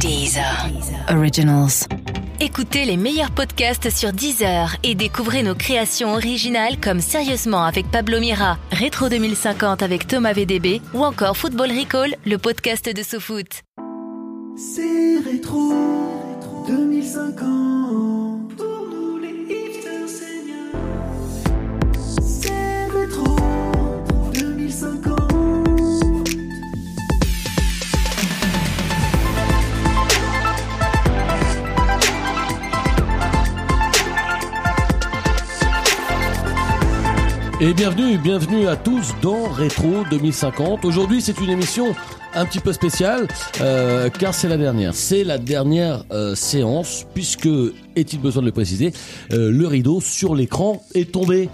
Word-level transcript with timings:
Deezer. 0.00 0.70
Originals. 1.10 1.86
Écoutez 2.38 2.84
les 2.84 2.96
meilleurs 2.96 3.30
podcasts 3.30 3.90
sur 3.90 4.12
Deezer 4.12 4.76
et 4.82 4.94
découvrez 4.94 5.42
nos 5.42 5.54
créations 5.54 6.12
originales 6.12 6.78
comme 6.80 7.00
Sérieusement 7.00 7.64
avec 7.64 7.90
Pablo 7.90 8.20
Mira, 8.20 8.58
Rétro 8.70 9.08
2050 9.08 9.82
avec 9.82 10.06
Thomas 10.06 10.34
VDB 10.34 10.82
ou 10.92 11.02
encore 11.02 11.36
Football 11.36 11.70
Recall, 11.70 12.14
le 12.26 12.36
podcast 12.36 12.94
de 12.94 13.02
sous-foot. 13.02 13.62
C'est 14.56 15.18
rétro 15.24 15.72
2050 16.68 18.25
Et 37.58 37.72
bienvenue, 37.72 38.18
bienvenue 38.18 38.68
à 38.68 38.76
tous 38.76 39.14
dans 39.22 39.48
Rétro 39.48 40.04
2050. 40.10 40.84
Aujourd'hui, 40.84 41.22
c'est 41.22 41.40
une 41.40 41.48
émission 41.48 41.94
un 42.36 42.44
petit 42.44 42.60
peu 42.60 42.72
spéciale 42.72 43.26
euh, 43.60 44.10
car 44.10 44.34
c'est 44.34 44.48
la 44.48 44.58
dernière. 44.58 44.94
C'est 44.94 45.24
la 45.24 45.38
dernière 45.38 46.04
euh, 46.12 46.34
séance 46.34 47.06
puisque, 47.14 47.48
est-il 47.96 48.20
besoin 48.20 48.42
de 48.42 48.46
le 48.46 48.52
préciser, 48.52 48.92
euh, 49.32 49.50
le 49.50 49.66
rideau 49.66 50.00
sur 50.00 50.34
l'écran 50.34 50.82
est 50.94 51.10
tombé. 51.10 51.48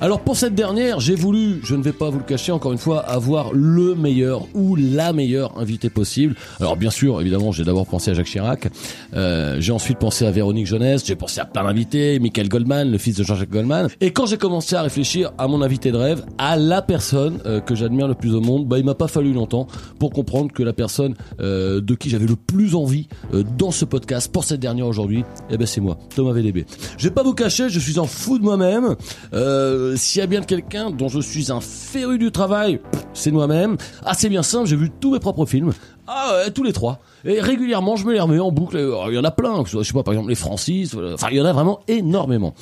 Alors 0.00 0.20
pour 0.20 0.36
cette 0.36 0.54
dernière, 0.54 1.00
j'ai 1.00 1.16
voulu, 1.16 1.60
je 1.64 1.74
ne 1.74 1.82
vais 1.82 1.92
pas 1.92 2.08
vous 2.08 2.18
le 2.18 2.24
cacher 2.24 2.52
encore 2.52 2.70
une 2.70 2.78
fois, 2.78 3.00
avoir 3.00 3.52
le 3.52 3.96
meilleur 3.96 4.46
ou 4.54 4.76
la 4.76 5.12
meilleure 5.12 5.58
invitée 5.58 5.90
possible. 5.90 6.36
Alors 6.60 6.76
bien 6.76 6.90
sûr, 6.90 7.20
évidemment, 7.20 7.50
j'ai 7.50 7.64
d'abord 7.64 7.84
pensé 7.84 8.12
à 8.12 8.14
Jacques 8.14 8.28
Chirac, 8.28 8.68
euh, 9.14 9.56
j'ai 9.58 9.72
ensuite 9.72 9.98
pensé 9.98 10.24
à 10.24 10.30
Véronique 10.30 10.66
Jeunesse, 10.66 11.04
j'ai 11.04 11.16
pensé 11.16 11.40
à 11.40 11.46
plein 11.46 11.64
d'invités, 11.64 12.20
Michael 12.20 12.48
Goldman, 12.48 12.88
le 12.88 12.98
fils 12.98 13.16
de 13.16 13.24
Jean-Jacques 13.24 13.50
Goldman. 13.50 13.88
Et 14.00 14.12
quand 14.12 14.26
j'ai 14.26 14.38
commencé 14.38 14.76
à 14.76 14.82
réfléchir 14.82 15.32
à 15.36 15.48
mon 15.48 15.62
invité 15.62 15.90
de 15.90 15.96
rêve, 15.96 16.24
à 16.38 16.56
la 16.56 16.80
personne 16.80 17.40
euh, 17.44 17.60
que 17.60 17.74
j'admire 17.74 18.06
le 18.06 18.14
plus 18.14 18.34
au 18.36 18.40
monde, 18.40 18.68
bah 18.68 18.78
il 18.78 18.84
m'a 18.84 18.94
pas 18.94 19.08
fallu 19.08 19.32
longtemps 19.32 19.66
pour 19.98 20.10
comprendre 20.10 20.27
que 20.52 20.62
la 20.62 20.72
personne 20.72 21.14
euh, 21.40 21.80
de 21.80 21.94
qui 21.94 22.10
j'avais 22.10 22.26
le 22.26 22.36
plus 22.36 22.74
envie 22.74 23.08
euh, 23.32 23.42
dans 23.56 23.70
ce 23.70 23.84
podcast 23.84 24.30
pour 24.30 24.44
cette 24.44 24.60
dernière 24.60 24.86
aujourd'hui, 24.86 25.24
eh 25.50 25.56
ben 25.56 25.66
c'est 25.66 25.80
moi, 25.80 25.98
Thomas 26.14 26.32
VDB. 26.32 26.66
Je 26.98 27.08
vais 27.08 27.14
pas 27.14 27.22
vous 27.22 27.32
cacher, 27.32 27.68
je 27.70 27.78
suis 27.78 27.98
un 27.98 28.04
fou 28.04 28.38
de 28.38 28.44
moi-même. 28.44 28.94
Euh, 29.32 29.96
s'il 29.96 30.20
y 30.20 30.22
a 30.22 30.26
bien 30.26 30.42
quelqu'un 30.42 30.90
dont 30.90 31.08
je 31.08 31.20
suis 31.20 31.50
un 31.50 31.60
féru 31.60 32.18
du 32.18 32.30
travail, 32.30 32.80
c'est 33.14 33.30
moi-même. 33.30 33.76
Ah 34.04 34.12
c'est 34.14 34.28
bien 34.28 34.42
simple, 34.42 34.68
j'ai 34.68 34.76
vu 34.76 34.90
tous 34.90 35.12
mes 35.12 35.18
propres 35.18 35.46
films. 35.46 35.72
Ah 36.06 36.32
ouais, 36.32 36.50
tous 36.50 36.62
les 36.62 36.72
trois. 36.72 37.00
Et 37.24 37.40
régulièrement, 37.40 37.96
je 37.96 38.06
me 38.06 38.12
les 38.12 38.20
remets 38.20 38.38
en 38.38 38.50
boucle. 38.50 38.76
Alors, 38.76 39.10
il 39.10 39.14
y 39.14 39.18
en 39.18 39.24
a 39.24 39.30
plein. 39.30 39.64
Je 39.66 39.82
sais 39.82 39.92
pas, 39.92 40.02
par 40.02 40.14
exemple, 40.14 40.30
les 40.30 40.34
Francis. 40.34 40.94
Enfin, 40.94 41.28
il 41.30 41.36
y 41.36 41.40
en 41.40 41.44
a 41.44 41.52
vraiment 41.52 41.80
énormément. 41.88 42.54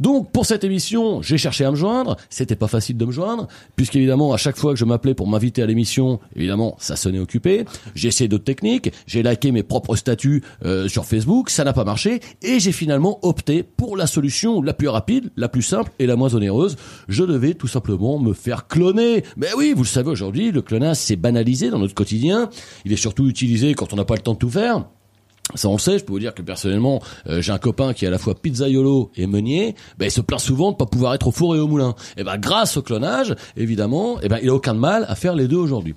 Donc, 0.00 0.30
pour 0.30 0.46
cette 0.46 0.64
émission, 0.64 1.22
j'ai 1.22 1.38
cherché 1.38 1.64
à 1.64 1.70
me 1.70 1.76
joindre. 1.76 2.16
C'était 2.28 2.56
pas 2.56 2.68
facile 2.68 2.96
de 2.96 3.04
me 3.04 3.12
joindre, 3.12 3.46
puisqu'évidemment, 3.76 4.32
à 4.32 4.36
chaque 4.36 4.56
fois 4.56 4.72
que 4.72 4.78
je 4.78 4.84
m'appelais 4.84 5.14
pour 5.14 5.26
m'inviter 5.26 5.62
à 5.62 5.66
l'émission, 5.66 6.20
évidemment, 6.34 6.76
ça 6.78 6.96
sonnait 6.96 7.18
occupé. 7.18 7.64
J'ai 7.94 8.08
essayé 8.08 8.28
d'autres 8.28 8.44
techniques. 8.44 8.92
J'ai 9.06 9.22
liké 9.22 9.52
mes 9.52 9.62
propres 9.62 9.96
statuts 9.96 10.42
euh, 10.64 10.88
sur 10.88 11.04
Facebook. 11.04 11.50
Ça 11.50 11.64
n'a 11.64 11.72
pas 11.72 11.84
marché. 11.84 12.20
Et 12.42 12.60
j'ai 12.60 12.72
finalement 12.72 13.18
opté 13.22 13.62
pour 13.62 13.96
la 13.96 14.06
solution 14.06 14.60
la 14.62 14.74
plus 14.74 14.88
rapide, 14.88 15.30
la 15.36 15.48
plus 15.48 15.62
simple 15.62 15.90
et 15.98 16.06
la 16.06 16.16
moins 16.16 16.34
onéreuse. 16.34 16.76
Je 17.08 17.24
devais 17.24 17.54
tout 17.54 17.68
simplement 17.68 18.18
me 18.18 18.32
faire 18.32 18.66
cloner. 18.66 19.24
Mais 19.36 19.48
oui, 19.56 19.72
vous 19.74 19.82
le 19.82 19.88
savez 19.88 20.10
aujourd'hui, 20.10 20.50
le 20.50 20.62
clonage 20.62 20.96
s'est 20.96 21.16
banalisé 21.16 21.70
dans 21.70 21.78
notre 21.78 21.94
quotidien. 21.94 22.50
Il 22.84 22.92
est 22.92 22.96
surtout 22.96 23.28
utilisé 23.28 23.74
quand 23.74 23.92
on 23.92 23.95
n'a 23.96 24.04
pas 24.04 24.14
le 24.14 24.20
temps 24.20 24.34
de 24.34 24.38
tout 24.38 24.50
faire. 24.50 24.84
Ça 25.54 25.68
on 25.68 25.78
sait, 25.78 25.98
je 25.98 26.04
peux 26.04 26.12
vous 26.12 26.18
dire 26.18 26.34
que 26.34 26.42
personnellement, 26.42 27.00
euh, 27.28 27.40
j'ai 27.40 27.52
un 27.52 27.58
copain 27.58 27.94
qui 27.94 28.04
est 28.04 28.08
à 28.08 28.10
la 28.10 28.18
fois 28.18 28.34
pizzaiolo 28.34 29.12
et 29.16 29.28
meunier, 29.28 29.76
ben 29.96 30.06
il 30.06 30.10
se 30.10 30.20
plaint 30.20 30.40
souvent 30.40 30.72
de 30.72 30.76
pas 30.76 30.86
pouvoir 30.86 31.14
être 31.14 31.28
au 31.28 31.30
four 31.30 31.54
et 31.54 31.60
au 31.60 31.68
moulin. 31.68 31.94
Et 32.16 32.24
ben 32.24 32.36
grâce 32.36 32.76
au 32.76 32.82
clonage, 32.82 33.34
évidemment, 33.56 34.20
et 34.20 34.28
ben 34.28 34.38
il 34.42 34.48
a 34.48 34.54
aucun 34.54 34.74
mal 34.74 35.06
à 35.08 35.14
faire 35.14 35.36
les 35.36 35.46
deux 35.46 35.56
aujourd'hui. 35.56 35.94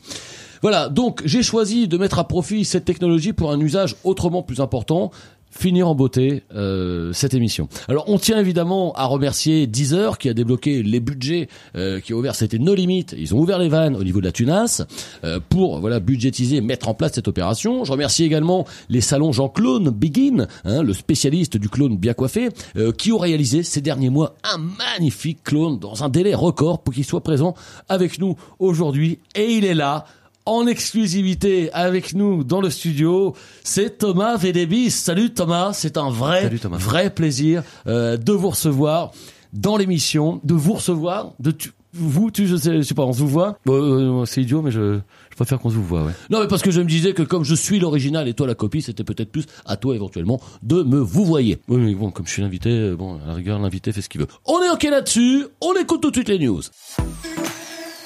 Voilà, 0.61 0.89
donc 0.89 1.21
j'ai 1.25 1.41
choisi 1.41 1.87
de 1.87 1.97
mettre 1.97 2.19
à 2.19 2.27
profit 2.27 2.65
cette 2.65 2.85
technologie 2.85 3.33
pour 3.33 3.51
un 3.51 3.59
usage 3.59 3.95
autrement 4.03 4.43
plus 4.43 4.59
important, 4.59 5.09
finir 5.49 5.87
en 5.87 5.95
beauté 5.95 6.43
euh, 6.53 7.11
cette 7.13 7.33
émission. 7.33 7.67
Alors 7.87 8.05
on 8.07 8.17
tient 8.17 8.39
évidemment 8.39 8.93
à 8.93 9.05
remercier 9.05 9.67
Deezer 9.67 10.17
qui 10.17 10.29
a 10.29 10.33
débloqué 10.33 10.83
les 10.83 10.99
budgets, 10.99 11.49
euh, 11.75 11.99
qui 11.99 12.13
a 12.13 12.15
ouvert, 12.15 12.35
c'était 12.35 12.59
nos 12.59 12.75
limites, 12.75 13.15
ils 13.17 13.33
ont 13.35 13.39
ouvert 13.39 13.59
les 13.59 13.69
vannes 13.69 13.95
au 13.95 14.03
niveau 14.03 14.19
de 14.19 14.25
la 14.25 14.31
tunasse 14.31 14.83
euh, 15.23 15.39
pour 15.49 15.79
voilà 15.79 15.99
budgétiser, 15.99 16.61
mettre 16.61 16.87
en 16.87 16.93
place 16.93 17.13
cette 17.13 17.27
opération. 17.27 17.83
Je 17.83 17.91
remercie 17.91 18.23
également 18.23 18.65
les 18.89 19.01
salons 19.01 19.31
Jean-Claude 19.31 19.89
Begin, 19.89 20.47
hein, 20.65 20.83
le 20.83 20.93
spécialiste 20.93 21.57
du 21.57 21.69
clone 21.69 21.97
bien 21.97 22.13
coiffé, 22.13 22.49
euh, 22.77 22.91
qui 22.91 23.11
ont 23.11 23.17
réalisé 23.17 23.63
ces 23.63 23.81
derniers 23.81 24.09
mois 24.09 24.35
un 24.43 24.57
magnifique 24.57 25.43
clone 25.43 25.79
dans 25.79 26.03
un 26.03 26.09
délai 26.09 26.35
record 26.35 26.81
pour 26.83 26.93
qu'il 26.93 27.05
soit 27.05 27.21
présent 27.21 27.55
avec 27.87 28.19
nous 28.19 28.35
aujourd'hui. 28.59 29.19
Et 29.35 29.53
il 29.53 29.65
est 29.65 29.73
là 29.73 30.05
en 30.49 30.65
exclusivité 30.65 31.71
avec 31.73 32.15
nous 32.15 32.43
dans 32.43 32.59
le 32.59 32.71
studio, 32.71 33.35
c'est 33.63 33.99
Thomas 33.99 34.35
Védébis. 34.35 34.89
Salut 34.89 35.29
Thomas, 35.31 35.73
c'est 35.73 35.95
un 35.95 36.09
vrai, 36.09 36.49
vrai 36.71 37.11
plaisir 37.11 37.61
euh, 37.85 38.17
de 38.17 38.31
vous 38.33 38.49
recevoir 38.49 39.11
dans 39.53 39.77
l'émission, 39.77 40.41
de 40.43 40.55
vous 40.55 40.73
recevoir, 40.73 41.33
de 41.39 41.51
tu- 41.51 41.71
vous, 41.93 42.29
tu, 42.31 42.47
je 42.47 42.55
sais, 42.55 42.77
je 42.77 42.81
sais 42.81 42.93
pas, 42.95 43.03
on 43.03 43.13
se 43.13 43.19
vous 43.19 43.27
voit? 43.27 43.57
Bon, 43.65 43.73
euh, 44.21 44.25
c'est 44.25 44.41
idiot, 44.41 44.61
mais 44.63 44.71
je, 44.71 44.99
je 45.29 45.35
préfère 45.35 45.59
qu'on 45.59 45.69
se 45.69 45.75
vous 45.75 45.83
voit, 45.85 46.03
ouais. 46.03 46.11
Non, 46.31 46.39
mais 46.39 46.47
parce 46.47 46.61
que 46.63 46.71
je 46.71 46.81
me 46.81 46.85
disais 46.87 47.13
que 47.13 47.21
comme 47.23 47.43
je 47.43 47.53
suis 47.55 47.79
l'original 47.79 48.27
et 48.27 48.33
toi 48.33 48.47
la 48.47 48.55
copie, 48.55 48.81
c'était 48.81 49.03
peut-être 49.03 49.31
plus 49.31 49.45
à 49.65 49.75
toi 49.77 49.93
éventuellement 49.95 50.39
de 50.63 50.81
me 50.81 50.99
vous 50.99 51.25
voyer. 51.25 51.59
Oui, 51.67 51.77
mais 51.77 51.93
bon, 51.95 52.09
comme 52.09 52.25
je 52.27 52.31
suis 52.31 52.41
l'invité, 52.41 52.69
euh, 52.71 52.95
bon, 52.95 53.19
à 53.23 53.27
la 53.27 53.33
rigueur, 53.35 53.59
l'invité 53.59 53.91
fait 53.91 54.01
ce 54.01 54.09
qu'il 54.09 54.21
veut. 54.21 54.27
On 54.45 54.61
est 54.63 54.69
ok 54.71 54.83
là-dessus, 54.83 55.45
on 55.61 55.73
écoute 55.79 56.01
tout 56.01 56.09
de 56.09 56.15
suite 56.15 56.29
les 56.29 56.39
news. 56.39 56.61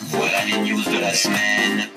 Voilà 0.09 0.45
les 0.45 0.69
news 0.69 0.81
de 0.81 0.99
la 1.01 1.13
semaine. 1.13 1.87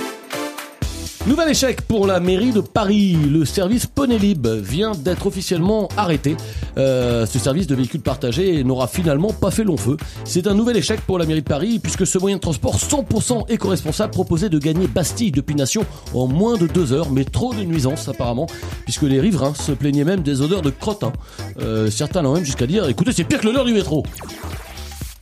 Nouvel 1.26 1.48
échec 1.48 1.82
pour 1.82 2.06
la 2.06 2.20
mairie 2.20 2.52
de 2.52 2.60
Paris. 2.60 3.16
Le 3.28 3.44
service 3.44 3.86
Ponelib 3.86 4.46
vient 4.46 4.92
d'être 4.92 5.26
officiellement 5.26 5.88
arrêté. 5.96 6.36
Euh, 6.78 7.26
ce 7.26 7.40
service 7.40 7.66
de 7.66 7.74
véhicules 7.74 8.00
partagés 8.00 8.62
n'aura 8.62 8.86
finalement 8.86 9.32
pas 9.32 9.50
fait 9.50 9.64
long 9.64 9.76
feu. 9.76 9.96
C'est 10.24 10.46
un 10.46 10.54
nouvel 10.54 10.76
échec 10.76 11.00
pour 11.00 11.18
la 11.18 11.26
mairie 11.26 11.42
de 11.42 11.48
Paris 11.48 11.80
puisque 11.80 12.06
ce 12.06 12.16
moyen 12.18 12.36
de 12.36 12.40
transport 12.40 12.76
100% 12.76 13.50
éco-responsable 13.50 14.12
proposait 14.12 14.48
de 14.48 14.58
gagner 14.60 14.86
Bastille 14.86 15.32
depuis 15.32 15.56
Nation 15.56 15.84
en 16.14 16.28
moins 16.28 16.56
de 16.56 16.68
deux 16.68 16.92
heures, 16.92 17.10
mais 17.10 17.24
trop 17.24 17.52
de 17.52 17.64
nuisances 17.64 18.08
apparemment, 18.08 18.46
puisque 18.84 19.02
les 19.02 19.18
riverains 19.18 19.54
se 19.54 19.72
plaignaient 19.72 20.04
même 20.04 20.20
des 20.20 20.42
odeurs 20.42 20.62
de 20.62 20.70
crottin. 20.70 21.12
Euh, 21.58 21.90
certains 21.90 22.22
l'ont 22.22 22.34
même 22.34 22.44
jusqu'à 22.44 22.68
dire, 22.68 22.88
écoutez, 22.88 23.10
c'est 23.10 23.24
pire 23.24 23.40
que 23.40 23.46
l'odeur 23.46 23.64
du 23.64 23.72
métro. 23.72 24.04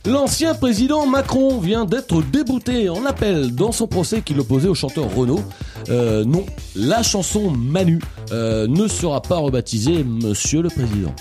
L'ancien 0.07 0.53
président 0.53 1.07
Macron 1.07 1.57
vient 1.57 1.83
d'être 1.83 2.21
débouté 2.21 2.89
en 2.89 3.05
appel 3.05 3.55
dans 3.55 3.71
son 3.71 3.87
procès 3.87 4.21
qu'il 4.21 4.39
opposait 4.39 4.67
au 4.67 4.75
chanteur 4.75 5.11
Renaud. 5.15 5.39
Euh, 5.89 6.23
non, 6.23 6.45
la 6.75 7.01
chanson 7.01 7.49
Manu 7.49 7.99
euh, 8.31 8.67
ne 8.67 8.87
sera 8.87 9.21
pas 9.21 9.37
rebaptisée 9.37 10.03
Monsieur 10.03 10.61
le 10.61 10.69
Président. 10.69 11.13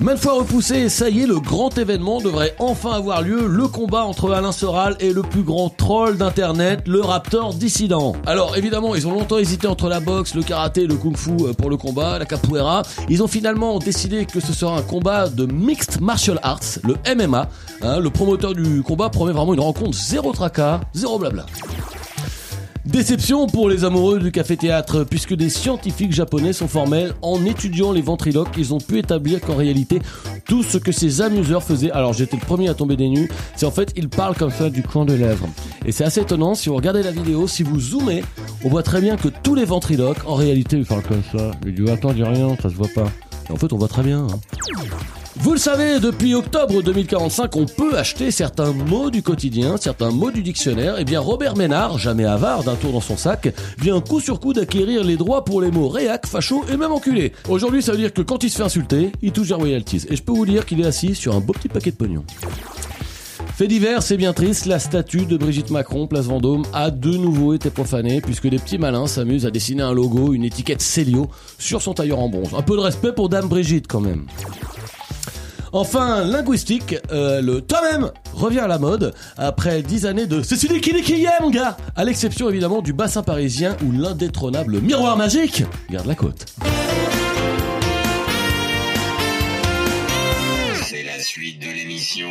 Maintes 0.00 0.20
fois 0.20 0.34
repoussé, 0.34 0.88
ça 0.88 1.10
y 1.10 1.22
est, 1.22 1.26
le 1.26 1.40
grand 1.40 1.76
événement 1.76 2.20
devrait 2.20 2.54
enfin 2.60 2.92
avoir 2.92 3.20
lieu, 3.20 3.48
le 3.48 3.66
combat 3.66 4.04
entre 4.04 4.32
Alain 4.32 4.52
Soral 4.52 4.96
et 5.00 5.12
le 5.12 5.22
plus 5.22 5.42
grand 5.42 5.70
troll 5.70 6.16
d'internet, 6.16 6.86
le 6.86 7.00
Raptor 7.00 7.52
dissident. 7.52 8.14
Alors 8.24 8.56
évidemment, 8.56 8.94
ils 8.94 9.08
ont 9.08 9.12
longtemps 9.12 9.38
hésité 9.38 9.66
entre 9.66 9.88
la 9.88 9.98
boxe, 9.98 10.36
le 10.36 10.44
karaté, 10.44 10.86
le 10.86 10.94
kung-fu 10.94 11.32
euh, 11.40 11.52
pour 11.52 11.68
le 11.68 11.76
combat, 11.76 12.16
la 12.20 12.26
capoeira. 12.26 12.82
Ils 13.08 13.24
ont 13.24 13.26
finalement 13.26 13.80
décidé 13.80 14.24
que 14.24 14.38
ce 14.38 14.52
sera 14.52 14.78
un 14.78 14.82
combat 14.82 15.28
de 15.28 15.46
mixed 15.46 16.00
martial 16.00 16.38
arts, 16.44 16.78
le 16.84 16.94
MMA. 17.16 17.48
Hein, 17.82 18.00
le 18.00 18.10
promoteur 18.10 18.54
du 18.54 18.82
combat 18.82 19.08
promet 19.08 19.32
vraiment 19.32 19.54
une 19.54 19.60
rencontre 19.60 19.96
zéro 19.96 20.32
tracas, 20.32 20.80
zéro 20.94 21.18
blabla. 21.18 21.46
Déception 22.84 23.46
pour 23.48 23.68
les 23.68 23.84
amoureux 23.84 24.18
du 24.18 24.32
café-théâtre, 24.32 25.04
puisque 25.04 25.34
des 25.34 25.50
scientifiques 25.50 26.12
japonais 26.12 26.54
sont 26.54 26.68
formels 26.68 27.12
en 27.20 27.44
étudiant 27.44 27.92
les 27.92 28.00
ventriloques, 28.00 28.48
ils 28.56 28.72
ont 28.72 28.78
pu 28.78 28.98
établir 28.98 29.42
qu'en 29.42 29.56
réalité, 29.56 30.00
tout 30.46 30.62
ce 30.62 30.78
que 30.78 30.90
ces 30.90 31.20
amuseurs 31.20 31.62
faisaient, 31.62 31.90
alors 31.90 32.14
j'étais 32.14 32.36
le 32.36 32.42
premier 32.46 32.70
à 32.70 32.74
tomber 32.74 32.96
des 32.96 33.10
nues, 33.10 33.30
c'est 33.56 33.66
en 33.66 33.70
fait, 33.70 33.92
ils 33.94 34.08
parlent 34.08 34.36
comme 34.36 34.50
ça 34.50 34.70
du 34.70 34.82
coin 34.82 35.04
de 35.04 35.12
lèvres. 35.12 35.46
Et 35.84 35.92
c'est 35.92 36.04
assez 36.04 36.22
étonnant, 36.22 36.54
si 36.54 36.70
vous 36.70 36.76
regardez 36.76 37.02
la 37.02 37.10
vidéo, 37.10 37.46
si 37.46 37.62
vous 37.62 37.78
zoomez, 37.78 38.24
on 38.64 38.70
voit 38.70 38.82
très 38.82 39.02
bien 39.02 39.16
que 39.16 39.28
tous 39.28 39.54
les 39.54 39.66
ventriloques, 39.66 40.26
en 40.26 40.34
réalité, 40.34 40.78
ils 40.78 40.86
parlent 40.86 41.02
comme 41.02 41.22
ça. 41.30 41.50
Il 41.66 41.74
dit, 41.74 41.90
attends, 41.90 42.14
dis 42.14 42.24
rien, 42.24 42.56
ça 42.62 42.70
se 42.70 42.74
voit 42.74 42.88
pas. 42.94 43.10
En 43.50 43.56
fait, 43.56 43.70
on 43.72 43.76
voit 43.76 43.88
très 43.88 44.02
bien. 44.02 44.26
hein. 44.26 44.40
Vous 45.40 45.52
le 45.52 45.58
savez, 45.58 46.00
depuis 46.00 46.34
octobre 46.34 46.82
2045, 46.82 47.54
on 47.56 47.66
peut 47.66 47.96
acheter 47.96 48.32
certains 48.32 48.72
mots 48.72 49.08
du 49.10 49.22
quotidien, 49.22 49.76
certains 49.76 50.10
mots 50.10 50.32
du 50.32 50.42
dictionnaire. 50.42 50.98
Et 50.98 51.04
bien, 51.04 51.20
Robert 51.20 51.56
Ménard, 51.56 51.96
jamais 51.96 52.24
avare 52.24 52.64
d'un 52.64 52.74
tour 52.74 52.92
dans 52.92 53.00
son 53.00 53.16
sac, 53.16 53.54
vient 53.78 54.00
coup 54.00 54.20
sur 54.20 54.40
coup 54.40 54.52
d'acquérir 54.52 55.04
les 55.04 55.16
droits 55.16 55.44
pour 55.44 55.62
les 55.62 55.70
mots 55.70 55.88
réac, 55.88 56.26
facho 56.26 56.64
et 56.72 56.76
même 56.76 56.90
enculé. 56.90 57.32
Aujourd'hui, 57.48 57.82
ça 57.82 57.92
veut 57.92 57.98
dire 57.98 58.12
que 58.12 58.22
quand 58.22 58.42
il 58.42 58.50
se 58.50 58.56
fait 58.56 58.64
insulter, 58.64 59.12
il 59.22 59.30
touche 59.30 59.48
des 59.48 59.54
royalties. 59.54 60.06
Et 60.10 60.16
je 60.16 60.22
peux 60.22 60.32
vous 60.32 60.44
dire 60.44 60.66
qu'il 60.66 60.80
est 60.80 60.86
assis 60.86 61.14
sur 61.14 61.36
un 61.36 61.40
beau 61.40 61.52
petit 61.52 61.68
paquet 61.68 61.92
de 61.92 61.96
pognon. 61.96 62.24
Fait 63.54 63.68
divers, 63.68 64.02
c'est 64.02 64.16
bien 64.16 64.32
triste, 64.32 64.66
la 64.66 64.78
statue 64.80 65.24
de 65.24 65.36
Brigitte 65.36 65.70
Macron, 65.70 66.08
place 66.08 66.26
Vendôme, 66.26 66.64
a 66.72 66.90
de 66.90 67.16
nouveau 67.16 67.54
été 67.54 67.70
profanée 67.70 68.20
puisque 68.20 68.48
des 68.48 68.58
petits 68.58 68.78
malins 68.78 69.06
s'amusent 69.06 69.46
à 69.46 69.50
dessiner 69.50 69.82
un 69.82 69.92
logo, 69.92 70.32
une 70.32 70.44
étiquette 70.44 70.80
Célio 70.80 71.28
sur 71.58 71.80
son 71.80 71.94
tailleur 71.94 72.18
en 72.18 72.28
bronze. 72.28 72.54
Un 72.56 72.62
peu 72.62 72.76
de 72.76 72.80
respect 72.80 73.12
pour 73.12 73.28
Dame 73.28 73.48
Brigitte 73.48 73.86
quand 73.88 74.00
même. 74.00 74.26
Enfin, 75.72 76.24
linguistique, 76.24 76.96
euh, 77.12 77.40
le 77.42 77.60
toi-même 77.60 78.10
revient 78.32 78.60
à 78.60 78.66
la 78.66 78.78
mode 78.78 79.14
après 79.36 79.82
dix 79.82 80.06
années 80.06 80.26
de 80.26 80.42
c'est 80.42 80.56
celui 80.56 80.80
qui 80.80 80.92
dit 80.92 81.02
qui 81.02 81.24
aime, 81.24 81.50
gars 81.50 81.76
À 81.94 82.04
l'exception 82.04 82.48
évidemment 82.48 82.80
du 82.80 82.92
bassin 82.92 83.22
parisien 83.22 83.76
où 83.84 83.92
l'indétrônable 83.92 84.80
miroir 84.80 85.16
magique 85.16 85.64
garde 85.90 86.06
la 86.06 86.14
côte. 86.14 86.46
C'est 90.84 91.02
la 91.02 91.18
suite 91.20 91.60
de 91.60 91.66
l'émission. 91.66 92.28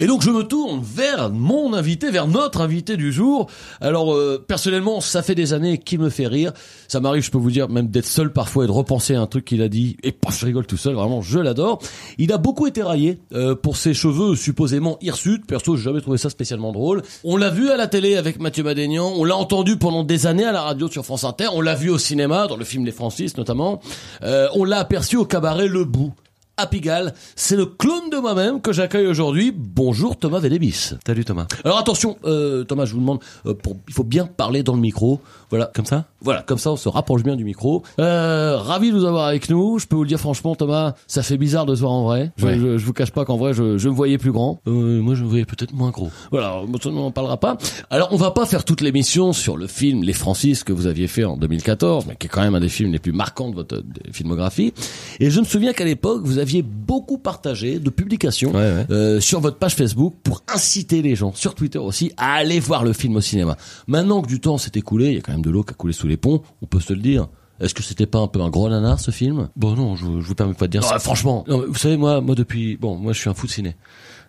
Et 0.00 0.06
donc 0.06 0.22
je 0.22 0.30
me 0.30 0.42
tourne 0.42 0.80
vers 0.82 1.30
mon 1.30 1.74
invité, 1.74 2.10
vers 2.10 2.26
notre 2.26 2.62
invité 2.62 2.96
du 2.96 3.12
jour. 3.12 3.48
Alors 3.82 4.14
euh, 4.14 4.42
personnellement, 4.46 5.02
ça 5.02 5.22
fait 5.22 5.34
des 5.34 5.52
années 5.52 5.76
qu'il 5.76 6.00
me 6.00 6.08
fait 6.08 6.26
rire. 6.26 6.52
Ça 6.88 7.00
m'arrive, 7.00 7.22
je 7.22 7.30
peux 7.30 7.38
vous 7.38 7.50
dire, 7.50 7.68
même 7.68 7.88
d'être 7.88 8.06
seul 8.06 8.32
parfois 8.32 8.64
et 8.64 8.66
de 8.66 8.72
repenser 8.72 9.14
à 9.14 9.20
un 9.20 9.26
truc 9.26 9.44
qu'il 9.44 9.60
a 9.60 9.68
dit. 9.68 9.98
Et 10.02 10.12
paf, 10.12 10.40
je 10.40 10.46
rigole 10.46 10.66
tout 10.66 10.78
seul, 10.78 10.94
vraiment, 10.94 11.20
je 11.20 11.38
l'adore. 11.38 11.80
Il 12.16 12.32
a 12.32 12.38
beaucoup 12.38 12.66
été 12.66 12.82
raillé 12.82 13.20
euh, 13.34 13.54
pour 13.54 13.76
ses 13.76 13.92
cheveux 13.92 14.34
supposément 14.36 14.96
hirsutes. 15.02 15.46
Perso, 15.46 15.76
j'ai 15.76 15.84
jamais 15.84 16.00
trouvé 16.00 16.16
ça 16.16 16.30
spécialement 16.30 16.72
drôle. 16.72 17.02
On 17.22 17.36
l'a 17.36 17.50
vu 17.50 17.70
à 17.70 17.76
la 17.76 17.86
télé 17.86 18.16
avec 18.16 18.40
Mathieu 18.40 18.64
Madénian. 18.64 19.12
On 19.16 19.24
l'a 19.24 19.36
entendu 19.36 19.76
pendant 19.76 20.02
des 20.02 20.26
années 20.26 20.46
à 20.46 20.52
la 20.52 20.62
radio 20.62 20.88
sur 20.88 21.04
France 21.04 21.24
Inter. 21.24 21.48
On 21.52 21.60
l'a 21.60 21.74
vu 21.74 21.90
au 21.90 21.98
cinéma, 21.98 22.46
dans 22.46 22.56
le 22.56 22.64
film 22.64 22.86
Les 22.86 22.92
Francis 22.92 23.36
notamment. 23.36 23.80
Euh, 24.22 24.48
on 24.54 24.64
l'a 24.64 24.78
aperçu 24.78 25.16
au 25.16 25.26
cabaret 25.26 25.68
Le 25.68 25.84
Bout 25.84 26.14
à 26.60 26.66
Pigalle. 26.66 27.14
C'est 27.36 27.56
le 27.56 27.64
clone 27.64 28.10
de 28.10 28.18
moi-même 28.18 28.60
que 28.60 28.70
j'accueille 28.70 29.06
aujourd'hui. 29.06 29.50
Bonjour 29.56 30.18
Thomas 30.18 30.40
Védébis. 30.40 30.92
Salut 31.06 31.24
Thomas. 31.24 31.46
Alors 31.64 31.78
attention, 31.78 32.18
euh, 32.24 32.64
Thomas, 32.64 32.84
je 32.84 32.92
vous 32.92 33.00
demande, 33.00 33.20
euh, 33.46 33.54
pour, 33.54 33.76
il 33.88 33.94
faut 33.94 34.04
bien 34.04 34.26
parler 34.26 34.62
dans 34.62 34.74
le 34.74 34.80
micro. 34.80 35.20
Voilà, 35.50 35.70
Comme 35.74 35.86
ça 35.86 36.04
voilà, 36.22 36.42
comme 36.42 36.58
ça 36.58 36.70
on 36.70 36.76
se 36.76 36.86
rapproche 36.88 37.22
bien 37.22 37.34
du 37.34 37.44
micro. 37.44 37.82
Euh, 37.98 38.58
ravi 38.58 38.90
de 38.92 38.96
vous 38.98 39.06
avoir 39.06 39.26
avec 39.26 39.48
nous. 39.48 39.78
Je 39.78 39.86
peux 39.86 39.96
vous 39.96 40.02
le 40.02 40.08
dire 40.08 40.20
franchement, 40.20 40.54
Thomas, 40.54 40.92
ça 41.06 41.22
fait 41.22 41.38
bizarre 41.38 41.64
de 41.64 41.74
se 41.74 41.80
voir 41.80 41.92
en 41.92 42.04
vrai. 42.04 42.30
Je, 42.36 42.44
Ouais. 42.46 42.58
je, 42.58 42.76
je 42.78 42.84
vous 42.84 42.92
cache 42.92 43.10
pas 43.10 43.24
qu'en 43.24 43.36
vrai, 43.38 43.54
je, 43.54 43.78
je 43.78 43.88
me 43.88 43.94
voyais 43.94 44.18
plus 44.18 44.30
grand. 44.32 44.60
euh, 44.66 45.00
Moi 45.00 45.14
je 45.14 45.24
me 45.24 45.28
voyais 45.28 45.46
peut-être 45.46 45.72
moins 45.72 45.88
gros. 45.90 46.10
Voilà, 46.30 46.60
on 46.60 46.90
n'en 46.90 47.10
parlera 47.10 47.38
pas. 47.38 47.56
Alors, 47.88 48.08
on 48.12 48.16
va 48.16 48.30
pas 48.32 48.44
faire 48.44 48.64
toute 48.64 48.82
l'émission 48.82 49.32
sur 49.32 49.56
le 49.56 49.66
film 49.66 50.02
Les 50.02 50.12
Francis 50.12 50.62
que 50.62 50.72
vous 50.74 50.86
aviez 50.86 51.06
fait 51.06 51.24
en 51.24 51.36
2014, 51.38 52.04
mais 52.06 52.16
qui 52.16 52.26
est 52.26 52.30
quand 52.30 52.42
même 52.42 52.54
un 52.54 52.60
des 52.60 52.68
films 52.68 52.92
les 52.92 52.98
plus 52.98 53.12
marquants 53.12 53.48
de 53.48 53.54
votre 53.54 53.82
filmographie. 54.12 54.74
Et 55.20 55.30
je 55.30 55.40
me 55.40 55.44
souviens 55.46 55.72
qu'à 55.72 55.84
l'époque, 55.84 56.20
vous 56.22 56.36
aviez 56.38 56.60
beaucoup 56.62 57.16
partagé 57.18 57.78
de 57.78 57.88
publications 57.90 58.50
Ouais, 58.52 58.58
ouais. 58.58 58.86
euh, 58.90 59.20
sur 59.20 59.40
votre 59.40 59.56
page 59.56 59.74
Facebook 59.74 60.14
pour 60.22 60.42
inciter 60.54 61.00
les 61.00 61.16
gens, 61.16 61.32
sur 61.34 61.54
Twitter 61.54 61.78
aussi, 61.78 62.12
à 62.18 62.34
aller 62.34 62.60
voir 62.60 62.84
le 62.84 62.92
film 62.92 63.16
au 63.16 63.20
cinéma. 63.22 63.56
Maintenant 63.86 64.20
que 64.20 64.28
du 64.28 64.38
temps 64.40 64.58
s'est 64.58 64.72
écoulé, 64.74 65.08
il 65.08 65.14
y 65.14 65.18
a 65.18 65.20
quand 65.22 65.32
même 65.32 65.39
de 65.42 65.50
l'eau 65.50 65.62
qui 65.62 65.70
a 65.70 65.74
coulé 65.74 65.92
sous 65.92 66.06
les 66.06 66.16
ponts, 66.16 66.42
on 66.62 66.66
peut 66.66 66.80
se 66.80 66.92
le 66.92 67.00
dire. 67.00 67.28
Est-ce 67.60 67.74
que 67.74 67.82
c'était 67.82 68.06
pas 68.06 68.18
un 68.20 68.26
peu 68.26 68.40
un 68.40 68.48
gros 68.48 68.68
nanar 68.70 68.98
ce 69.00 69.10
film? 69.10 69.50
Bon 69.54 69.74
non, 69.74 69.94
je, 69.94 70.04
je 70.04 70.26
vous 70.26 70.34
permets 70.34 70.54
pas 70.54 70.66
de 70.66 70.72
dire 70.72 70.80
Non, 70.80 70.88
ça. 70.88 70.98
franchement. 70.98 71.44
Non, 71.46 71.64
vous 71.68 71.74
savez 71.76 71.96
moi, 71.98 72.20
moi 72.22 72.34
depuis, 72.34 72.76
bon, 72.78 72.96
moi 72.96 73.12
je 73.12 73.20
suis 73.20 73.28
un 73.28 73.34
fou 73.34 73.46
de 73.46 73.52
ciné. 73.52 73.76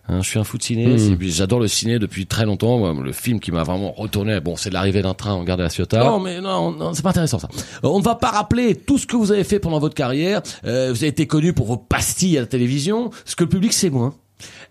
Hein, 0.08 0.20
je 0.20 0.28
suis 0.28 0.38
un 0.38 0.44
fou 0.44 0.58
de 0.58 0.62
ciné. 0.64 0.86
Hmm. 0.96 1.16
J'adore 1.20 1.60
le 1.60 1.68
ciné 1.68 1.98
depuis 1.98 2.26
très 2.26 2.44
longtemps. 2.44 2.76
Moi, 2.76 2.92
le 3.02 3.12
film 3.12 3.38
qui 3.40 3.52
m'a 3.52 3.62
vraiment 3.62 3.92
retourné, 3.92 4.40
bon, 4.40 4.56
c'est 4.56 4.68
l'arrivée 4.68 5.00
d'un 5.00 5.14
train 5.14 5.32
en 5.32 5.44
gare 5.44 5.56
de 5.56 5.62
la 5.62 5.70
Ciotat. 5.70 6.04
Non, 6.04 6.18
mais 6.20 6.40
non, 6.40 6.72
non, 6.72 6.92
c'est 6.92 7.02
pas 7.02 7.10
intéressant 7.10 7.38
ça. 7.38 7.48
Euh, 7.84 7.88
On 7.88 8.00
ne 8.00 8.04
va 8.04 8.16
pas 8.16 8.30
rappeler 8.32 8.74
tout 8.74 8.98
ce 8.98 9.06
que 9.06 9.16
vous 9.16 9.30
avez 9.32 9.44
fait 9.44 9.60
pendant 9.60 9.78
votre 9.78 9.94
carrière. 9.94 10.42
Euh, 10.66 10.88
vous 10.90 10.98
avez 10.98 11.06
été 11.06 11.26
connu 11.28 11.52
pour 11.54 11.66
vos 11.66 11.76
pastilles 11.78 12.36
à 12.36 12.40
la 12.40 12.46
télévision. 12.48 13.10
Ce 13.24 13.34
que 13.36 13.44
le 13.44 13.48
public 13.48 13.72
sait 13.72 13.90
moins, 13.90 14.12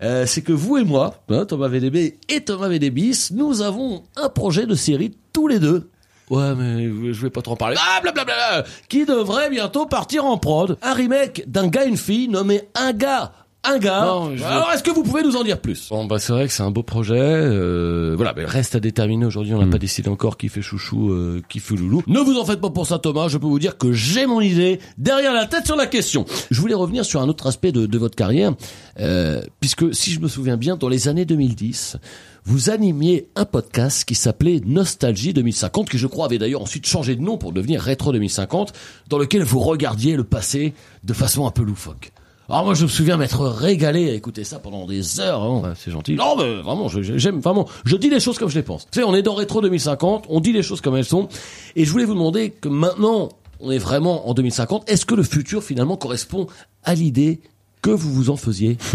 euh, 0.02 0.26
c'est 0.26 0.42
que 0.42 0.52
vous 0.52 0.76
et 0.76 0.84
moi, 0.84 1.24
hein, 1.30 1.46
Thomas 1.46 1.68
VDB 1.68 2.18
et 2.28 2.40
Thomas 2.42 2.68
VDBis, 2.68 3.30
nous 3.32 3.62
avons 3.62 4.02
un 4.16 4.28
projet 4.28 4.66
de 4.66 4.74
série 4.74 5.16
tous 5.32 5.48
les 5.48 5.58
deux. 5.58 5.88
Ouais, 6.32 6.54
mais 6.56 7.12
je 7.12 7.22
vais 7.22 7.30
pas 7.30 7.42
trop 7.42 7.52
en 7.52 7.56
parler. 7.56 7.76
Ah, 7.78 8.00
blablabla, 8.00 8.64
qui 8.88 9.04
devrait 9.04 9.50
bientôt 9.50 9.86
partir 9.86 10.24
en 10.24 10.38
prod. 10.38 10.78
Un 10.82 10.94
remake 10.94 11.44
d'un 11.46 11.68
gars 11.68 11.84
et 11.84 11.88
une 11.88 11.96
fille 11.96 12.28
nommé 12.28 12.62
Un 12.74 12.92
gars. 12.92 13.32
Un 13.64 13.78
gars. 13.78 14.04
Non, 14.04 14.36
je- 14.36 14.42
Alors, 14.42 14.72
est-ce 14.72 14.82
que 14.82 14.90
vous 14.90 15.04
pouvez 15.04 15.22
nous 15.22 15.36
en 15.36 15.44
dire 15.44 15.60
plus? 15.60 15.88
Bon 15.90 16.04
bah 16.06 16.18
c'est 16.18 16.32
vrai 16.32 16.48
que 16.48 16.52
c'est 16.52 16.64
un 16.64 16.72
beau 16.72 16.82
projet. 16.82 17.14
Euh, 17.16 18.14
voilà, 18.16 18.32
mais 18.36 18.44
reste 18.44 18.74
à 18.74 18.80
déterminer 18.80 19.24
aujourd'hui. 19.24 19.54
On 19.54 19.64
n'a 19.64 19.70
pas 19.70 19.78
décidé 19.78 20.08
encore 20.08 20.36
qui 20.36 20.48
fait 20.48 20.62
chouchou, 20.62 21.10
euh, 21.12 21.40
qui 21.48 21.60
fait 21.60 21.76
loulou. 21.76 22.02
Ne 22.08 22.18
vous 22.18 22.36
en 22.40 22.44
faites 22.44 22.60
pas 22.60 22.70
pour 22.70 22.88
ça, 22.88 22.98
Thomas. 22.98 23.28
Je 23.28 23.38
peux 23.38 23.46
vous 23.46 23.60
dire 23.60 23.78
que 23.78 23.92
j'ai 23.92 24.26
mon 24.26 24.40
idée 24.40 24.80
derrière 24.98 25.32
la 25.32 25.46
tête 25.46 25.64
sur 25.66 25.76
la 25.76 25.86
question. 25.86 26.26
Je 26.50 26.60
voulais 26.60 26.74
revenir 26.74 27.04
sur 27.04 27.20
un 27.22 27.28
autre 27.28 27.46
aspect 27.46 27.70
de, 27.70 27.86
de 27.86 27.98
votre 27.98 28.16
carrière, 28.16 28.52
euh, 28.98 29.42
puisque 29.60 29.94
si 29.94 30.10
je 30.10 30.18
me 30.18 30.26
souviens 30.26 30.56
bien, 30.56 30.74
dans 30.76 30.88
les 30.88 31.06
années 31.06 31.24
2010, 31.24 31.98
vous 32.44 32.70
animiez 32.70 33.28
un 33.36 33.44
podcast 33.44 34.04
qui 34.04 34.14
s'appelait 34.14 34.60
Nostalgie 34.66 35.32
2050, 35.32 35.88
qui 35.88 35.98
je 35.98 36.06
crois 36.08 36.26
avait 36.26 36.38
d'ailleurs 36.38 36.62
ensuite 36.62 36.86
changé 36.86 37.14
de 37.14 37.20
nom 37.22 37.38
pour 37.38 37.52
devenir 37.52 37.80
Rétro 37.80 38.12
2050, 38.12 38.72
dans 39.08 39.18
lequel 39.18 39.44
vous 39.44 39.60
regardiez 39.60 40.16
le 40.16 40.24
passé 40.24 40.74
de 41.04 41.12
façon 41.12 41.46
un 41.46 41.50
peu 41.52 41.62
loufoque. 41.62 42.10
Alors 42.48 42.64
moi 42.64 42.74
je 42.74 42.82
me 42.82 42.88
souviens 42.88 43.16
m'être 43.16 43.46
régalé 43.46 44.10
à 44.10 44.14
écouter 44.14 44.42
ça 44.42 44.58
pendant 44.58 44.86
des 44.86 45.20
heures. 45.20 45.42
hein. 45.42 45.74
C'est 45.76 45.92
gentil. 45.92 46.14
Non, 46.16 46.36
mais 46.36 46.60
vraiment, 46.60 46.88
j'aime 46.88 47.38
vraiment. 47.38 47.68
Je 47.84 47.96
dis 47.96 48.10
les 48.10 48.18
choses 48.20 48.38
comme 48.38 48.50
je 48.50 48.56
les 48.56 48.64
pense. 48.64 48.86
Tu 48.90 48.98
sais, 48.98 49.04
on 49.04 49.14
est 49.14 49.22
dans 49.22 49.34
Rétro 49.34 49.60
2050, 49.62 50.26
on 50.28 50.40
dit 50.40 50.52
les 50.52 50.62
choses 50.64 50.80
comme 50.80 50.96
elles 50.96 51.04
sont. 51.04 51.28
Et 51.76 51.84
je 51.84 51.90
voulais 51.92 52.04
vous 52.04 52.14
demander 52.14 52.50
que 52.50 52.68
maintenant, 52.68 53.28
on 53.60 53.70
est 53.70 53.78
vraiment 53.78 54.28
en 54.28 54.34
2050. 54.34 54.90
Est-ce 54.90 55.06
que 55.06 55.14
le 55.14 55.22
futur 55.22 55.62
finalement 55.62 55.96
correspond 55.96 56.48
à 56.82 56.94
l'idée 56.94 57.40
que 57.80 57.90
vous 57.90 58.12
vous 58.12 58.30
en 58.30 58.36
faisiez? 58.36 58.76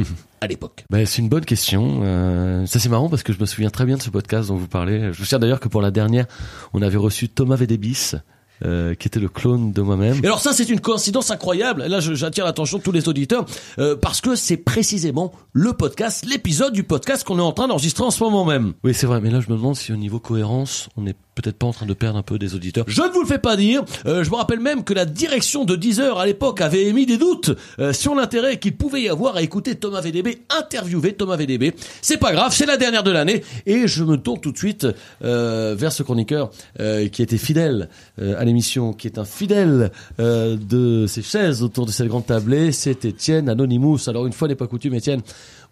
à 0.41 0.47
Bah, 0.89 1.05
c'est 1.05 1.21
une 1.21 1.29
bonne 1.29 1.45
question. 1.45 2.01
Euh, 2.03 2.65
ça 2.65 2.79
c'est 2.79 2.89
marrant 2.89 3.09
parce 3.09 3.23
que 3.23 3.33
je 3.33 3.39
me 3.39 3.45
souviens 3.45 3.69
très 3.69 3.85
bien 3.85 3.97
de 3.97 4.01
ce 4.01 4.09
podcast 4.09 4.49
dont 4.49 4.55
vous 4.55 4.67
parlez. 4.67 4.99
Je 4.99 5.07
me 5.07 5.13
souviens 5.13 5.39
d'ailleurs 5.39 5.59
que 5.59 5.67
pour 5.67 5.81
la 5.81 5.91
dernière, 5.91 6.25
on 6.73 6.81
avait 6.81 6.97
reçu 6.97 7.29
Thomas 7.29 7.55
Védébis, 7.55 8.15
euh, 8.65 8.95
qui 8.95 9.07
était 9.07 9.19
le 9.19 9.29
clone 9.29 9.71
de 9.71 9.81
moi-même. 9.81 10.19
Et 10.23 10.27
alors 10.27 10.39
ça, 10.39 10.53
c'est 10.53 10.69
une 10.69 10.79
coïncidence 10.79 11.31
incroyable. 11.31 11.83
Et 11.85 11.89
là, 11.89 11.99
j'attire 11.99 12.45
l'attention 12.45 12.77
de 12.77 12.83
tous 12.83 12.91
les 12.91 13.07
auditeurs 13.09 13.45
euh, 13.79 13.95
parce 13.95 14.21
que 14.21 14.35
c'est 14.35 14.57
précisément 14.57 15.31
le 15.53 15.73
podcast, 15.73 16.25
l'épisode 16.25 16.73
du 16.73 16.83
podcast 16.83 17.23
qu'on 17.23 17.39
est 17.39 17.41
en 17.41 17.51
train 17.51 17.67
d'enregistrer 17.67 18.03
en 18.03 18.11
ce 18.11 18.23
moment 18.23 18.45
même. 18.45 18.73
Oui, 18.83 18.93
c'est 18.93 19.07
vrai, 19.07 19.21
mais 19.21 19.29
là 19.29 19.39
je 19.39 19.51
me 19.51 19.57
demande 19.57 19.75
si 19.75 19.91
au 19.91 19.97
niveau 19.97 20.19
cohérence, 20.19 20.89
on 20.97 21.01
n'est 21.01 21.15
peut-être 21.35 21.57
pas 21.57 21.67
en 21.67 21.73
train 21.73 21.85
de 21.85 21.93
perdre 21.93 22.17
un 22.17 22.23
peu 22.23 22.39
des 22.39 22.55
auditeurs. 22.55 22.85
Je 22.87 23.01
ne 23.01 23.09
vous 23.09 23.21
le 23.21 23.27
fais 23.27 23.37
pas 23.37 23.55
dire. 23.55 23.83
Euh, 24.05 24.23
je 24.23 24.31
me 24.31 24.35
rappelle 24.35 24.59
même 24.59 24.83
que 24.83 24.93
la 24.93 25.05
direction 25.05 25.65
de 25.65 25.75
Deezer 25.75 26.17
à 26.17 26.25
l'époque 26.25 26.61
avait 26.61 26.85
émis 26.85 27.05
des 27.05 27.17
doutes 27.17 27.51
euh, 27.79 27.93
sur 27.93 28.15
l'intérêt 28.15 28.57
qu'il 28.57 28.75
pouvait 28.75 29.03
y 29.03 29.09
avoir 29.09 29.35
à 29.35 29.41
écouter 29.41 29.75
Thomas 29.75 30.01
VDB 30.01 30.41
interviewer 30.49 31.13
Thomas 31.13 31.35
VDB. 31.37 31.73
C'est 32.01 32.17
pas 32.17 32.31
grave, 32.31 32.53
c'est 32.53 32.65
la 32.65 32.77
dernière 32.77 33.03
de 33.03 33.11
l'année 33.11 33.43
et 33.65 33.87
je 33.87 34.03
me 34.03 34.17
tourne 34.17 34.39
tout 34.39 34.51
de 34.51 34.57
suite 34.57 34.87
euh, 35.23 35.75
vers 35.77 35.91
ce 35.91 36.03
chroniqueur 36.03 36.51
euh, 36.79 37.07
qui 37.07 37.21
était 37.21 37.37
fidèle 37.37 37.89
euh, 38.19 38.39
à 38.39 38.45
l'émission, 38.47 38.93
qui 38.93 39.07
est 39.07 39.19
un 39.19 39.25
fidèle 39.25 39.91
euh, 40.19 40.57
de 40.57 41.05
ces 41.07 41.21
chaises 41.21 41.61
autour 41.61 41.85
de 41.85 41.91
cette 41.91 42.07
grande 42.07 42.25
tablée. 42.25 42.71
C'est 42.71 43.05
Étienne 43.05 43.49
Anonymous. 43.49 44.07
Alors 44.07 44.25
une 44.25 44.33
fois 44.33 44.47
n'est 44.47 44.55
pas 44.55 44.67
coutume, 44.67 44.95
Étienne, 44.95 45.21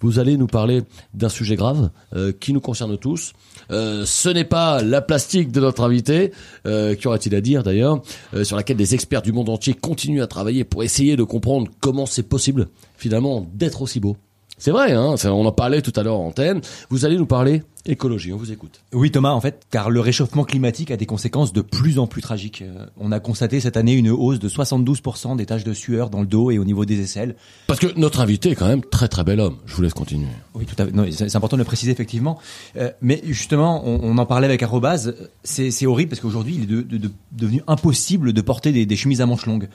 vous 0.01 0.19
allez 0.19 0.37
nous 0.37 0.47
parler 0.47 0.83
d'un 1.13 1.29
sujet 1.29 1.55
grave 1.55 1.89
euh, 2.15 2.31
qui 2.31 2.53
nous 2.53 2.59
concerne 2.59 2.97
tous. 2.97 3.33
Euh, 3.71 4.05
ce 4.05 4.29
n'est 4.29 4.43
pas 4.43 4.83
la 4.83 5.01
plastique 5.01 5.51
de 5.51 5.59
notre 5.59 5.83
invité, 5.83 6.31
euh, 6.67 6.95
qu'aurait-il 6.95 7.33
à 7.35 7.41
dire 7.41 7.63
d'ailleurs, 7.63 8.01
sur 8.43 8.55
laquelle 8.55 8.77
des 8.77 8.93
experts 8.93 9.21
du 9.21 9.31
monde 9.31 9.49
entier 9.49 9.73
continuent 9.73 10.21
à 10.21 10.27
travailler 10.27 10.63
pour 10.63 10.83
essayer 10.83 11.15
de 11.15 11.23
comprendre 11.23 11.69
comment 11.79 12.05
c'est 12.05 12.23
possible 12.23 12.67
finalement 12.97 13.47
d'être 13.53 13.81
aussi 13.81 13.99
beau. 13.99 14.17
C'est 14.57 14.71
vrai, 14.71 14.93
hein, 14.93 15.15
on 15.25 15.45
en 15.45 15.51
parlait 15.51 15.81
tout 15.81 15.91
à 15.97 16.03
l'heure 16.03 16.17
en 16.19 16.27
antenne. 16.27 16.61
Vous 16.89 17.05
allez 17.05 17.17
nous 17.17 17.25
parler 17.25 17.61
écologie, 17.87 18.33
on 18.33 18.37
vous 18.37 18.51
écoute. 18.51 18.81
Oui 18.93 19.11
Thomas, 19.11 19.29
en 19.29 19.41
fait, 19.41 19.61
car 19.69 19.91
le 19.91 19.99
réchauffement 19.99 20.43
climatique 20.43 20.89
a 20.89 20.97
des 20.97 21.05
conséquences 21.05 21.53
de 21.53 21.61
plus 21.61 21.99
en 21.99 22.07
plus 22.07 22.21
tragiques. 22.23 22.63
Euh, 22.63 22.87
on 22.97 23.11
a 23.11 23.19
constaté 23.19 23.59
cette 23.59 23.77
année 23.77 23.93
une 23.93 24.09
hausse 24.09 24.39
de 24.39 24.49
72% 24.49 25.35
des 25.35 25.45
taches 25.45 25.63
de 25.65 25.73
sueur 25.73 26.09
dans 26.09 26.21
le 26.21 26.25
dos 26.25 26.49
et 26.49 26.57
au 26.57 26.63
niveau 26.65 26.83
des 26.85 26.99
aisselles. 27.01 27.35
Parce 27.67 27.79
que 27.79 27.87
notre 27.95 28.21
invité 28.21 28.49
est 28.49 28.55
quand 28.55 28.67
même 28.67 28.81
très 28.83 29.07
très 29.07 29.23
bel 29.23 29.39
homme. 29.39 29.57
Je 29.67 29.75
vous 29.75 29.83
laisse 29.83 29.93
continuer. 29.93 30.29
Oui, 30.55 30.65
tout 30.65 30.81
à 30.81 30.85
fait. 30.87 31.11
C'est 31.11 31.35
important 31.35 31.57
de 31.57 31.61
le 31.61 31.65
préciser 31.65 31.91
effectivement. 31.91 32.39
Euh, 32.77 32.89
mais 33.01 33.21
justement, 33.25 33.83
on, 33.85 33.99
on 34.01 34.17
en 34.17 34.25
parlait 34.25 34.47
avec 34.47 34.63
Arrobase. 34.63 35.13
C'est 35.43 35.69
c'est 35.69 35.85
horrible 35.85 36.09
parce 36.09 36.21
qu'aujourd'hui, 36.21 36.55
il 36.55 36.63
est 36.63 36.65
de- 36.65 36.81
de- 36.81 36.97
de- 36.97 37.11
devenu 37.33 37.61
impossible 37.67 38.33
de 38.33 38.41
porter 38.41 38.71
des, 38.71 38.87
des 38.87 38.95
chemises 38.95 39.21
à 39.21 39.27
manches 39.27 39.45
longues. 39.45 39.67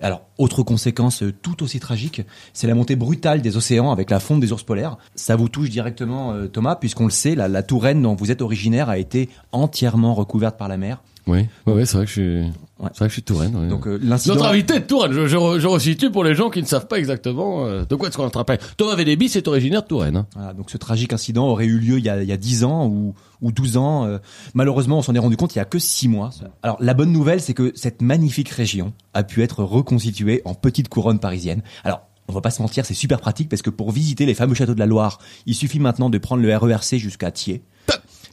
Alors, 0.00 0.22
autre 0.38 0.62
conséquence 0.62 1.22
euh, 1.22 1.32
tout 1.32 1.62
aussi 1.62 1.80
tragique, 1.80 2.22
c'est 2.52 2.66
la 2.66 2.74
montée 2.74 2.96
brutale 2.96 3.42
des 3.42 3.56
océans 3.56 3.90
avec 3.90 4.10
la 4.10 4.20
fonte 4.20 4.40
des 4.40 4.52
ours 4.52 4.62
polaires. 4.62 4.96
Ça 5.14 5.34
vous 5.34 5.48
touche 5.48 5.70
directement, 5.70 6.32
euh, 6.32 6.46
Thomas, 6.46 6.76
puisqu'on 6.76 7.04
le 7.04 7.10
sait, 7.10 7.34
la, 7.34 7.48
la 7.48 7.62
Touraine 7.62 8.02
dont 8.02 8.14
vous 8.14 8.30
êtes 8.30 8.42
originaire 8.42 8.88
a 8.88 8.98
été 8.98 9.28
entièrement 9.50 10.14
recouverte 10.14 10.56
par 10.56 10.68
la 10.68 10.76
mer. 10.76 11.02
Oui, 11.28 11.46
ouais, 11.66 11.72
ouais, 11.72 11.86
c'est 11.86 11.96
vrai 11.98 12.06
que 12.06 12.10
je 12.10 12.20
suis, 12.20 12.40
Ouais. 12.80 12.88
c'est 12.92 12.98
vrai 12.98 13.06
que 13.06 13.08
je 13.08 13.12
suis 13.14 13.22
Touraine. 13.22 13.54
ouais. 13.54 13.68
Donc 13.68 13.86
euh, 13.86 13.98
l'incident. 14.02 14.34
Notre 14.36 14.46
invité 14.48 14.74
de 14.80 14.84
Touraine, 14.84 15.12
je, 15.12 15.26
je, 15.26 15.36
re- 15.36 15.58
je 15.58 15.66
resitue 15.66 16.10
pour 16.10 16.24
les 16.24 16.34
gens 16.34 16.48
qui 16.48 16.60
ne 16.62 16.66
savent 16.66 16.86
pas 16.88 16.98
exactement 16.98 17.66
euh, 17.66 17.84
de 17.84 17.94
quoi 17.94 18.08
est-ce 18.08 18.16
qu'on 18.16 18.26
est 18.28 18.30
parler. 18.44 18.58
Thomas 18.76 18.94
Védébi, 18.96 19.28
c'est 19.28 19.46
originaire 19.46 19.82
de 19.82 19.88
Touraine. 19.88 20.16
hein. 20.16 20.26
Voilà, 20.34 20.54
donc 20.54 20.70
ce 20.70 20.78
tragique 20.78 21.12
incident 21.12 21.46
aurait 21.48 21.66
eu 21.66 21.78
lieu 21.78 21.98
il 21.98 22.04
y 22.04 22.08
a, 22.08 22.22
il 22.22 22.28
y 22.28 22.32
a 22.32 22.36
10 22.36 22.64
ans 22.64 22.86
ou, 22.86 23.14
ou 23.42 23.52
12 23.52 23.76
ans. 23.76 24.06
Euh, 24.06 24.18
malheureusement, 24.54 24.98
on 24.98 25.02
s'en 25.02 25.14
est 25.14 25.18
rendu 25.18 25.36
compte 25.36 25.54
il 25.54 25.58
y 25.58 25.60
a 25.60 25.64
que 25.64 25.78
6 25.78 26.08
mois. 26.08 26.30
Alors 26.62 26.78
la 26.80 26.94
bonne 26.94 27.12
nouvelle, 27.12 27.40
c'est 27.40 27.54
que 27.54 27.72
cette 27.74 28.00
magnifique 28.00 28.48
région 28.48 28.92
a 29.12 29.22
pu 29.22 29.42
être 29.42 29.62
reconstituée 29.64 30.40
en 30.44 30.54
petite 30.54 30.88
couronne 30.88 31.18
parisienne. 31.18 31.62
Alors 31.84 32.02
On 32.28 32.32
va 32.32 32.40
pas 32.42 32.50
se 32.50 32.62
mentir, 32.62 32.84
c'est 32.86 32.94
super 32.94 33.20
pratique 33.20 33.48
parce 33.48 33.62
que 33.62 33.70
pour 33.70 33.90
visiter 33.90 34.24
les 34.26 34.34
fameux 34.34 34.54
châteaux 34.54 34.74
de 34.74 34.78
la 34.78 34.86
Loire, 34.86 35.18
il 35.46 35.54
suffit 35.54 35.80
maintenant 35.80 36.10
de 36.10 36.18
prendre 36.18 36.42
le 36.42 36.56
RERC 36.56 36.96
jusqu'à 36.98 37.30
Thiers. 37.30 37.62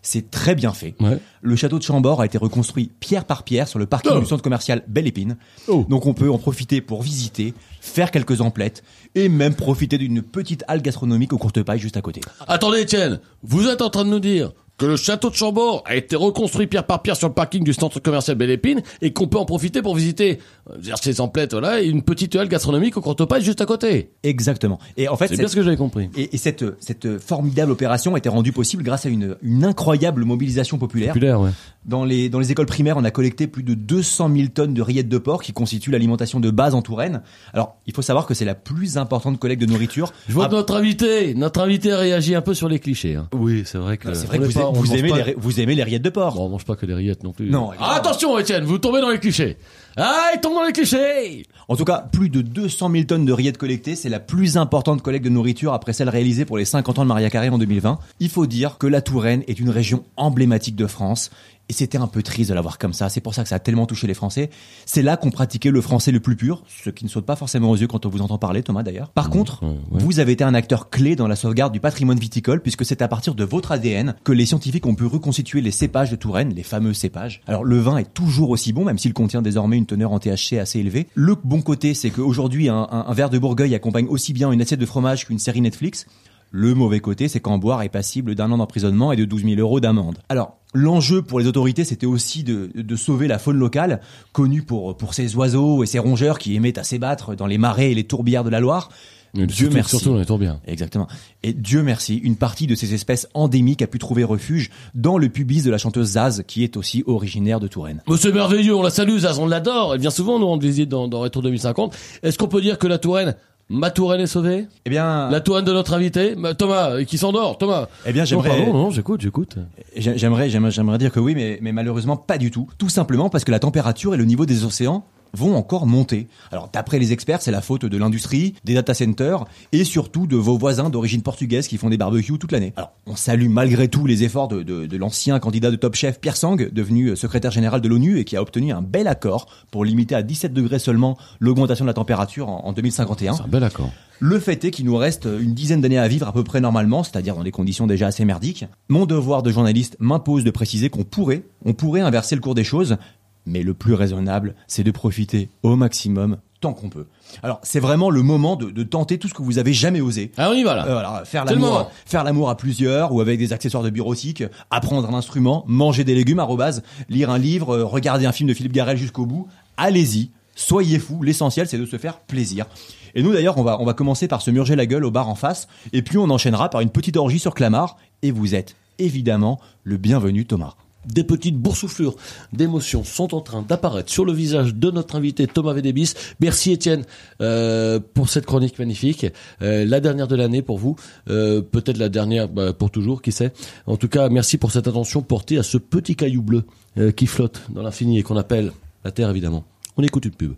C'est 0.07 0.29
très 0.29 0.53
bien 0.55 0.71
fait. 0.71 0.93
Ouais. 0.99 1.17
Le 1.41 1.55
château 1.55 1.79
de 1.79 1.83
Chambord 1.83 2.21
a 2.21 2.25
été 2.27 2.37
reconstruit 2.37 2.91
pierre 2.99 3.25
par 3.25 3.43
pierre 3.43 3.67
sur 3.67 3.79
le 3.79 3.85
parking 3.87 4.11
Oh. 4.15 4.19
du 4.19 4.25
centre 4.27 4.43
commercial 4.43 4.83
Belle 4.87 5.07
Épine. 5.07 5.35
Oh. 5.67 5.85
Donc 5.89 6.05
on 6.05 6.13
peut 6.13 6.29
en 6.29 6.37
profiter 6.37 6.79
pour 6.79 7.01
visiter, 7.01 7.53
faire 7.81 8.11
quelques 8.11 8.39
emplettes 8.41 8.83
et 9.15 9.29
même 9.29 9.55
profiter 9.55 9.97
d'une 9.97 10.21
petite 10.21 10.63
halle 10.67 10.81
gastronomique 10.83 11.33
au 11.33 11.37
courte 11.39 11.61
paille 11.63 11.79
juste 11.79 11.97
à 11.97 12.01
côté. 12.01 12.21
Attendez, 12.47 12.81
Étienne, 12.81 13.19
vous 13.41 13.67
êtes 13.67 13.81
en 13.81 13.89
train 13.89 14.05
de 14.05 14.09
nous 14.11 14.19
dire 14.19 14.51
que 14.77 14.85
le 14.85 14.97
château 14.97 15.29
de 15.29 15.35
Chambord 15.35 15.83
a 15.85 15.95
été 15.95 16.15
reconstruit 16.15 16.67
pierre 16.67 16.85
par 16.85 17.01
pierre 17.01 17.15
sur 17.15 17.27
le 17.27 17.33
parking 17.33 17.63
du 17.63 17.73
centre 17.73 17.99
commercial 17.99 18.35
Belle 18.37 18.49
Épine 18.49 18.81
et 19.01 19.13
qu'on 19.13 19.27
peut 19.27 19.37
en 19.37 19.45
profiter 19.45 19.81
pour 19.81 19.95
visiter 19.95 20.39
euh, 20.69 20.77
ces 21.01 21.21
emplettes, 21.21 21.53
voilà, 21.53 21.81
et 21.81 21.85
une 21.85 22.01
petite 22.01 22.35
halle 22.35 22.49
gastronomique 22.49 22.97
au 22.97 23.01
Courtepaille 23.01 23.43
juste 23.43 23.61
à 23.61 23.65
côté. 23.65 24.11
Exactement. 24.23 24.79
Et 24.97 25.07
en 25.07 25.15
fait, 25.15 25.27
C'est 25.27 25.37
bien 25.37 25.47
ce 25.47 25.55
que 25.55 25.63
j'avais 25.63 25.77
compris. 25.77 26.09
Et, 26.17 26.35
et 26.35 26.37
cette, 26.37 26.65
cette 26.81 27.19
formidable 27.19 27.71
opération 27.71 28.15
a 28.15 28.17
été 28.17 28.29
rendue 28.29 28.51
possible 28.51 28.83
grâce 28.83 29.05
à 29.05 29.09
une, 29.09 29.37
une 29.41 29.63
incroyable 29.63 30.25
mobilisation 30.25 30.77
populaire. 30.77 31.13
Populaire, 31.13 31.39
ouais. 31.39 31.51
Dans 31.85 32.03
les, 32.03 32.29
dans 32.29 32.39
les 32.39 32.51
écoles 32.51 32.65
primaires, 32.65 32.97
on 32.97 33.03
a 33.03 33.11
collecté 33.11 33.45
plus 33.45 33.61
de 33.61 33.75
200 33.75 34.31
000 34.35 34.47
tonnes 34.47 34.73
de 34.73 34.81
rillettes 34.81 35.07
de 35.07 35.17
porc 35.19 35.43
qui 35.43 35.53
constituent 35.53 35.91
l'alimentation 35.91 36.39
de 36.39 36.49
base 36.49 36.73
en 36.73 36.81
Touraine. 36.81 37.21
Alors, 37.53 37.77
il 37.85 37.93
faut 37.93 38.01
savoir 38.01 38.25
que 38.25 38.33
c'est 38.33 38.43
la 38.45 38.55
plus 38.55 38.97
importante 38.97 39.37
collecte 39.39 39.61
de 39.61 39.67
nourriture. 39.67 40.11
Je 40.27 40.33
vois 40.33 40.45
Ah, 40.45 40.49
que 40.49 40.55
notre 40.55 40.75
invité, 40.75 41.35
notre 41.35 41.61
invité 41.61 41.93
réagit 41.93 42.33
un 42.33 42.41
peu 42.41 42.55
sur 42.55 42.67
les 42.69 42.79
clichés. 42.79 43.15
Hein. 43.15 43.27
Oui, 43.33 43.63
c'est 43.65 43.77
vrai 43.77 43.97
que. 43.97 44.13
c'est 44.15 44.25
vrai 44.25 44.39
que 44.39 44.45
vous, 44.45 44.51
pas- 44.53 44.67
on 44.67 44.73
vous 44.73 44.87
mange 44.87 44.97
aimez 44.97 45.09
pas- 45.09 45.21
les, 45.21 45.35
vous 45.37 45.59
aimez 45.59 45.75
les 45.75 45.83
rillettes 45.83 46.01
de 46.01 46.09
porc. 46.09 46.33
Bon, 46.35 46.45
on 46.47 46.49
mange 46.49 46.65
pas 46.65 46.75
que 46.75 46.87
des 46.87 46.93
rillettes 46.95 47.23
non 47.23 47.33
plus. 47.33 47.51
Non, 47.51 47.69
Ah, 47.79 47.95
attention, 47.97 48.37
Étienne, 48.39 48.63
vous 48.63 48.79
tombez 48.79 49.01
dans 49.01 49.09
les 49.11 49.19
clichés. 49.19 49.57
Ah, 49.97 50.31
il 50.33 50.41
tombe 50.41 50.55
dans 50.55 50.63
les 50.65 50.73
clichés. 50.73 51.45
En 51.69 51.77
tout 51.77 51.85
cas, 51.85 52.05
plus 52.11 52.29
de 52.29 52.41
200 52.41 52.91
000 52.91 53.03
tonnes 53.05 53.25
de 53.25 53.31
rillettes 53.31 53.57
collectées, 53.57 53.95
c'est 53.95 54.09
la 54.09 54.19
plus 54.19 54.57
importante 54.57 55.01
collecte 55.01 55.23
de 55.23 55.29
nourriture 55.29 55.73
après 55.73 55.93
celle 55.93 56.09
réalisée 56.09 56.43
pour 56.43 56.57
les 56.57 56.65
50 56.65 56.99
ans 56.99 57.03
de 57.03 57.07
Maria 57.07 57.29
Carré 57.29 57.47
en 57.47 57.57
2020. 57.57 57.99
Il 58.19 58.29
faut 58.29 58.45
dire 58.45 58.77
que 58.77 58.87
la 58.87 59.01
Touraine 59.01 59.43
est 59.47 59.57
une 59.57 59.69
région 59.69 60.03
emblématique 60.17 60.75
de 60.75 60.85
France. 60.85 61.31
Et 61.67 61.73
c'était 61.73 61.97
un 61.97 62.05
peu 62.05 62.21
triste 62.21 62.49
de 62.51 62.53
l'avoir 62.53 62.77
comme 62.77 62.93
ça. 62.93 63.09
C'est 63.09 63.21
pour 63.21 63.33
ça 63.33 63.41
que 63.41 63.49
ça 63.49 63.55
a 63.55 63.59
tellement 63.59 63.87
touché 63.87 64.05
les 64.05 64.13
Français. 64.13 64.51
C'est 64.85 65.01
là 65.01 65.17
qu'on 65.17 65.31
pratiquait 65.31 65.71
le 65.71 65.81
français 65.81 66.11
le 66.11 66.19
plus 66.19 66.35
pur, 66.35 66.61
ce 66.67 66.91
qui 66.91 67.05
ne 67.05 67.09
saute 67.09 67.25
pas 67.25 67.35
forcément 67.35 67.71
aux 67.71 67.75
yeux 67.75 67.87
quand 67.87 68.05
on 68.05 68.09
vous 68.09 68.21
entend 68.21 68.37
parler, 68.37 68.61
Thomas 68.61 68.83
d'ailleurs. 68.83 69.09
Par 69.09 69.31
contre, 69.31 69.63
ouais, 69.63 69.69
ouais. 69.69 70.03
vous 70.03 70.19
avez 70.19 70.33
été 70.33 70.43
un 70.43 70.53
acteur 70.53 70.91
clé 70.91 71.15
dans 71.15 71.27
la 71.27 71.35
sauvegarde 71.35 71.73
du 71.73 71.79
patrimoine 71.79 72.19
viticole, 72.19 72.61
puisque 72.61 72.85
c'est 72.85 73.01
à 73.01 73.07
partir 73.07 73.33
de 73.33 73.43
votre 73.43 73.71
ADN 73.71 74.13
que 74.23 74.31
les 74.31 74.45
scientifiques 74.45 74.85
ont 74.85 74.93
pu 74.93 75.05
reconstituer 75.05 75.61
les 75.61 75.71
cépages 75.71 76.11
de 76.11 76.15
Touraine, 76.15 76.53
les 76.53 76.61
fameux 76.61 76.93
cépages. 76.93 77.41
Alors 77.47 77.63
le 77.63 77.79
vin 77.79 77.97
est 77.97 78.13
toujours 78.13 78.51
aussi 78.51 78.71
bon, 78.71 78.85
même 78.85 78.99
s'il 78.99 79.13
contient 79.13 79.41
désormais 79.41 79.77
une 79.77 79.84
teneur 79.85 80.11
en 80.11 80.19
THC 80.19 80.57
assez 80.59 80.79
élevée. 80.79 81.07
Le 81.15 81.35
bon 81.35 81.61
côté, 81.61 81.93
c'est 81.93 82.09
qu'aujourd'hui, 82.09 82.69
un, 82.69 83.05
verre 83.13 83.29
de 83.29 83.39
Bourgogne 83.39 83.73
accompagne 83.73 84.07
aussi 84.07 84.33
bien 84.33 84.51
une 84.51 84.61
assiette 84.61 84.79
de 84.79 84.85
fromage 84.85 85.25
qu'une 85.25 85.39
série 85.39 85.61
Netflix. 85.61 86.05
Le 86.51 86.73
mauvais 86.73 86.99
côté, 86.99 87.27
c'est 87.27 87.39
qu'en 87.39 87.57
boire 87.57 87.81
est 87.81 87.89
passible 87.89 88.35
d'un 88.35 88.51
an 88.51 88.57
d'emprisonnement 88.57 89.11
et 89.11 89.15
de 89.15 89.25
12 89.25 89.43
000 89.43 89.55
euros 89.59 89.79
d'amende. 89.79 90.19
Alors, 90.29 90.57
l'enjeu 90.73 91.21
pour 91.21 91.39
les 91.39 91.47
autorités, 91.47 91.83
c'était 91.83 92.05
aussi 92.05 92.43
de, 92.43 92.69
de 92.73 92.95
sauver 92.95 93.27
la 93.27 93.39
faune 93.39 93.57
locale, 93.57 93.99
connue 94.31 94.61
pour, 94.61 94.95
pour 94.95 95.13
ses 95.13 95.35
oiseaux 95.35 95.83
et 95.83 95.87
ses 95.87 95.99
rongeurs 95.99 96.39
qui 96.39 96.55
aimaient 96.55 96.79
à 96.79 96.83
s'ébattre 96.83 97.35
dans 97.35 97.47
les 97.47 97.57
marais 97.57 97.91
et 97.91 97.95
les 97.95 98.05
tourbières 98.05 98.43
de 98.43 98.49
la 98.49 98.59
Loire. 98.59 98.89
Mais 99.35 99.47
Dieu 99.47 99.55
surtout, 99.55 99.73
merci. 99.75 99.89
Surtout 99.91 100.09
dans 100.13 100.19
les 100.19 100.25
tourbières. 100.25 100.59
Exactement. 100.67 101.07
Et 101.43 101.53
Dieu 101.53 101.83
merci, 101.83 102.15
une 102.17 102.35
partie 102.35 102.67
de 102.67 102.75
ces 102.75 102.93
espèces 102.93 103.27
endémiques 103.33 103.81
a 103.81 103.87
pu 103.87 103.99
trouver 103.99 104.23
refuge 104.23 104.69
dans 104.93 105.17
le 105.17 105.29
pubis 105.29 105.63
de 105.63 105.71
la 105.71 105.77
chanteuse 105.77 106.11
Zaz, 106.11 106.43
qui 106.47 106.63
est 106.63 106.77
aussi 106.77 107.03
originaire 107.05 107.59
de 107.59 107.67
Touraine. 107.67 108.01
Oh, 108.07 108.17
c'est 108.17 108.31
merveilleux, 108.31 108.75
on 108.75 108.81
la 108.81 108.89
salue, 108.89 109.17
Zaz, 109.17 109.39
on 109.39 109.47
l'adore. 109.47 109.93
Elle 109.95 110.01
vient 110.01 110.09
souvent 110.09 110.39
nous 110.39 110.47
rendre 110.47 110.63
visite 110.63 110.89
dans, 110.89 111.07
dans 111.07 111.19
Rétro 111.21 111.41
2050. 111.41 111.95
Est-ce 112.23 112.37
qu'on 112.37 112.47
peut 112.47 112.61
dire 112.61 112.77
que 112.79 112.87
la 112.87 112.97
Touraine, 112.97 113.35
ma 113.69 113.91
Touraine 113.91 114.21
est 114.21 114.27
sauvée? 114.27 114.67
Eh 114.85 114.89
bien, 114.89 115.29
La 115.29 115.41
Touraine 115.41 115.65
de 115.65 115.73
notre 115.73 115.93
invité, 115.93 116.35
Ma- 116.35 116.53
Thomas, 116.53 116.91
euh, 116.91 117.03
qui 117.03 117.17
s'endort, 117.17 117.57
Thomas. 117.57 117.87
eh 118.05 118.13
bien, 118.13 118.21
Non, 118.23 118.25
j'aimerais, 118.27 118.49
pardon, 118.49 118.73
non, 118.73 118.89
j'écoute, 118.91 119.21
j'écoute. 119.21 119.57
j'ai- 119.95 120.17
j'aimerais, 120.17 120.49
j'aimerais, 120.49 120.71
j'aimerais 120.71 120.97
dire 120.97 121.11
que 121.11 121.19
oui, 121.19 121.33
mais, 121.35 121.57
mais 121.61 121.71
malheureusement 121.71 122.15
pas 122.17 122.37
du 122.37 122.51
tout. 122.51 122.67
Tout 122.77 122.89
simplement 122.89 123.29
parce 123.29 123.43
que 123.43 123.51
la 123.51 123.59
température 123.59 124.13
et 124.13 124.17
le 124.17 124.25
niveau 124.25 124.45
des 124.45 124.63
océans 124.65 125.05
vont 125.35 125.55
encore 125.55 125.85
monter. 125.85 126.27
Alors, 126.51 126.69
d'après 126.71 126.99
les 126.99 127.13
experts, 127.13 127.41
c'est 127.41 127.51
la 127.51 127.61
faute 127.61 127.85
de 127.85 127.97
l'industrie, 127.97 128.55
des 128.63 128.73
data 128.73 128.93
centers 128.93 129.45
et 129.71 129.83
surtout 129.83 130.27
de 130.27 130.35
vos 130.35 130.57
voisins 130.57 130.89
d'origine 130.89 131.21
portugaise 131.21 131.67
qui 131.67 131.77
font 131.77 131.89
des 131.89 131.97
barbecues 131.97 132.39
toute 132.39 132.51
l'année. 132.51 132.73
Alors, 132.75 132.93
on 133.05 133.15
salue 133.15 133.49
malgré 133.49 133.87
tout 133.87 134.05
les 134.05 134.23
efforts 134.23 134.47
de, 134.47 134.63
de, 134.63 134.85
de 134.85 134.97
l'ancien 134.97 135.39
candidat 135.39 135.71
de 135.71 135.75
Top 135.75 135.95
Chef 135.95 136.19
Pierre 136.19 136.37
Sang, 136.37 136.55
devenu 136.55 137.15
secrétaire 137.15 137.51
général 137.51 137.81
de 137.81 137.87
l'ONU 137.87 138.19
et 138.19 138.23
qui 138.23 138.35
a 138.35 138.41
obtenu 138.41 138.71
un 138.71 138.81
bel 138.81 139.07
accord 139.07 139.47
pour 139.71 139.85
limiter 139.85 140.15
à 140.15 140.23
17 140.23 140.53
degrés 140.53 140.79
seulement 140.79 141.17
l'augmentation 141.39 141.85
de 141.85 141.89
la 141.89 141.93
température 141.93 142.49
en, 142.49 142.65
en 142.65 142.73
2051. 142.73 143.33
C'est 143.33 143.43
un 143.43 143.47
bel 143.47 143.63
accord. 143.63 143.91
Le 144.19 144.39
fait 144.39 144.63
est 144.63 144.71
qu'il 144.71 144.85
nous 144.85 144.95
reste 144.95 145.25
une 145.25 145.53
dizaine 145.53 145.81
d'années 145.81 145.97
à 145.97 146.07
vivre 146.07 146.27
à 146.27 146.31
peu 146.31 146.43
près 146.43 146.61
normalement, 146.61 147.03
c'est-à-dire 147.03 147.35
dans 147.35 147.43
des 147.43 147.51
conditions 147.51 147.85
déjà 147.85 148.07
assez 148.07 148.23
merdiques. 148.23 148.65
Mon 148.87 149.05
devoir 149.05 149.43
de 149.43 149.51
journaliste 149.51 149.97
m'impose 149.99 150.45
de 150.45 150.51
préciser 150.51 150.89
qu'on 150.89 151.03
pourrait, 151.03 151.43
on 151.65 151.73
pourrait 151.73 152.01
inverser 152.01 152.35
le 152.35 152.41
cours 152.41 152.55
des 152.55 152.63
choses, 152.63 152.97
mais 153.45 153.63
le 153.63 153.73
plus 153.73 153.93
raisonnable, 153.93 154.55
c'est 154.67 154.83
de 154.83 154.91
profiter 154.91 155.49
au 155.63 155.75
maximum 155.75 156.37
tant 156.61 156.73
qu'on 156.73 156.89
peut. 156.89 157.07
Alors, 157.43 157.59
c'est 157.63 157.79
vraiment 157.79 158.09
le 158.09 158.21
moment 158.21 158.55
de, 158.55 158.71
de 158.71 158.83
tenter 158.83 159.17
tout 159.17 159.27
ce 159.27 159.33
que 159.33 159.41
vous 159.41 159.57
avez 159.57 159.73
jamais 159.73 160.01
osé. 160.01 160.31
Ah, 160.37 160.49
on 160.51 160.53
y 160.53 160.63
va 160.63 160.75
là. 160.75 160.87
Euh, 160.87 160.93
voilà, 160.93 161.23
faire 161.25 161.45
l'amour, 161.45 161.73
moment. 161.73 161.89
faire 162.05 162.23
l'amour 162.23 162.49
à 162.49 162.57
plusieurs 162.57 163.11
ou 163.13 163.21
avec 163.21 163.39
des 163.39 163.53
accessoires 163.53 163.83
de 163.83 163.89
bureautique, 163.89 164.43
apprendre 164.71 165.09
un 165.09 165.13
instrument, 165.13 165.63
manger 165.67 166.03
des 166.03 166.15
légumes 166.15 166.39
arrobase, 166.39 166.83
lire 167.09 167.29
un 167.29 167.37
livre, 167.37 167.75
euh, 167.75 167.85
regarder 167.85 168.25
un 168.25 168.31
film 168.31 168.49
de 168.49 168.53
Philippe 168.53 168.73
Garrel 168.73 168.97
jusqu'au 168.97 169.25
bout. 169.25 169.47
Allez-y, 169.77 170.31
soyez 170.55 170.99
fous. 170.99 171.21
L'essentiel, 171.21 171.67
c'est 171.67 171.77
de 171.77 171.85
se 171.85 171.97
faire 171.97 172.19
plaisir. 172.19 172.65
Et 173.13 173.23
nous, 173.23 173.33
d'ailleurs, 173.33 173.57
on 173.57 173.63
va, 173.63 173.79
on 173.79 173.85
va 173.85 173.93
commencer 173.93 174.27
par 174.27 174.41
se 174.41 174.51
murger 174.51 174.75
la 174.75 174.85
gueule 174.85 175.05
au 175.05 175.11
bar 175.11 175.29
en 175.29 175.35
face, 175.35 175.67
et 175.93 176.01
puis 176.01 176.17
on 176.17 176.29
enchaînera 176.29 176.69
par 176.69 176.81
une 176.81 176.89
petite 176.89 177.17
orgie 177.17 177.39
sur 177.39 177.53
Clamart. 177.53 177.97
Et 178.21 178.31
vous 178.31 178.55
êtes 178.55 178.75
évidemment 178.97 179.59
le 179.83 179.97
bienvenu, 179.97 180.45
Thomas. 180.45 180.75
Des 181.07 181.23
petites 181.23 181.57
boursouflures 181.57 182.15
d'émotions 182.53 183.03
sont 183.03 183.33
en 183.35 183.41
train 183.41 183.61
d'apparaître 183.61 184.11
sur 184.11 184.25
le 184.25 184.33
visage 184.33 184.75
de 184.75 184.91
notre 184.91 185.15
invité 185.15 185.47
Thomas 185.47 185.73
Védébis. 185.73 186.13
Merci 186.39 186.71
Étienne 186.71 187.03
euh, 187.41 187.99
pour 188.13 188.29
cette 188.29 188.45
chronique 188.45 188.79
magnifique. 188.79 189.25
Euh, 189.61 189.85
la 189.85 189.99
dernière 189.99 190.27
de 190.27 190.35
l'année 190.35 190.61
pour 190.61 190.77
vous, 190.77 190.95
euh, 191.29 191.61
peut-être 191.61 191.97
la 191.97 192.09
dernière 192.09 192.47
bah, 192.47 192.73
pour 192.73 192.91
toujours, 192.91 193.21
qui 193.21 193.31
sait. 193.31 193.53
En 193.85 193.97
tout 193.97 194.07
cas, 194.07 194.29
merci 194.29 194.57
pour 194.57 194.71
cette 194.71 194.87
attention 194.87 195.21
portée 195.21 195.57
à 195.57 195.63
ce 195.63 195.77
petit 195.77 196.15
caillou 196.15 196.41
bleu 196.41 196.63
euh, 196.97 197.11
qui 197.11 197.27
flotte 197.27 197.61
dans 197.69 197.81
l'infini 197.81 198.19
et 198.19 198.23
qu'on 198.23 198.37
appelle 198.37 198.71
la 199.03 199.11
Terre 199.11 199.29
évidemment. 199.29 199.63
On 199.97 200.03
écoute 200.03 200.25
une 200.25 200.31
pub. 200.31 200.53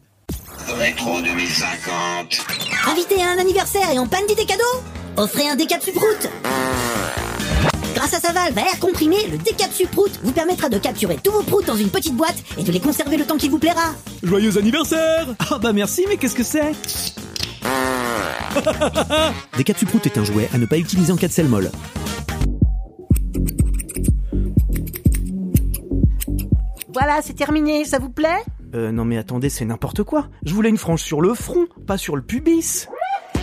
Rétro 0.78 1.22
2050. 1.22 2.48
Invité 2.88 3.22
à 3.22 3.32
un 3.32 3.38
anniversaire 3.40 3.90
et 3.92 4.00
en 4.00 4.08
panne 4.08 4.26
d'idées 4.28 4.46
cadeaux 4.46 4.64
Offrez 5.18 5.50
un 5.50 5.56
décap 5.56 5.82
Suprout 5.82 6.30
Grâce 7.98 8.14
à 8.14 8.20
sa 8.20 8.32
valve 8.32 8.56
à 8.56 8.62
air 8.62 8.80
comprimé, 8.80 9.16
le 9.32 9.40
décap 9.40 9.72
Suprout 9.72 10.20
vous 10.22 10.32
permettra 10.32 10.70
de 10.70 10.78
capturer 10.78 11.18
tous 11.18 11.32
vos 11.32 11.42
proutes 11.42 11.66
dans 11.66 11.76
une 11.76 11.90
petite 11.90 12.14
boîte 12.14 12.44
et 12.56 12.62
de 12.62 12.72
les 12.72 12.80
conserver 12.80 13.18
le 13.18 13.26
temps 13.26 13.38
qu'il 13.38 13.50
vous 13.50 13.58
plaira. 13.58 13.96
Joyeux 14.22 14.56
anniversaire 14.60 15.26
Ah 15.50 15.58
bah 15.58 15.74
merci, 15.74 16.06
mais 16.08 16.18
qu'est-ce 16.18 16.36
que 16.36 16.44
c'est? 16.44 16.74
Décapsuprout 19.58 20.06
est 20.06 20.16
un 20.20 20.24
jouet 20.24 20.48
à 20.54 20.60
ne 20.60 20.68
pas 20.68 20.78
utiliser 20.78 21.12
en 21.12 21.16
cas 21.16 21.28
de 21.28 21.34
sel 21.34 21.48
molle. 21.48 21.72
Voilà, 26.94 27.22
c'est 27.24 27.34
terminé, 27.34 27.84
ça 27.84 27.98
vous 27.98 28.12
plaît? 28.12 28.44
Euh, 28.76 28.92
non 28.92 29.06
mais 29.06 29.18
attendez, 29.18 29.50
c'est 29.50 29.66
n'importe 29.66 30.04
quoi. 30.04 30.28
Je 30.46 30.54
voulais 30.54 30.70
une 30.70 30.78
frange 30.78 31.02
sur 31.02 31.20
le 31.20 31.34
front, 31.34 31.66
pas 31.88 31.98
sur 31.98 32.16
le 32.16 32.22
pubis. 32.22 32.88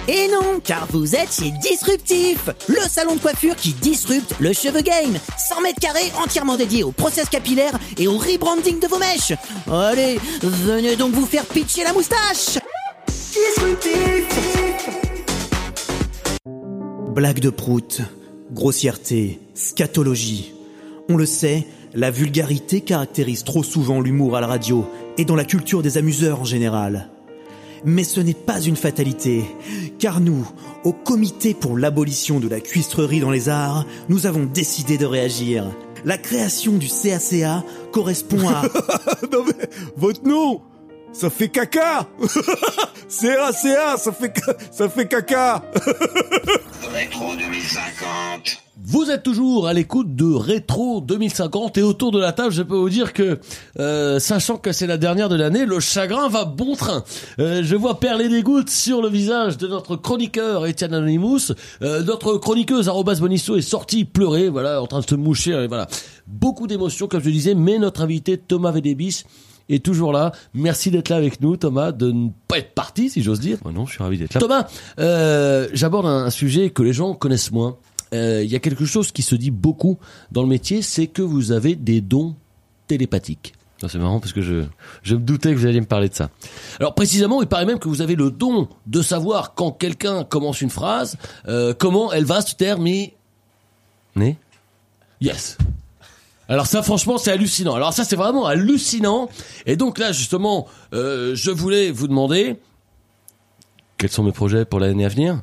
Et 0.06 0.28
non, 0.28 0.60
car 0.62 0.86
vous 0.90 1.14
êtes 1.14 1.32
chez 1.32 1.50
Disruptif, 1.50 2.50
le 2.68 2.88
salon 2.88 3.14
de 3.14 3.20
coiffure 3.20 3.56
qui 3.56 3.72
disrupte 3.72 4.34
le 4.38 4.52
cheveu 4.52 4.82
game. 4.82 5.18
100 5.48 5.62
mètres 5.62 5.80
carrés 5.80 6.12
entièrement 6.22 6.58
dédiés 6.58 6.84
au 6.84 6.92
process 6.92 7.30
capillaire 7.30 7.72
et 7.96 8.06
au 8.06 8.18
rebranding 8.18 8.80
de 8.80 8.86
vos 8.86 8.98
mèches. 8.98 9.32
Allez, 9.70 10.18
venez 10.42 10.96
donc 10.96 11.14
vous 11.14 11.24
faire 11.24 11.46
pitcher 11.46 11.84
la 11.84 11.94
moustache 11.94 12.58
Blague 17.14 17.40
de 17.40 17.50
prout, 17.50 18.02
grossièreté, 18.52 19.40
scatologie. 19.54 20.52
On 21.08 21.16
le 21.16 21.24
sait, 21.24 21.66
la 21.94 22.10
vulgarité 22.10 22.82
caractérise 22.82 23.42
trop 23.42 23.62
souvent 23.62 24.02
l'humour 24.02 24.36
à 24.36 24.42
la 24.42 24.48
radio 24.48 24.86
et 25.16 25.24
dans 25.24 25.36
la 25.36 25.44
culture 25.44 25.82
des 25.82 25.96
amuseurs 25.96 26.40
en 26.40 26.44
général. 26.44 27.08
Mais 27.84 28.04
ce 28.04 28.20
n'est 28.20 28.32
pas 28.34 28.60
une 28.60 28.76
fatalité, 28.76 29.44
car 29.98 30.20
nous, 30.20 30.48
au 30.84 30.92
comité 30.92 31.52
pour 31.54 31.76
l'abolition 31.76 32.40
de 32.40 32.48
la 32.48 32.60
cuistrerie 32.60 33.20
dans 33.20 33.30
les 33.30 33.48
arts, 33.50 33.84
nous 34.08 34.26
avons 34.26 34.44
décidé 34.46 34.96
de 34.96 35.04
réagir. 35.06 35.70
La 36.06 36.16
création 36.18 36.72
du 36.72 36.88
CACA 36.88 37.62
correspond 37.92 38.48
à... 38.48 38.62
non 39.32 39.44
mais, 39.46 39.68
votre 39.96 40.24
nom 40.26 40.62
ça 41.12 41.30
fait 41.30 41.48
caca 41.48 42.08
CA, 43.08 43.52
ça 43.52 44.12
fait, 44.12 44.32
ca- 44.36 44.56
ça 44.72 44.88
fait 44.88 45.06
caca 45.06 45.62
Rétro 46.92 47.36
2050. 47.36 48.63
Vous 48.82 49.08
êtes 49.08 49.22
toujours 49.22 49.68
à 49.68 49.72
l'écoute 49.72 50.16
de 50.16 50.34
Rétro 50.34 51.00
2050 51.00 51.78
et 51.78 51.82
autour 51.82 52.10
de 52.10 52.18
la 52.18 52.32
table, 52.32 52.52
je 52.52 52.62
peux 52.62 52.74
vous 52.74 52.90
dire 52.90 53.12
que, 53.12 53.38
euh, 53.78 54.18
sachant 54.18 54.56
que 54.56 54.72
c'est 54.72 54.88
la 54.88 54.96
dernière 54.96 55.28
de 55.28 55.36
l'année, 55.36 55.64
le 55.64 55.78
chagrin 55.78 56.28
va 56.28 56.44
bon 56.44 56.74
train. 56.74 57.04
Euh, 57.38 57.62
je 57.62 57.76
vois 57.76 58.00
perler 58.00 58.28
des 58.28 58.42
gouttes 58.42 58.70
sur 58.70 59.00
le 59.00 59.08
visage 59.08 59.58
de 59.58 59.68
notre 59.68 59.94
chroniqueur 59.94 60.66
Étienne 60.66 60.92
Anonymous. 60.92 61.52
Euh, 61.82 62.02
notre 62.02 62.36
chroniqueuse 62.36 62.88
Arobas 62.88 63.20
Bonisso 63.20 63.54
est 63.54 63.62
sortie 63.62 64.04
pleurer, 64.04 64.48
voilà, 64.48 64.82
en 64.82 64.88
train 64.88 65.00
de 65.00 65.08
se 65.08 65.14
moucher, 65.14 65.52
et 65.52 65.66
voilà. 65.68 65.86
Beaucoup 66.26 66.66
d'émotions, 66.66 67.06
comme 67.06 67.20
je 67.20 67.26
le 67.26 67.32
disais, 67.32 67.54
mais 67.54 67.78
notre 67.78 68.02
invité 68.02 68.38
Thomas 68.38 68.72
Védébis 68.72 69.22
est 69.68 69.84
toujours 69.84 70.12
là. 70.12 70.32
Merci 70.52 70.90
d'être 70.90 71.10
là 71.10 71.16
avec 71.16 71.40
nous, 71.40 71.56
Thomas, 71.56 71.92
de 71.92 72.10
ne 72.10 72.30
pas 72.48 72.58
être 72.58 72.74
parti, 72.74 73.08
si 73.08 73.22
j'ose 73.22 73.38
dire. 73.38 73.58
Oh 73.64 73.70
non, 73.70 73.86
je 73.86 73.92
suis 73.92 74.02
ravi 74.02 74.18
d'être 74.18 74.34
là. 74.34 74.40
Thomas, 74.40 74.66
euh, 74.98 75.68
j'aborde 75.72 76.06
un 76.06 76.30
sujet 76.30 76.70
que 76.70 76.82
les 76.82 76.92
gens 76.92 77.14
connaissent 77.14 77.52
moins. 77.52 77.76
Euh, 78.14 78.42
Il 78.42 78.50
y 78.50 78.56
a 78.56 78.60
quelque 78.60 78.86
chose 78.86 79.12
qui 79.12 79.20
se 79.22 79.34
dit 79.34 79.50
beaucoup 79.50 79.98
dans 80.32 80.42
le 80.42 80.48
métier, 80.48 80.80
c'est 80.80 81.06
que 81.08 81.20
vous 81.22 81.52
avez 81.52 81.74
des 81.76 82.00
dons 82.00 82.34
télépathiques. 82.86 83.52
Non, 83.82 83.88
C'est 83.88 83.98
marrant 83.98 84.20
parce 84.20 84.32
que 84.32 84.40
je, 84.40 84.64
je 85.02 85.14
me 85.16 85.20
doutais 85.20 85.52
que 85.52 85.58
vous 85.58 85.66
alliez 85.66 85.80
me 85.80 85.86
parler 85.86 86.08
de 86.08 86.14
ça. 86.14 86.30
Alors 86.80 86.94
précisément, 86.94 87.42
il 87.42 87.48
paraît 87.48 87.66
même 87.66 87.78
que 87.78 87.88
vous 87.88 88.00
avez 88.00 88.14
le 88.14 88.30
don 88.30 88.68
de 88.86 89.02
savoir 89.02 89.54
quand 89.54 89.72
quelqu'un 89.72 90.24
commence 90.24 90.60
une 90.62 90.70
phrase, 90.70 91.18
euh, 91.48 91.74
comment 91.76 92.12
elle 92.12 92.24
va 92.24 92.40
se 92.40 92.54
terminer. 92.54 93.14
Né 94.16 94.38
Yes. 95.20 95.58
Alors 96.48 96.66
ça, 96.66 96.82
franchement, 96.82 97.16
c'est 97.18 97.32
hallucinant. 97.32 97.74
Alors 97.74 97.92
ça, 97.94 98.04
c'est 98.04 98.16
vraiment 98.16 98.46
hallucinant. 98.46 99.28
Et 99.66 99.76
donc 99.76 99.98
là, 99.98 100.12
justement, 100.12 100.66
euh, 100.92 101.34
je 101.34 101.50
voulais 101.50 101.90
vous 101.90 102.06
demander, 102.06 102.56
Quels 103.96 104.10
sont 104.10 104.22
mes 104.22 104.32
projets 104.32 104.64
pour 104.64 104.78
l'année 104.80 105.04
à 105.04 105.08
venir? 105.08 105.42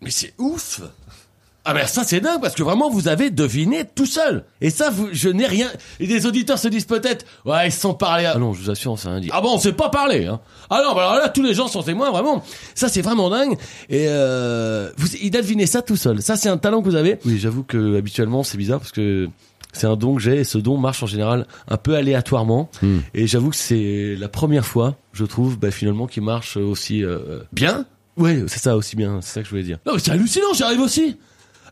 Mais 0.00 0.10
c'est 0.10 0.34
ouf 0.38 0.80
Ah 1.64 1.74
ben 1.74 1.86
ça 1.86 2.04
c'est 2.04 2.20
dingue 2.20 2.40
parce 2.40 2.54
que 2.54 2.62
vraiment 2.62 2.88
vous 2.88 3.08
avez 3.08 3.30
deviné 3.30 3.84
tout 3.84 4.06
seul. 4.06 4.44
Et 4.60 4.70
ça 4.70 4.90
vous, 4.90 5.08
je 5.12 5.28
n'ai 5.28 5.46
rien. 5.46 5.68
Et 5.98 6.06
des 6.06 6.26
auditeurs 6.26 6.58
se 6.58 6.68
disent 6.68 6.86
peut-être 6.86 7.26
ouais 7.44 7.68
ils 7.68 7.72
se 7.72 7.80
sont 7.80 7.94
parlé. 7.94 8.24
À... 8.24 8.32
Ah 8.36 8.38
non, 8.38 8.52
je 8.52 8.62
vous 8.62 8.70
assure, 8.70 8.98
c'est 8.98 9.08
un 9.08 9.20
dit. 9.20 9.28
Ah 9.32 9.40
bon 9.40 9.54
on 9.54 9.58
s'est 9.58 9.72
pas 9.72 9.90
parlé. 9.90 10.26
Hein. 10.26 10.40
Ah 10.70 10.82
non 10.84 10.94
bah 10.94 11.02
alors 11.02 11.16
là 11.16 11.28
tous 11.28 11.42
les 11.42 11.54
gens 11.54 11.68
sont 11.68 11.82
témoins 11.82 12.10
vraiment. 12.10 12.42
Ça 12.74 12.88
c'est 12.88 13.02
vraiment 13.02 13.28
dingue. 13.28 13.58
Et 13.88 14.06
euh, 14.08 14.90
vous, 14.96 15.08
il 15.20 15.36
a 15.36 15.42
deviné 15.42 15.66
ça 15.66 15.82
tout 15.82 15.96
seul. 15.96 16.22
Ça 16.22 16.36
c'est 16.36 16.48
un 16.48 16.58
talent 16.58 16.80
que 16.80 16.88
vous 16.88 16.96
avez. 16.96 17.18
Oui, 17.24 17.38
j'avoue 17.38 17.62
que 17.62 17.98
habituellement 17.98 18.42
c'est 18.42 18.56
bizarre 18.56 18.80
parce 18.80 18.92
que 18.92 19.28
c'est 19.72 19.86
un 19.86 19.96
don 19.96 20.16
que 20.16 20.22
j'ai 20.22 20.38
et 20.38 20.44
ce 20.44 20.58
don 20.58 20.78
marche 20.78 21.02
en 21.02 21.06
général 21.06 21.46
un 21.68 21.76
peu 21.76 21.94
aléatoirement. 21.94 22.70
Hmm. 22.82 22.98
Et 23.14 23.26
j'avoue 23.26 23.50
que 23.50 23.56
c'est 23.56 24.16
la 24.18 24.28
première 24.28 24.66
fois, 24.66 24.96
je 25.12 25.24
trouve, 25.24 25.58
bah, 25.58 25.70
finalement, 25.70 26.06
qui 26.06 26.20
marche 26.20 26.56
aussi 26.56 27.04
euh, 27.04 27.40
Bien? 27.52 27.86
Ouais, 28.16 28.42
c'est 28.48 28.58
ça 28.60 28.76
aussi 28.76 28.96
bien. 28.96 29.20
C'est 29.22 29.34
ça 29.34 29.40
que 29.40 29.46
je 29.46 29.50
voulais 29.50 29.62
dire. 29.62 29.78
Non 29.86 29.94
mais 29.94 29.98
c'est 30.00 30.10
hallucinant 30.10 30.52
j'arrive 30.54 30.80
aussi. 30.80 31.16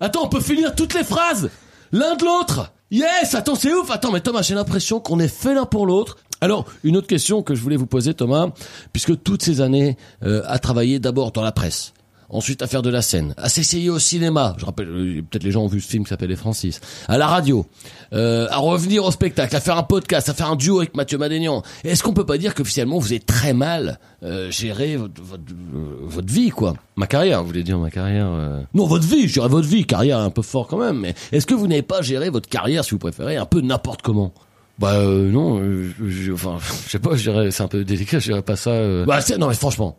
Attends 0.00 0.24
on 0.24 0.28
peut 0.28 0.40
finir 0.40 0.74
toutes 0.74 0.94
les 0.94 1.04
phrases 1.04 1.50
l'un 1.92 2.16
de 2.16 2.24
l'autre. 2.24 2.72
Yes 2.90 3.34
attends 3.34 3.54
c'est 3.54 3.72
ouf. 3.72 3.90
Attends 3.90 4.12
mais 4.12 4.20
Thomas 4.20 4.42
j'ai 4.42 4.54
l'impression 4.54 5.00
qu'on 5.00 5.20
est 5.20 5.28
fait 5.28 5.54
l'un 5.54 5.66
pour 5.66 5.86
l'autre. 5.86 6.16
Alors, 6.40 6.66
une 6.84 6.96
autre 6.96 7.08
question 7.08 7.42
que 7.42 7.54
je 7.54 7.60
voulais 7.60 7.76
vous 7.76 7.86
poser, 7.86 8.14
Thomas, 8.14 8.50
puisque 8.92 9.20
toutes 9.22 9.42
ces 9.42 9.60
années 9.60 9.96
euh, 10.22 10.42
à 10.46 10.60
travailler 10.60 11.00
d'abord 11.00 11.32
dans 11.32 11.42
la 11.42 11.50
presse, 11.50 11.94
ensuite 12.30 12.62
à 12.62 12.66
faire 12.66 12.82
de 12.82 12.90
la 12.90 13.02
scène, 13.02 13.34
à 13.36 13.48
s'essayer 13.48 13.90
au 13.90 13.98
cinéma, 13.98 14.54
je 14.58 14.64
rappelle, 14.66 14.88
euh, 14.88 15.22
peut-être 15.28 15.44
les 15.44 15.50
gens 15.50 15.62
ont 15.62 15.68
vu 15.68 15.80
ce 15.80 15.88
film 15.88 16.04
qui 16.04 16.10
s'appelle 16.10 16.28
Les 16.30 16.36
Francis, 16.36 16.80
à 17.08 17.18
la 17.18 17.26
radio, 17.26 17.66
euh, 18.12 18.46
à 18.50 18.58
revenir 18.58 19.04
au 19.04 19.10
spectacle, 19.10 19.54
à 19.56 19.60
faire 19.60 19.76
un 19.78 19.82
podcast, 19.82 20.28
à 20.28 20.34
faire 20.34 20.50
un 20.50 20.56
duo 20.56 20.78
avec 20.78 20.94
Mathieu 20.96 21.18
Madénian. 21.18 21.62
Est-ce 21.84 22.02
qu'on 22.02 22.12
peut 22.12 22.26
pas 22.26 22.38
dire 22.38 22.54
qu'officiellement 22.54 22.98
vous 22.98 23.12
avez 23.12 23.20
très 23.20 23.52
mal 23.52 23.98
euh, 24.22 24.50
géré 24.50 24.96
votre, 24.96 25.22
votre, 25.22 25.42
euh, 25.74 25.96
votre 26.02 26.32
vie, 26.32 26.50
quoi? 26.50 26.74
Ma 26.96 27.06
carrière, 27.06 27.40
vous 27.42 27.46
voulez 27.48 27.62
dire 27.62 27.78
ma 27.78 27.90
carrière 27.90 28.26
euh, 28.28 28.60
non, 28.74 28.86
votre 28.86 29.06
vie, 29.06 29.28
je 29.28 29.34
dirais 29.34 29.48
votre 29.48 29.68
vie, 29.68 29.86
carrière 29.86 30.18
un 30.18 30.30
peu 30.30 30.42
fort 30.42 30.66
quand 30.66 30.78
même, 30.78 30.98
mais 30.98 31.14
est-ce 31.32 31.46
que 31.46 31.54
vous 31.54 31.66
n'avez 31.66 31.82
pas 31.82 32.02
géré 32.02 32.28
votre 32.30 32.48
carrière, 32.48 32.84
si 32.84 32.90
vous 32.92 32.98
préférez, 32.98 33.36
un 33.36 33.46
peu 33.46 33.60
n'importe 33.60 34.02
comment? 34.02 34.32
Bah 34.78 34.92
euh, 34.94 35.28
non, 35.30 35.58
euh, 35.60 35.90
je, 36.06 36.32
enfin, 36.32 36.58
je 36.86 36.90
sais 36.90 36.98
pas, 37.00 37.16
je 37.16 37.30
dirais, 37.30 37.50
c'est 37.50 37.62
un 37.62 37.68
peu 37.68 37.84
délicat, 37.84 38.18
je 38.20 38.26
dirais 38.26 38.42
pas 38.42 38.56
ça. 38.56 38.70
euh. 38.70 39.04
Bah, 39.04 39.18
non, 39.38 39.48
mais 39.48 39.54
franchement. 39.54 39.96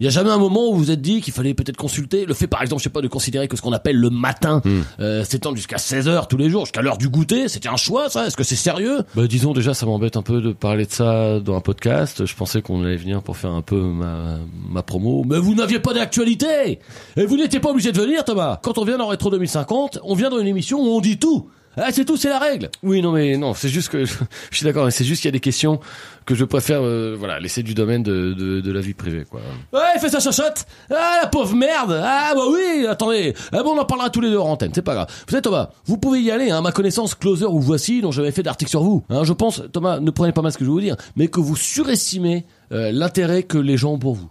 Il 0.00 0.04
y 0.04 0.06
a 0.06 0.10
jamais 0.10 0.30
un 0.30 0.38
moment 0.38 0.68
où 0.68 0.72
vous 0.72 0.78
vous 0.80 0.90
êtes 0.90 1.02
dit 1.02 1.20
qu'il 1.20 1.34
fallait 1.34 1.52
peut-être 1.52 1.76
consulter 1.76 2.24
le 2.24 2.32
fait 2.32 2.46
par 2.46 2.62
exemple 2.62 2.80
je 2.80 2.84
sais 2.84 2.90
pas 2.90 3.02
de 3.02 3.08
considérer 3.08 3.48
que 3.48 3.56
ce 3.56 3.60
qu'on 3.62 3.72
appelle 3.72 3.96
le 3.96 4.08
matin 4.08 4.62
euh, 4.98 5.24
s'étend 5.24 5.54
jusqu'à 5.54 5.76
16 5.76 6.08
heures 6.08 6.26
tous 6.26 6.38
les 6.38 6.48
jours 6.48 6.64
jusqu'à 6.64 6.80
l'heure 6.80 6.96
du 6.96 7.10
goûter 7.10 7.48
c'était 7.48 7.68
un 7.68 7.76
choix 7.76 8.08
ça? 8.08 8.26
Est-ce 8.26 8.36
que 8.36 8.44
c'est 8.44 8.56
sérieux? 8.56 9.00
Bah 9.14 9.26
disons 9.26 9.52
déjà, 9.52 9.74
ça 9.74 9.84
m'embête 9.86 10.16
un 10.16 10.22
peu 10.22 10.40
de 10.40 10.52
parler 10.52 10.86
de 10.86 10.90
ça 10.90 11.38
dans 11.40 11.54
un 11.54 11.60
podcast. 11.60 12.24
Je 12.24 12.34
pensais 12.34 12.62
qu'on 12.62 12.82
allait 12.82 12.96
venir 12.96 13.22
pour 13.22 13.36
faire 13.36 13.50
un 13.50 13.62
peu 13.62 13.80
ma, 13.80 14.38
ma 14.70 14.82
promo. 14.82 15.24
mais 15.26 15.38
vous 15.38 15.54
n'aviez 15.54 15.80
pas 15.80 15.92
d'actualité! 15.92 16.78
Et 17.16 17.26
vous 17.26 17.36
n'étiez 17.36 17.60
pas 17.60 17.70
obligé 17.70 17.92
de 17.92 18.00
venir 18.00 18.24
Thomas! 18.24 18.58
Quand 18.62 18.78
on 18.78 18.84
vient 18.84 18.98
dans 18.98 19.08
Rétro 19.08 19.30
2050 19.30 20.00
on 20.02 20.14
vient 20.14 20.30
dans 20.30 20.38
une 20.38 20.46
émission 20.46 20.80
où 20.80 20.96
on 20.96 21.00
dit 21.00 21.18
tout 21.18 21.48
ah, 21.76 21.92
c'est 21.92 22.04
tout 22.04 22.16
c'est 22.16 22.28
la 22.28 22.38
règle 22.38 22.68
Oui, 22.82 23.00
non, 23.00 23.12
mais 23.12 23.36
non, 23.36 23.54
c'est 23.54 23.68
juste 23.68 23.88
que 23.90 24.04
je, 24.04 24.14
je 24.50 24.56
suis 24.56 24.64
d'accord, 24.64 24.84
mais 24.84 24.90
c'est 24.90 25.04
juste 25.04 25.22
qu'il 25.22 25.28
y 25.28 25.32
a 25.32 25.32
des 25.32 25.40
questions 25.40 25.80
que 26.26 26.34
je 26.34 26.44
préfère, 26.44 26.80
euh, 26.82 27.16
voilà, 27.18 27.40
laisser 27.40 27.62
du 27.62 27.74
domaine 27.74 28.02
de, 28.02 28.34
de, 28.34 28.60
de 28.60 28.72
la 28.72 28.80
vie 28.80 28.94
privée, 28.94 29.24
quoi. 29.28 29.40
Ouais, 29.72 29.98
fais 30.00 30.08
sa 30.08 30.20
chochotte. 30.20 30.64
Ah, 30.90 31.20
la 31.22 31.28
pauvre 31.28 31.54
merde. 31.54 32.00
Ah, 32.04 32.32
bah 32.34 32.42
oui, 32.50 32.86
attendez. 32.88 33.34
Ah 33.52 33.62
bon, 33.62 33.76
on 33.76 33.78
en 33.80 33.84
parlera 33.84 34.10
tous 34.10 34.20
les 34.20 34.30
deux 34.30 34.38
en 34.38 34.50
antenne, 34.50 34.72
c'est 34.74 34.82
pas 34.82 34.94
grave. 34.94 35.08
Vous 35.26 35.30
savez, 35.30 35.42
Thomas, 35.42 35.70
vous 35.86 35.98
pouvez 35.98 36.20
y 36.20 36.30
aller, 36.30 36.50
hein, 36.50 36.58
à 36.58 36.60
ma 36.60 36.72
connaissance, 36.72 37.14
Closer 37.14 37.46
ou 37.46 37.60
Voici, 37.60 38.00
dont 38.00 38.12
j'avais 38.12 38.32
fait 38.32 38.42
d'articles 38.42 38.70
sur 38.70 38.82
vous. 38.82 39.02
Hein, 39.08 39.24
je 39.24 39.32
pense, 39.32 39.62
Thomas, 39.72 40.00
ne 40.00 40.10
prenez 40.10 40.32
pas 40.32 40.42
mal 40.42 40.52
ce 40.52 40.58
que 40.58 40.64
je 40.64 40.70
vais 40.70 40.74
vous 40.74 40.80
dire, 40.80 40.96
mais 41.16 41.28
que 41.28 41.40
vous 41.40 41.56
surestimez 41.56 42.46
euh, 42.72 42.92
l'intérêt 42.92 43.42
que 43.42 43.58
les 43.58 43.76
gens 43.76 43.92
ont 43.94 43.98
pour 43.98 44.14
vous. 44.14 44.30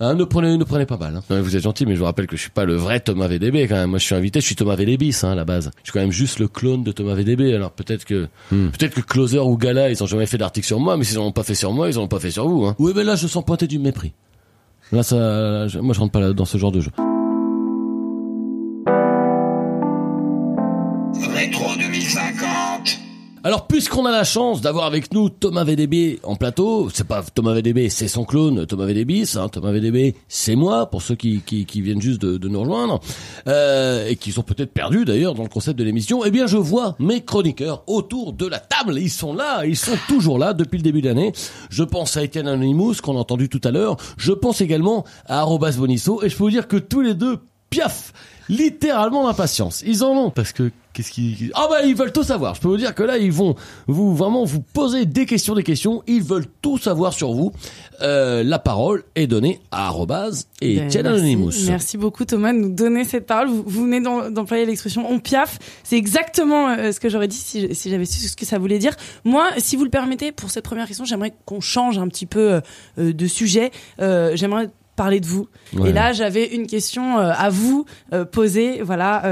Hein, 0.00 0.14
ne 0.14 0.24
prenez, 0.24 0.56
ne 0.56 0.64
prenez 0.64 0.86
pas 0.86 0.96
mal. 0.96 1.14
Hein. 1.16 1.22
Non, 1.30 1.36
mais 1.36 1.42
vous 1.42 1.54
êtes 1.56 1.62
gentil, 1.62 1.86
mais 1.86 1.94
je 1.94 2.00
vous 2.00 2.04
rappelle 2.04 2.26
que 2.26 2.36
je 2.36 2.42
suis 2.42 2.50
pas 2.50 2.64
le 2.64 2.74
vrai 2.74 2.98
Thomas 3.00 3.28
VDB, 3.28 3.68
quand 3.68 3.76
même. 3.76 3.90
Moi, 3.90 3.98
je 4.00 4.04
suis 4.04 4.14
invité, 4.14 4.40
je 4.40 4.46
suis 4.46 4.56
Thomas 4.56 4.74
VDBis, 4.74 5.16
hein, 5.22 5.30
à 5.30 5.34
la 5.36 5.44
base. 5.44 5.70
Je 5.78 5.84
suis 5.84 5.92
quand 5.92 6.00
même 6.00 6.10
juste 6.10 6.40
le 6.40 6.48
clone 6.48 6.82
de 6.82 6.90
Thomas 6.90 7.14
VDB. 7.14 7.54
Alors, 7.54 7.70
peut-être 7.70 8.04
que, 8.04 8.26
peut-être 8.50 8.94
que 8.94 9.00
Closer 9.00 9.38
ou 9.38 9.56
Gala, 9.56 9.90
ils 9.90 10.02
ont 10.02 10.06
jamais 10.06 10.26
fait 10.26 10.36
d'article 10.38 10.66
sur 10.66 10.80
moi, 10.80 10.96
mais 10.96 11.04
s'ils 11.04 11.18
en 11.20 11.26
ont 11.26 11.32
pas 11.32 11.44
fait 11.44 11.54
sur 11.54 11.72
moi, 11.72 11.88
ils 11.88 11.98
en 11.98 12.02
ont 12.02 12.08
pas 12.08 12.18
fait 12.20 12.32
sur 12.32 12.48
vous, 12.48 12.64
hein. 12.66 12.74
Oui, 12.80 12.92
mais 12.94 13.04
là, 13.04 13.14
je 13.14 13.28
sens 13.28 13.44
pointer 13.44 13.68
du 13.68 13.78
mépris. 13.78 14.12
Là, 14.92 15.02
ça, 15.04 15.68
je- 15.68 15.78
moi, 15.78 15.94
je 15.94 16.00
rentre 16.00 16.12
pas 16.12 16.20
là- 16.20 16.32
dans 16.32 16.44
ce 16.44 16.58
genre 16.58 16.72
de 16.72 16.80
jeu. 16.80 16.90
Alors, 23.46 23.66
puisqu'on 23.66 24.06
a 24.06 24.10
la 24.10 24.24
chance 24.24 24.62
d'avoir 24.62 24.86
avec 24.86 25.12
nous 25.12 25.28
Thomas 25.28 25.64
VDB 25.64 26.18
en 26.22 26.34
plateau, 26.34 26.88
c'est 26.88 27.06
pas 27.06 27.22
Thomas 27.22 27.52
VDB, 27.52 27.90
c'est 27.90 28.08
son 28.08 28.24
clone 28.24 28.64
Thomas 28.64 28.86
VDB, 28.86 29.24
hein, 29.36 29.50
Thomas 29.50 29.70
VDB, 29.70 30.14
c'est 30.28 30.56
moi, 30.56 30.86
pour 30.86 31.02
ceux 31.02 31.14
qui, 31.14 31.42
viennent 31.74 32.00
juste 32.00 32.22
de, 32.22 32.48
nous 32.48 32.60
rejoindre, 32.60 33.00
euh, 33.46 34.08
et 34.08 34.16
qui 34.16 34.32
sont 34.32 34.42
peut-être 34.42 34.72
perdus 34.72 35.04
d'ailleurs 35.04 35.34
dans 35.34 35.42
le 35.42 35.50
concept 35.50 35.78
de 35.78 35.84
l'émission, 35.84 36.24
eh 36.24 36.30
bien 36.30 36.46
je 36.46 36.56
vois 36.56 36.96
mes 36.98 37.22
chroniqueurs 37.22 37.82
autour 37.86 38.32
de 38.32 38.46
la 38.46 38.60
table, 38.60 38.98
ils 38.98 39.10
sont 39.10 39.34
là, 39.34 39.66
ils 39.66 39.76
sont 39.76 39.98
toujours 40.08 40.38
là 40.38 40.54
depuis 40.54 40.78
le 40.78 40.82
début 40.82 41.02
de 41.02 41.08
l'année. 41.08 41.34
Je 41.68 41.84
pense 41.84 42.16
à 42.16 42.22
Étienne 42.22 42.48
Anonymous, 42.48 42.94
qu'on 43.02 43.18
a 43.18 43.20
entendu 43.20 43.50
tout 43.50 43.60
à 43.62 43.70
l'heure, 43.70 43.98
je 44.16 44.32
pense 44.32 44.62
également 44.62 45.04
à 45.26 45.40
Arobas 45.40 45.72
Bonisso, 45.72 46.22
et 46.22 46.30
je 46.30 46.36
peux 46.38 46.44
vous 46.44 46.50
dire 46.50 46.66
que 46.66 46.78
tous 46.78 47.02
les 47.02 47.12
deux, 47.12 47.40
piaf, 47.68 48.14
littéralement 48.48 49.26
d'impatience. 49.26 49.82
Ils 49.86 50.04
en 50.04 50.10
ont 50.10 50.30
Parce 50.30 50.52
que, 50.52 50.70
qu'est-ce 50.92 51.10
qui, 51.10 51.50
ah 51.54 51.66
bah 51.68 51.82
ils 51.84 51.94
veulent 51.94 52.12
tout 52.12 52.22
savoir. 52.22 52.54
Je 52.54 52.60
peux 52.60 52.68
vous 52.68 52.76
dire 52.76 52.94
que 52.94 53.02
là 53.02 53.18
ils 53.18 53.32
vont 53.32 53.54
vous 53.86 54.14
vraiment 54.14 54.44
vous 54.44 54.60
poser 54.60 55.06
des 55.06 55.26
questions, 55.26 55.54
des 55.54 55.62
questions. 55.62 56.02
Ils 56.06 56.22
veulent 56.22 56.46
tout 56.62 56.78
savoir 56.78 57.12
sur 57.12 57.32
vous. 57.32 57.52
Euh, 58.02 58.42
la 58.42 58.58
parole 58.58 59.04
est 59.14 59.26
donnée 59.26 59.60
à 59.70 59.86
arrobase 59.86 60.48
et 60.60 60.76
Ben, 60.76 60.82
merci. 60.84 60.98
Anonymous. 60.98 61.52
Merci 61.66 61.96
beaucoup 61.96 62.24
Thomas 62.24 62.52
de 62.52 62.58
nous 62.58 62.74
donner 62.74 63.04
cette 63.04 63.26
parole. 63.26 63.48
Vous, 63.48 63.64
vous 63.66 63.82
venez 63.84 64.00
d'employer 64.00 64.66
l'expression 64.66 65.10
on 65.10 65.18
piaffe. 65.18 65.58
C'est 65.82 65.96
exactement 65.96 66.68
euh, 66.68 66.92
ce 66.92 67.00
que 67.00 67.08
j'aurais 67.08 67.28
dit 67.28 67.36
si, 67.36 67.74
si 67.74 67.90
j'avais 67.90 68.04
su 68.04 68.20
ce 68.28 68.36
que 68.36 68.46
ça 68.46 68.58
voulait 68.58 68.78
dire. 68.78 68.94
Moi, 69.24 69.48
si 69.58 69.76
vous 69.76 69.84
le 69.84 69.90
permettez, 69.90 70.32
pour 70.32 70.50
cette 70.50 70.64
première 70.64 70.86
question, 70.86 71.04
j'aimerais 71.04 71.34
qu'on 71.44 71.60
change 71.60 71.98
un 71.98 72.08
petit 72.08 72.26
peu 72.26 72.60
euh, 72.98 73.12
de 73.12 73.26
sujet. 73.26 73.70
Euh, 74.00 74.32
j'aimerais 74.34 74.68
parler 74.96 75.20
de 75.20 75.26
vous. 75.26 75.48
Ouais. 75.74 75.90
Et 75.90 75.92
là, 75.92 76.12
j'avais 76.12 76.54
une 76.54 76.66
question 76.66 77.18
euh, 77.18 77.32
à 77.36 77.50
vous 77.50 77.84
euh, 78.12 78.24
poser. 78.24 78.82
Voilà. 78.82 79.22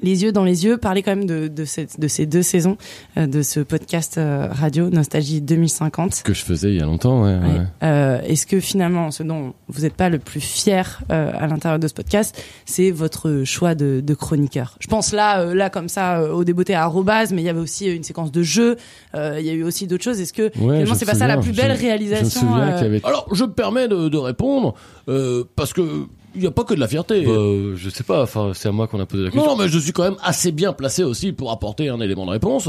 Les 0.00 0.22
yeux 0.22 0.32
dans 0.32 0.44
les 0.44 0.64
yeux, 0.64 0.78
parler 0.78 1.02
quand 1.02 1.14
même 1.14 1.26
de, 1.26 1.48
de, 1.48 1.64
cette- 1.66 2.00
de 2.00 2.08
ces 2.08 2.24
deux 2.24 2.40
saisons 2.42 2.78
euh, 3.18 3.26
de 3.26 3.42
ce 3.42 3.60
podcast 3.60 4.16
euh, 4.16 4.48
radio 4.50 4.88
Nostalgie 4.88 5.42
2050. 5.42 6.22
que 6.22 6.32
je 6.32 6.42
faisais 6.42 6.70
il 6.70 6.78
y 6.78 6.80
a 6.80 6.86
longtemps, 6.86 7.22
ouais, 7.22 7.36
ouais. 7.36 7.58
Ouais. 7.58 7.66
Euh, 7.82 8.20
Est-ce 8.22 8.46
que 8.46 8.58
finalement, 8.58 9.10
ce 9.10 9.22
dont 9.22 9.52
vous 9.68 9.82
n'êtes 9.82 9.92
pas 9.94 10.08
le 10.08 10.18
plus 10.18 10.40
fier 10.40 11.02
euh, 11.12 11.30
à 11.38 11.46
l'intérieur 11.46 11.78
de 11.78 11.86
ce 11.88 11.92
podcast, 11.92 12.42
c'est 12.64 12.90
votre 12.90 13.42
choix 13.44 13.74
de, 13.74 14.00
de 14.04 14.14
chroniqueur? 14.14 14.76
Je 14.80 14.86
pense 14.88 15.12
là, 15.12 15.40
euh, 15.42 15.54
là 15.54 15.68
comme 15.68 15.88
ça, 15.90 16.20
euh, 16.20 16.32
au 16.32 16.44
débeauté 16.44 16.74
à 16.74 16.84
Arrobase, 16.84 17.32
mais 17.34 17.42
il 17.42 17.44
y 17.44 17.50
avait 17.50 17.60
aussi 17.60 17.86
une 17.86 18.02
séquence 18.02 18.32
de 18.32 18.42
jeu. 18.42 18.76
euh, 19.14 19.36
Il 19.40 19.46
y 19.46 19.50
a 19.50 19.52
eu 19.52 19.62
aussi 19.62 19.86
d'autres 19.86 20.04
choses. 20.04 20.20
Est-ce 20.22 20.32
que 20.32 20.44
Ouais, 20.58 20.76
finalement 20.78 20.94
c'est 20.94 21.04
pas 21.04 21.14
ça 21.14 21.26
la 21.26 21.36
plus 21.36 21.52
belle 21.52 21.76
Je- 21.76 21.80
réalisation 21.82 22.40
Je 22.40 22.46
me 22.46 22.50
souviens 22.50 22.68
euh, 22.68 22.74
qu'il 22.78 22.84
y 22.84 22.88
avait 22.88 23.00
Alors 23.04 23.28
je 23.34 23.44
me 23.44 23.52
permets 23.52 23.88
de, 23.88 24.08
de 24.08 24.16
répondre 24.18 24.74
euh, 25.08 25.44
parce 25.54 25.74
que 25.74 26.06
Il 26.34 26.40
n'y 26.40 26.46
a 26.46 26.50
pas 26.50 26.64
que 26.64 26.74
de 26.74 26.80
la 26.80 26.88
fierté. 26.88 27.22
Bah, 27.26 27.32
je 27.76 27.90
sais 27.90 28.04
pas, 28.04 28.22
enfin, 28.22 28.52
c'est 28.54 28.68
à 28.68 28.72
moi 28.72 28.86
qu'on 28.86 29.00
a 29.00 29.06
posé 29.06 29.24
la 29.24 29.30
question. 29.30 29.50
Non, 29.50 29.56
mais 29.56 29.68
je 29.68 29.78
suis 29.78 29.92
quand 29.92 30.02
même 30.04 30.16
assez 30.22 30.52
bien 30.52 30.72
placé 30.72 31.04
aussi 31.04 31.32
pour 31.32 31.50
apporter 31.50 31.88
un 31.88 32.00
élément 32.00 32.24
de 32.26 32.30
réponse. 32.30 32.68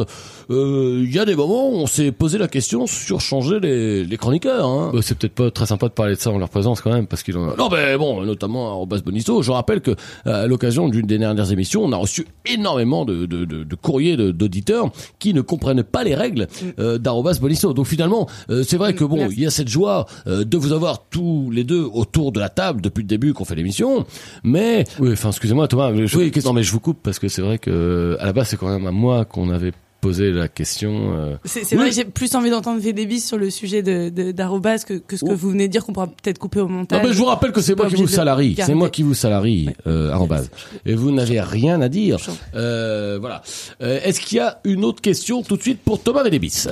Euh, 0.49 1.02
Il 1.06 1.13
y 1.13 1.19
a 1.19 1.26
des 1.26 1.36
moments 1.36 1.69
où 1.69 1.76
on 1.76 1.88
s'est 1.88 2.12
posé 2.12 2.38
la 2.38 2.47
question 2.47 2.88
sur 2.88 3.21
changer 3.21 3.60
les, 3.60 4.04
les 4.04 4.17
chroniqueurs. 4.17 4.67
Hein. 4.67 4.91
Bah, 4.93 4.99
c'est 5.02 5.17
peut-être 5.17 5.34
pas 5.36 5.52
très 5.52 5.65
sympa 5.65 5.88
de 5.88 5.93
parler 5.93 6.15
de 6.15 6.19
ça 6.19 6.30
en 6.32 6.38
leur 6.38 6.49
présence 6.49 6.82
quand 6.82 6.91
même, 6.91 7.08
parce 7.08 7.23
qu'ils 7.23 7.38
ont... 7.38 7.56
Non, 7.58 7.69
mais 7.71 7.97
bon, 7.97 8.23
notamment 8.23 8.69
à 8.69 8.73
Robas 8.73 8.99
Bonisto. 9.06 9.41
Je 9.41 9.52
rappelle 9.52 9.82
que 9.82 9.95
à 10.26 10.45
l'occasion 10.47 10.89
d'une 10.89 11.06
des 11.06 11.17
dernières 11.17 11.52
émissions, 11.52 11.84
on 11.84 11.91
a 11.91 11.97
reçu 11.97 12.28
énormément 12.45 13.06
de, 13.06 13.26
de, 13.26 13.45
de, 13.45 13.63
de 13.63 13.76
courriers 13.76 14.17
de- 14.17 14.32
d'auditeurs 14.32 14.91
qui 15.19 15.34
ne 15.34 15.41
comprennent 15.41 15.84
pas 15.84 16.04
les 16.04 16.15
règles 16.15 16.47
euh, 16.80 16.97
d'Arobas 16.97 17.38
Bonisto. 17.39 17.73
Donc 17.73 17.86
finalement, 17.88 18.28
euh, 18.49 18.63
c'est 18.63 18.78
vrai 18.78 18.93
que 18.93 19.04
bon, 19.04 19.30
il 19.32 19.39
y 19.39 19.45
a 19.45 19.52
cette 19.52 19.69
joie 19.69 20.06
euh, 20.28 20.43
de 20.43 20.58
vous 20.58 20.73
avoir 20.73 21.04
tous 21.10 21.49
les 21.52 21.63
deux 21.63 21.84
autour 21.84 22.32
de 22.32 22.39
la 22.39 22.49
table 22.49 22.82
depuis 22.82 23.02
le 23.04 23.08
début 23.08 23.34
qu'on 23.34 23.45
fait 23.45 23.53
l'émission, 23.56 24.06
mais 24.44 24.84
Oui, 25.00 25.12
enfin, 25.13 25.30
excusez-moi 25.30 25.68
Thomas, 25.68 25.92
mais 25.92 26.08
je... 26.08 26.18
Oui, 26.18 26.32
non 26.46 26.54
mais 26.54 26.63
je 26.63 26.72
vous 26.72 26.80
coupe 26.80 27.00
parce 27.04 27.20
que 27.20 27.28
c'est 27.28 27.42
vrai 27.42 27.58
que 27.58 28.18
à 28.20 28.26
la 28.26 28.34
base 28.34 28.50
c'est 28.50 28.58
quand 28.58 28.70
même 28.70 28.88
à 28.88 28.92
moi 28.92 29.26
qu'on 29.26 29.50
avait 29.50 29.72
posé 30.02 30.32
la 30.32 30.50
question. 30.50 31.13
euh, 31.18 31.36
C'est 31.46 31.62
Oui. 31.72 31.78
vrai, 31.78 31.92
j'ai 31.92 32.04
plus 32.04 32.36
envie 32.36 32.50
d'entendre 32.50 32.78
Védébis 32.82 33.22
sur 33.22 33.38
le 33.38 33.50
sujet 33.50 33.82
de 33.82 34.10
de- 34.10 34.34
d'Arrobas 34.34 34.80
que, 34.86 34.96
que 34.96 35.16
ce 35.16 35.24
que 35.24 35.32
Oh. 35.32 35.36
vous 35.36 35.52
venez 35.52 35.68
de 35.68 35.72
dire 35.72 35.86
qu'on 35.86 35.94
pourra 35.94 36.08
peut-être 36.08 36.39
couper 36.39 36.60
au 36.60 36.68
Non, 36.68 36.80
montage. 36.80 37.02
mais 37.06 37.13
je 37.13 37.18
vous 37.18 37.24
rappelle 37.24 37.54
que 37.54 37.62
c'est 37.62 37.74
moi 37.78 37.88
qui 37.88 37.96
vous 37.96 38.04
de 38.04 38.10
salarie. 38.10 38.56
C'est 38.60 38.74
moi 38.74 38.89
qui 38.89 39.02
vous 39.02 39.13
salarie, 39.13 39.70
euh, 39.88 40.12
arrobase. 40.12 40.52
Et 40.86 40.94
vous 40.96 41.12
n'avez 41.12 41.39
rien 41.39 41.80
à 41.82 41.88
dire. 41.88 42.18
Euh, 42.54 43.18
voilà. 43.22 43.44
Euh, 43.82 44.00
Est-ce 44.04 44.20
qu'il 44.20 44.39
y 44.39 44.42
a 44.42 44.60
une 44.66 44.84
autre 44.84 45.02
question 45.02 45.42
tout 45.42 45.56
de 45.56 45.62
suite 45.62 45.80
pour 45.80 46.02
Thomas 46.04 46.24
Védébis 46.24 46.68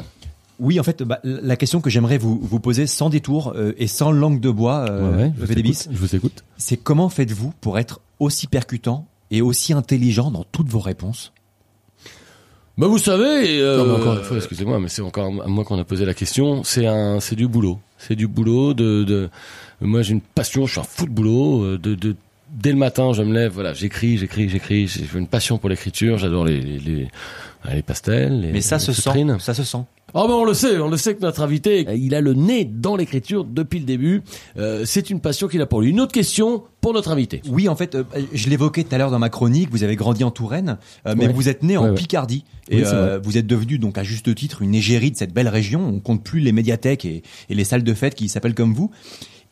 Oui, 0.61 0.79
en 0.79 0.83
fait, 0.83 1.01
bah, 1.01 1.19
la 1.23 1.55
question 1.55 1.81
que 1.81 1.89
j'aimerais 1.89 2.19
vous, 2.19 2.39
vous 2.39 2.59
poser 2.59 2.85
sans 2.87 3.09
détour 3.09 3.53
euh, 3.55 3.73
et 3.77 3.87
sans 3.87 4.11
langue 4.11 4.39
de 4.39 4.49
bois, 4.51 4.85
euh, 4.89 5.11
ouais, 5.11 5.23
ouais, 5.23 5.33
je 5.35 5.91
je 5.91 5.97
vous 5.97 6.15
écoute. 6.15 6.43
c'est 6.57 6.77
comment 6.77 7.09
faites-vous 7.09 7.51
pour 7.61 7.79
être 7.79 7.99
aussi 8.19 8.45
percutant 8.45 9.07
et 9.31 9.41
aussi 9.41 9.73
intelligent 9.73 10.29
dans 10.29 10.43
toutes 10.43 10.69
vos 10.69 10.79
réponses? 10.79 11.33
Bah 12.77 12.87
vous 12.87 12.99
savez. 12.99 13.59
euh, 13.59 13.77
Non, 13.77 13.85
mais 13.85 14.01
encore 14.01 14.17
une 14.17 14.23
fois, 14.23 14.37
excusez-moi, 14.37 14.79
mais 14.79 14.87
c'est 14.87 15.01
encore 15.01 15.25
à 15.43 15.47
moi 15.47 15.65
qu'on 15.65 15.79
a 15.79 15.83
posé 15.83 16.05
la 16.05 16.13
question. 16.13 16.63
C'est 16.63 16.85
un, 16.85 17.19
c'est 17.19 17.35
du 17.35 17.47
boulot. 17.47 17.79
C'est 17.97 18.15
du 18.15 18.27
boulot. 18.27 18.73
De, 18.73 19.03
de, 19.03 19.29
moi, 19.81 20.01
j'ai 20.03 20.13
une 20.13 20.21
passion. 20.21 20.65
Je 20.67 20.73
suis 20.73 20.79
un 20.79 20.83
fou 20.83 21.05
de 21.05 21.11
boulot. 21.11 21.63
euh, 21.63 21.77
De, 21.77 21.95
de, 21.95 22.15
dès 22.51 22.71
le 22.71 22.77
matin, 22.77 23.13
je 23.13 23.23
me 23.23 23.33
lève. 23.33 23.51
Voilà, 23.51 23.73
j'écris, 23.73 24.17
j'écris, 24.17 24.47
j'écris. 24.47 24.87
J'ai 24.87 25.05
une 25.17 25.27
passion 25.27 25.57
pour 25.57 25.69
l'écriture. 25.69 26.17
J'adore 26.17 26.45
les, 26.45 26.61
les, 26.61 26.79
les, 26.79 27.07
les 27.73 27.81
pastels. 27.81 28.39
Les, 28.41 28.51
Mais 28.51 28.61
ça 28.61 28.77
les 28.77 28.81
se 28.83 28.93
sent, 28.93 29.25
ça 29.39 29.53
se 29.53 29.63
sent. 29.63 29.83
Oh 30.13 30.27
ben 30.27 30.33
on 30.33 30.43
le 30.43 30.53
sait, 30.53 30.77
on 30.79 30.89
le 30.89 30.97
sait 30.97 31.15
que 31.15 31.21
notre 31.21 31.41
invité, 31.41 31.85
il 31.95 32.13
a 32.15 32.21
le 32.21 32.33
nez 32.33 32.65
dans 32.65 32.95
l'écriture 32.95 33.45
depuis 33.45 33.79
le 33.79 33.85
début. 33.85 34.21
Euh, 34.57 34.83
c'est 34.85 35.09
une 35.09 35.21
passion 35.21 35.47
qu'il 35.47 35.61
a 35.61 35.65
pour 35.65 35.81
lui. 35.81 35.89
Une 35.89 35.99
autre 36.01 36.11
question 36.11 36.63
pour 36.81 36.93
notre 36.93 37.11
invité. 37.11 37.41
Oui, 37.49 37.69
en 37.69 37.75
fait, 37.75 37.95
euh, 37.95 38.03
je 38.33 38.49
l'évoquais 38.49 38.83
tout 38.83 38.93
à 38.93 38.97
l'heure 38.97 39.11
dans 39.11 39.19
ma 39.19 39.29
chronique. 39.29 39.69
Vous 39.71 39.83
avez 39.83 39.95
grandi 39.95 40.23
en 40.23 40.31
Touraine, 40.31 40.77
euh, 41.07 41.15
mais 41.17 41.27
Ouais. 41.27 41.33
vous 41.33 41.47
êtes 41.49 41.63
né 41.63 41.77
en 41.77 41.83
Ouais, 41.83 41.89
ouais. 41.91 41.95
Picardie 41.95 42.43
et 42.69 42.83
euh, 42.85 43.19
vous 43.23 43.37
êtes 43.37 43.47
devenu 43.47 43.77
donc 43.77 43.97
à 43.97 44.03
juste 44.03 44.33
titre 44.35 44.61
une 44.61 44.75
égérie 44.75 45.11
de 45.11 45.17
cette 45.17 45.33
belle 45.33 45.47
région. 45.49 45.85
On 45.87 45.99
compte 45.99 46.23
plus 46.23 46.39
les 46.41 46.51
médiathèques 46.51 47.05
et, 47.05 47.23
et 47.49 47.55
les 47.55 47.63
salles 47.63 47.83
de 47.83 47.93
fête 47.93 48.15
qui 48.15 48.27
s'appellent 48.29 48.55
comme 48.55 48.73
vous. 48.73 48.91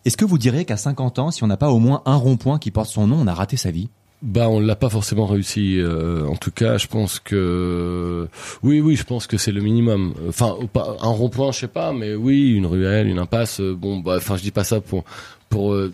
Est-ce 0.06 0.17
que 0.17 0.26
vous 0.26 0.38
direz 0.38 0.65
qu'à 0.65 0.78
50 0.78 1.19
ans, 1.19 1.32
si 1.32 1.43
on 1.43 1.48
n'a 1.48 1.58
pas 1.58 1.69
au 1.72 1.80
moins 1.80 2.02
un 2.06 2.15
rond-point 2.15 2.58
qui 2.60 2.72
porte 2.72 2.89
son 2.89 3.08
nom, 3.08 3.17
on 3.19 3.28
a 3.28 3.34
raté 3.34 3.58
sa 3.58 3.69
vie? 3.72 3.89
Bah, 4.21 4.49
on 4.49 4.60
l'a 4.60 4.75
pas 4.75 4.89
forcément 4.89 5.25
réussi. 5.25 5.77
euh, 5.79 6.25
en 6.27 6.36
tout 6.36 6.51
cas, 6.51 6.77
je 6.77 6.88
pense 6.88 7.19
que 7.19 8.27
oui, 8.63 8.82
oui, 8.82 8.95
je 8.97 9.03
pense 9.05 9.27
que 9.27 9.38
c'est 9.38 9.53
le 9.53 9.62
minimum. 9.62 10.13
Enfin, 10.27 10.55
un 10.75 11.08
rond-point, 11.10 11.53
je 11.53 11.60
sais 11.60 11.67
pas, 11.69 11.93
mais 11.93 12.15
oui, 12.15 12.51
une 12.51 12.65
ruelle, 12.65 13.08
une 13.08 13.19
impasse. 13.19 13.62
euh, 13.62 13.73
Bon, 13.73 13.97
bah, 13.99 14.15
enfin, 14.17 14.36
je 14.36 14.41
dis 14.41 14.51
pas 14.51 14.65
ça 14.65 14.82
pour 14.82 15.05
pour 15.49 15.73
euh, 15.73 15.93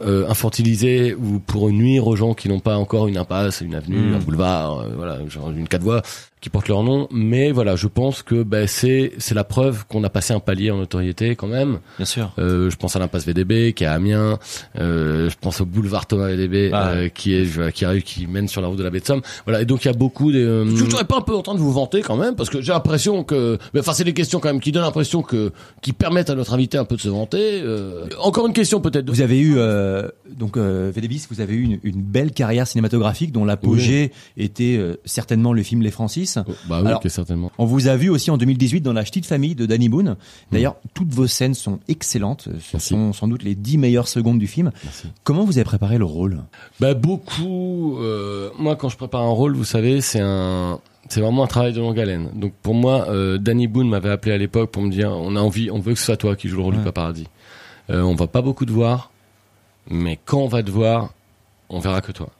euh, 0.00 0.26
infantiliser 0.28 1.14
ou 1.14 1.38
pour 1.38 1.70
nuire 1.70 2.06
aux 2.06 2.16
gens 2.16 2.32
qui 2.34 2.48
n'ont 2.48 2.60
pas 2.60 2.76
encore 2.78 3.08
une 3.08 3.16
impasse, 3.18 3.60
une 3.60 3.74
avenue, 3.74 4.10
Mm. 4.10 4.14
un 4.14 4.18
boulevard, 4.20 4.78
euh, 4.80 4.88
voilà, 4.96 5.18
genre 5.28 5.50
une 5.50 5.68
quatre 5.68 5.82
voies 5.82 6.02
qui 6.40 6.50
portent 6.50 6.68
leur 6.68 6.82
nom. 6.82 7.08
Mais 7.10 7.50
voilà, 7.50 7.76
je 7.76 7.86
pense 7.86 8.22
que 8.22 8.42
bah, 8.42 8.66
c'est 8.66 9.12
c'est 9.18 9.34
la 9.34 9.42
preuve 9.44 9.86
qu'on 9.86 10.04
a 10.04 10.10
passé 10.10 10.34
un 10.34 10.38
palier 10.40 10.70
en 10.70 10.76
notoriété 10.76 11.34
quand 11.34 11.46
même. 11.46 11.78
Bien 11.96 12.04
sûr. 12.06 12.32
Euh, 12.38 12.70
je 12.70 12.76
pense 12.76 12.94
à 12.94 12.98
l'impasse 12.98 13.26
VDB 13.26 13.72
qui 13.72 13.84
est 13.84 13.86
à 13.86 13.92
Amiens. 13.94 14.38
Euh, 14.78 15.30
je 15.30 15.36
pense 15.40 15.60
au 15.60 15.64
boulevard 15.66 16.06
Thomas 16.06 16.28
VDB 16.28 16.70
Ah. 16.72 16.90
euh, 16.90 17.08
qui 17.08 17.34
est 17.34 17.72
qui 17.72 17.84
arrive 17.84 18.02
qui 18.02 18.26
mène 18.26 18.48
sur 18.48 18.60
la 18.60 18.68
route 18.68 18.78
de 18.78 18.84
la 18.84 18.90
baie 18.90 19.00
de 19.00 19.06
Somme. 19.06 19.22
Voilà. 19.44 19.62
Et 19.62 19.64
donc 19.64 19.84
il 19.84 19.88
y 19.88 19.90
a 19.90 19.94
beaucoup 19.94 20.30
de. 20.30 20.38
euh, 20.38 20.64
Je 20.76 20.84
voudrais 20.84 21.04
pas 21.04 21.16
un 21.16 21.22
peu 21.22 21.34
en 21.34 21.42
train 21.42 21.54
de 21.54 21.58
vous 21.60 21.72
vanter 21.72 22.02
quand 22.02 22.16
même, 22.16 22.36
parce 22.36 22.50
que 22.50 22.60
j'ai 22.60 22.72
l'impression 22.72 23.24
que, 23.24 23.58
mais 23.74 23.80
enfin 23.80 23.92
c'est 23.94 24.04
des 24.04 24.12
questions 24.14 24.38
quand 24.38 24.48
même 24.48 24.60
qui 24.60 24.72
donnent 24.72 24.82
l'impression 24.84 25.22
que, 25.22 25.52
qui 25.82 25.92
permettent 25.92 26.30
à 26.30 26.34
notre 26.34 26.52
invité 26.54 26.76
un 26.78 26.84
peu 26.84 26.96
de 26.96 27.00
se 27.00 27.08
vanter. 27.08 27.60
Euh, 27.62 28.04
encore 28.20 28.46
une 28.46 28.52
question 28.52 28.80
peut-être. 28.80 29.08
Vous 29.08 29.20
avez 29.22 29.38
eu 29.40 29.54
euh, 29.56 30.08
donc 30.30 30.56
euh, 30.56 30.92
Védébis, 30.94 31.26
vous 31.30 31.40
avez 31.40 31.54
eu 31.54 31.62
une, 31.62 31.78
une 31.82 32.02
belle 32.02 32.32
carrière 32.32 32.66
cinématographique 32.68 33.32
dont 33.32 33.44
l'apogée 33.44 34.12
était 34.36 34.76
euh, 34.78 34.96
certainement 35.06 35.52
le 35.52 35.62
film 35.62 35.80
Les 35.82 35.90
Francis. 35.90 36.25
Oh, 36.36 36.52
bah 36.68 36.80
oui, 36.82 36.88
Alors, 36.88 37.00
que 37.00 37.08
certainement. 37.08 37.50
On 37.58 37.64
vous 37.64 37.88
a 37.88 37.96
vu 37.96 38.08
aussi 38.10 38.30
en 38.30 38.36
2018 38.36 38.80
dans 38.82 38.92
La 38.92 39.02
Petite 39.02 39.26
Famille 39.26 39.54
de 39.54 39.66
Danny 39.66 39.88
Boone. 39.88 40.16
D'ailleurs, 40.52 40.76
toutes 40.94 41.12
vos 41.12 41.26
scènes 41.26 41.54
sont 41.54 41.78
excellentes. 41.88 42.42
Ce 42.60 42.70
Merci. 42.74 42.88
sont 42.88 43.12
sans 43.12 43.28
doute 43.28 43.42
les 43.42 43.54
dix 43.54 43.78
meilleures 43.78 44.08
secondes 44.08 44.38
du 44.38 44.46
film. 44.46 44.70
Merci. 44.84 45.08
Comment 45.24 45.44
vous 45.44 45.58
avez 45.58 45.64
préparé 45.64 45.98
le 45.98 46.04
rôle? 46.04 46.42
Bah 46.80 46.94
beaucoup. 46.94 47.98
euh, 48.00 48.50
moi, 48.58 48.76
quand 48.76 48.88
je 48.88 48.96
prépare 48.96 49.22
un 49.22 49.30
rôle, 49.30 49.54
vous 49.54 49.64
savez, 49.64 50.00
c'est 50.00 50.20
un, 50.20 50.78
c'est 51.08 51.20
vraiment 51.20 51.44
un 51.44 51.46
travail 51.48 51.72
de 51.72 51.80
longue 51.80 51.98
haleine. 52.00 52.30
Donc 52.34 52.52
pour 52.62 52.74
moi, 52.74 53.06
euh, 53.08 53.38
Danny 53.38 53.66
Boone 53.68 53.88
m'avait 53.88 54.10
appelé 54.10 54.34
à 54.34 54.38
l'époque 54.38 54.70
pour 54.70 54.82
me 54.82 54.90
dire, 54.90 55.10
on 55.10 55.36
a 55.36 55.40
envie, 55.40 55.70
on 55.70 55.78
veut 55.78 55.92
que 55.94 55.98
ce 55.98 56.06
soit 56.06 56.16
toi 56.16 56.36
qui 56.36 56.48
joue 56.48 56.56
le 56.56 56.62
rôle 56.62 56.74
Ouais. 56.74 56.78
du 56.80 56.84
paparazzi. 56.84 57.26
Euh, 57.90 58.02
on 58.02 58.14
va 58.16 58.26
pas 58.26 58.42
beaucoup 58.42 58.64
te 58.66 58.72
voir, 58.72 59.10
mais 59.88 60.18
quand 60.24 60.38
on 60.38 60.48
va 60.48 60.62
te 60.62 60.70
voir, 60.70 61.12
on 61.68 61.78
verra 61.78 62.00
que 62.00 62.10
toi. 62.12 62.30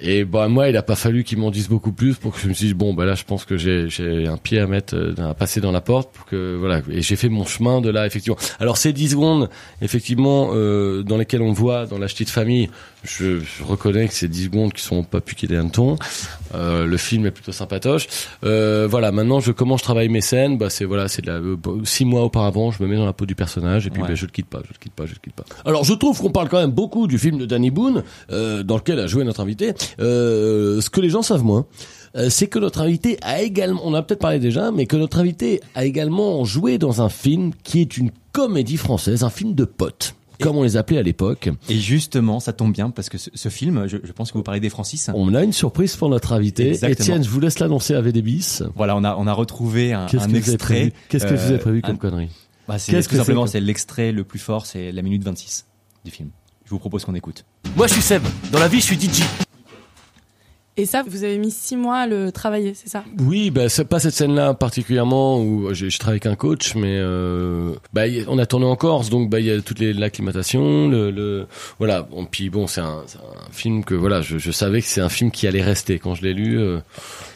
Et 0.00 0.24
bah 0.24 0.48
moi, 0.48 0.68
il 0.68 0.76
a 0.76 0.82
pas 0.82 0.94
fallu 0.94 1.24
qu'ils 1.24 1.38
m'en 1.38 1.50
disent 1.50 1.68
beaucoup 1.68 1.92
plus 1.92 2.14
pour 2.16 2.32
que 2.34 2.40
je 2.40 2.48
me 2.48 2.54
dise 2.54 2.74
bon 2.74 2.94
bah 2.94 3.04
là, 3.04 3.14
je 3.14 3.24
pense 3.24 3.44
que 3.44 3.56
j'ai 3.56 3.88
j'ai 3.88 4.26
un 4.26 4.36
pied 4.36 4.60
à 4.60 4.66
mettre, 4.66 4.94
euh, 4.94 5.14
à 5.18 5.34
passer 5.34 5.60
dans 5.60 5.72
la 5.72 5.80
porte 5.80 6.10
pour 6.12 6.24
que 6.26 6.56
voilà. 6.56 6.80
Et 6.90 7.02
j'ai 7.02 7.16
fait 7.16 7.28
mon 7.28 7.44
chemin 7.44 7.80
de 7.80 7.90
là 7.90 8.06
effectivement. 8.06 8.38
Alors 8.60 8.76
ces 8.76 8.92
10 8.92 9.10
secondes, 9.10 9.50
effectivement, 9.82 10.50
euh, 10.52 11.02
dans 11.02 11.16
lesquelles 11.16 11.42
on 11.42 11.52
voit 11.52 11.86
dans 11.86 11.98
la 11.98 12.06
petite 12.06 12.30
famille, 12.30 12.70
je, 13.04 13.40
je 13.40 13.64
reconnais 13.64 14.06
que 14.08 14.14
c'est 14.14 14.28
10 14.28 14.44
secondes 14.44 14.72
qui 14.72 14.82
sont 14.82 15.02
pas 15.02 15.20
piquées 15.20 15.46
des 15.46 15.56
hannetons. 15.56 15.96
Euh, 16.54 16.86
le 16.86 16.96
film 16.96 17.26
est 17.26 17.30
plutôt 17.30 17.52
sympatoche. 17.52 18.06
Euh, 18.44 18.86
voilà, 18.88 19.10
maintenant 19.12 19.40
je 19.40 19.52
comment 19.52 19.76
je 19.76 19.82
travaille 19.82 20.08
mes 20.08 20.20
scènes, 20.20 20.58
bah 20.58 20.70
c'est 20.70 20.84
voilà, 20.84 21.08
c'est 21.08 21.22
de 21.24 21.30
euh, 21.30 21.56
six 21.84 22.04
mois 22.04 22.22
auparavant, 22.22 22.70
je 22.70 22.82
me 22.82 22.88
mets 22.88 22.96
dans 22.96 23.04
la 23.06 23.12
peau 23.12 23.26
du 23.26 23.34
personnage 23.34 23.86
et 23.86 23.90
puis 23.90 24.00
Ouais. 24.02 24.08
bah, 24.08 24.14
je 24.14 24.26
le 24.26 24.30
quitte 24.30 24.46
pas, 24.46 24.60
je 24.64 24.68
le 24.72 24.78
quitte 24.78 24.92
pas, 24.92 25.06
je 25.06 25.12
le 25.12 25.18
quitte 25.22 25.34
pas. 25.34 25.44
Alors 25.64 25.82
je 25.84 25.92
trouve 25.94 26.18
qu'on 26.20 26.30
parle 26.30 26.48
quand 26.48 26.60
même 26.60 26.70
beaucoup 26.70 27.06
du 27.08 27.18
film 27.18 27.36
de 27.38 27.46
Danny 27.46 27.70
Boone, 27.70 28.04
euh, 28.30 28.62
dans 28.62 28.76
lequel 28.76 29.00
a 29.00 29.06
joué 29.06 29.24
notre 29.24 29.40
invité. 29.40 29.74
Euh, 30.00 30.80
ce 30.80 30.90
que 30.90 31.00
les 31.00 31.10
gens 31.10 31.22
savent 31.22 31.44
moins, 31.44 31.66
euh, 32.16 32.30
c'est 32.30 32.46
que 32.46 32.58
notre 32.58 32.80
invité 32.80 33.18
a 33.22 33.42
également, 33.42 33.80
on 33.84 33.90
en 33.90 33.94
a 33.94 34.02
peut-être 34.02 34.20
parlé 34.20 34.38
déjà, 34.38 34.70
mais 34.70 34.86
que 34.86 34.96
notre 34.96 35.18
invité 35.18 35.60
a 35.74 35.84
également 35.84 36.44
joué 36.44 36.78
dans 36.78 37.02
un 37.02 37.08
film 37.08 37.52
qui 37.62 37.80
est 37.80 37.96
une 37.96 38.10
comédie 38.32 38.76
française, 38.76 39.24
un 39.24 39.30
film 39.30 39.54
de 39.54 39.64
potes, 39.64 40.14
comme 40.40 40.56
on 40.56 40.62
les 40.62 40.76
appelait 40.76 40.98
à 40.98 41.02
l'époque. 41.02 41.50
Et 41.68 41.76
justement, 41.76 42.40
ça 42.40 42.52
tombe 42.52 42.72
bien 42.72 42.90
parce 42.90 43.08
que 43.08 43.18
ce, 43.18 43.28
ce 43.34 43.48
film, 43.48 43.86
je, 43.88 43.98
je 44.02 44.12
pense 44.12 44.30
que 44.32 44.38
vous 44.38 44.44
parlez 44.44 44.60
des 44.60 44.70
Francis. 44.70 45.10
On 45.14 45.34
a 45.34 45.42
une 45.42 45.52
surprise 45.52 45.96
pour 45.96 46.08
notre 46.08 46.32
invité. 46.32 46.68
Exactement. 46.68 46.92
Étienne, 46.92 47.24
je 47.24 47.28
vous 47.28 47.40
laisse 47.40 47.58
l'annoncer 47.58 47.94
à 47.94 48.00
VDBis. 48.00 48.60
Voilà, 48.76 48.96
on 48.96 49.02
a 49.04 49.16
on 49.16 49.26
a 49.26 49.32
retrouvé 49.32 49.92
un, 49.92 50.06
Qu'est-ce 50.06 50.22
un 50.24 50.26
que 50.26 50.30
vous 50.30 50.36
avez 50.36 50.52
extrait. 50.52 50.74
prévu 50.76 50.92
Qu'est-ce 51.08 51.26
que 51.26 51.34
vous 51.34 51.44
avez 51.46 51.54
euh, 51.54 51.58
prévu 51.58 51.78
un- 51.82 51.86
comme 51.88 51.98
connerie 51.98 52.28
bah, 52.68 52.78
c'est 52.78 52.92
Qu'est-ce 52.92 53.08
tout 53.08 53.12
que 53.12 53.18
simplement 53.18 53.46
c'est 53.46 53.52
c'est 53.52 53.60
l'extrait 53.60 54.12
le 54.12 54.22
plus 54.24 54.38
fort, 54.38 54.64
c'est 54.66 54.92
la 54.92 55.02
minute 55.02 55.24
26 55.24 55.66
du 56.04 56.10
film. 56.10 56.28
Je 56.64 56.70
vous 56.70 56.78
propose 56.78 57.04
qu'on 57.04 57.14
écoute. 57.14 57.44
Moi, 57.76 57.86
je 57.86 57.94
suis 57.94 58.02
Seb. 58.02 58.22
Dans 58.52 58.58
la 58.60 58.68
vie, 58.68 58.78
je 58.80 58.84
suis 58.84 58.96
DJ. 59.00 59.22
Et 60.80 60.86
ça, 60.86 61.02
vous 61.04 61.24
avez 61.24 61.38
mis 61.38 61.50
six 61.50 61.76
mois 61.76 61.96
à 61.98 62.06
le 62.06 62.30
travailler, 62.30 62.72
c'est 62.72 62.88
ça? 62.88 63.02
Oui, 63.18 63.50
bah 63.50 63.68
c'est 63.68 63.84
pas 63.84 63.98
cette 63.98 64.14
scène-là 64.14 64.54
particulièrement 64.54 65.40
où 65.42 65.74
je, 65.74 65.88
je 65.88 65.98
travaille 65.98 66.20
avec 66.22 66.26
un 66.26 66.36
coach, 66.36 66.76
mais 66.76 66.98
euh, 67.00 67.74
bah 67.92 68.02
on 68.28 68.38
a 68.38 68.46
tourné 68.46 68.64
en 68.64 68.76
Corse, 68.76 69.10
donc 69.10 69.28
bah 69.28 69.40
il 69.40 69.46
y 69.46 69.50
a 69.50 69.60
toutes 69.60 69.80
les 69.80 69.92
l'acclimatation, 69.92 70.88
le, 70.88 71.10
le 71.10 71.48
voilà. 71.80 72.02
Bon, 72.02 72.24
puis 72.26 72.48
bon, 72.48 72.68
c'est 72.68 72.80
un, 72.80 73.02
film 73.50 73.82
que 73.82 73.94
voilà, 73.94 74.22
je, 74.22 74.38
je 74.38 74.52
savais 74.52 74.80
que 74.80 74.86
c'est 74.86 75.00
un 75.00 75.08
film 75.08 75.32
qui 75.32 75.48
allait 75.48 75.62
rester. 75.62 75.98
Quand 75.98 76.14
je 76.14 76.22
l'ai 76.22 76.32
lu, 76.32 76.60
euh, 76.60 76.78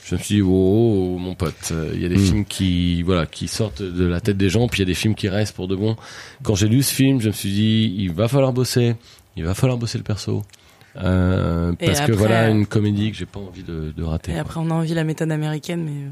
je 0.04 0.14
me 0.14 0.20
suis 0.20 0.36
dit 0.36 0.42
oh, 0.42 0.46
oh, 0.48 1.14
oh, 1.16 1.18
mon 1.18 1.34
pote, 1.34 1.72
euh, 1.72 1.90
il 1.94 2.00
y 2.00 2.06
a 2.06 2.08
des 2.08 2.18
Mm. 2.18 2.24
films 2.24 2.44
qui 2.44 3.02
voilà 3.02 3.26
qui 3.26 3.48
sortent 3.48 3.82
de 3.82 4.04
la 4.04 4.20
tête 4.20 4.36
des 4.36 4.50
gens, 4.50 4.68
puis 4.68 4.78
il 4.78 4.82
y 4.82 4.88
a 4.88 4.92
des 4.92 4.94
films 4.94 5.16
qui 5.16 5.28
restent 5.28 5.56
pour 5.56 5.66
de 5.66 5.74
bon. 5.74 5.96
Quand 6.44 6.54
j'ai 6.54 6.68
lu 6.68 6.80
ce 6.84 6.94
film, 6.94 7.20
je 7.20 7.26
me 7.26 7.32
suis 7.32 7.50
dit 7.50 7.92
il 7.98 8.12
va 8.12 8.28
falloir 8.28 8.52
bosser, 8.52 8.94
il 9.36 9.42
va 9.44 9.54
falloir 9.54 9.78
bosser 9.78 9.98
le 9.98 10.04
perso. 10.04 10.44
Euh, 10.96 11.72
parce 11.78 12.00
que 12.02 12.12
voilà 12.12 12.44
euh, 12.44 12.50
une 12.50 12.66
comédie 12.66 13.10
que 13.10 13.16
j'ai 13.16 13.26
pas 13.26 13.40
envie 13.40 13.62
de, 13.62 13.92
de 13.96 14.02
rater. 14.02 14.32
Et 14.32 14.38
après, 14.38 14.60
on 14.60 14.70
a 14.70 14.74
envie 14.74 14.94
la 14.94 15.04
méthode 15.04 15.30
américaine, 15.32 15.84
mais 15.84 16.06
euh, 16.06 16.10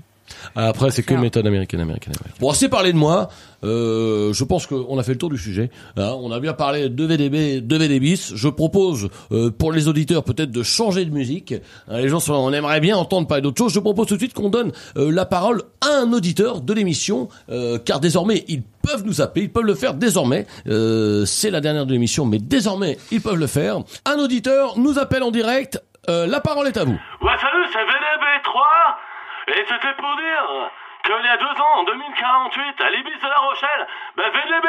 Après, 0.54 0.90
c'est 0.90 1.02
que 1.02 1.14
méthode 1.14 1.46
américaine, 1.46 1.80
américaine, 1.80 2.14
américaine. 2.18 2.40
Bon, 2.40 2.50
assez 2.50 2.68
parlé 2.68 2.92
de 2.92 2.98
moi. 2.98 3.28
Euh, 3.62 4.32
je 4.32 4.44
pense 4.44 4.66
qu'on 4.66 4.98
a 4.98 5.02
fait 5.02 5.12
le 5.12 5.18
tour 5.18 5.30
du 5.30 5.38
sujet. 5.38 5.70
Hein. 5.96 6.14
on 6.20 6.32
a 6.32 6.40
bien 6.40 6.54
parlé 6.54 6.88
de 6.88 7.04
VDB, 7.04 7.60
de 7.60 7.76
VDBis. 7.76 8.32
Je 8.34 8.48
propose 8.48 9.10
euh, 9.32 9.50
pour 9.50 9.72
les 9.72 9.88
auditeurs 9.88 10.24
peut-être 10.24 10.50
de 10.50 10.62
changer 10.62 11.04
de 11.04 11.10
musique. 11.10 11.54
Hein, 11.88 11.98
les 12.00 12.08
gens 12.08 12.20
sont, 12.20 12.32
on 12.32 12.52
aimerait 12.52 12.80
bien 12.80 12.96
entendre 12.96 13.26
parler 13.26 13.42
d'autre 13.42 13.58
chose. 13.58 13.72
Je 13.72 13.80
propose 13.80 14.06
tout 14.06 14.14
de 14.14 14.20
suite 14.20 14.34
qu'on 14.34 14.48
donne 14.48 14.72
euh, 14.96 15.10
la 15.12 15.26
parole 15.26 15.62
à 15.80 16.00
un 16.00 16.12
auditeur 16.12 16.60
de 16.60 16.72
l'émission, 16.72 17.28
euh, 17.50 17.78
car 17.78 18.00
désormais 18.00 18.44
ils 18.48 18.62
peuvent 18.62 19.04
nous 19.04 19.20
appeler, 19.20 19.44
ils 19.44 19.52
peuvent 19.52 19.64
le 19.64 19.74
faire 19.74 19.94
désormais. 19.94 20.46
c'est 20.64 21.50
la 21.50 21.60
dernière 21.60 21.86
de 21.86 21.92
l'émission, 21.92 22.24
mais 22.24 22.38
désormais 22.38 22.98
ils 23.10 23.20
peuvent 23.20 23.36
le 23.36 23.46
faire. 23.46 23.78
Un 24.06 24.18
auditeur 24.18 24.78
nous 24.78 24.98
appelle 24.98 25.22
en 25.22 25.30
direct. 25.30 25.78
la 26.08 26.40
parole 26.40 26.66
est 26.66 26.76
à 26.76 26.84
vous. 26.84 26.92
Ouais, 27.22 27.36
salut, 27.40 27.66
c'est 27.72 27.78
VDB3. 27.78 29.09
Et 29.48 29.64
c'était 29.66 29.94
pour 29.94 30.16
dire 30.16 30.70
qu'il 31.04 31.24
y 31.24 31.28
a 31.28 31.36
deux 31.36 31.60
ans, 31.60 31.76
en 31.76 31.84
2048, 31.84 32.80
à 32.80 32.90
l'Ibis 32.90 33.18
de 33.18 33.28
La 33.28 33.36
Rochelle, 33.36 33.86
ben 34.16 34.30
VDB, 34.30 34.68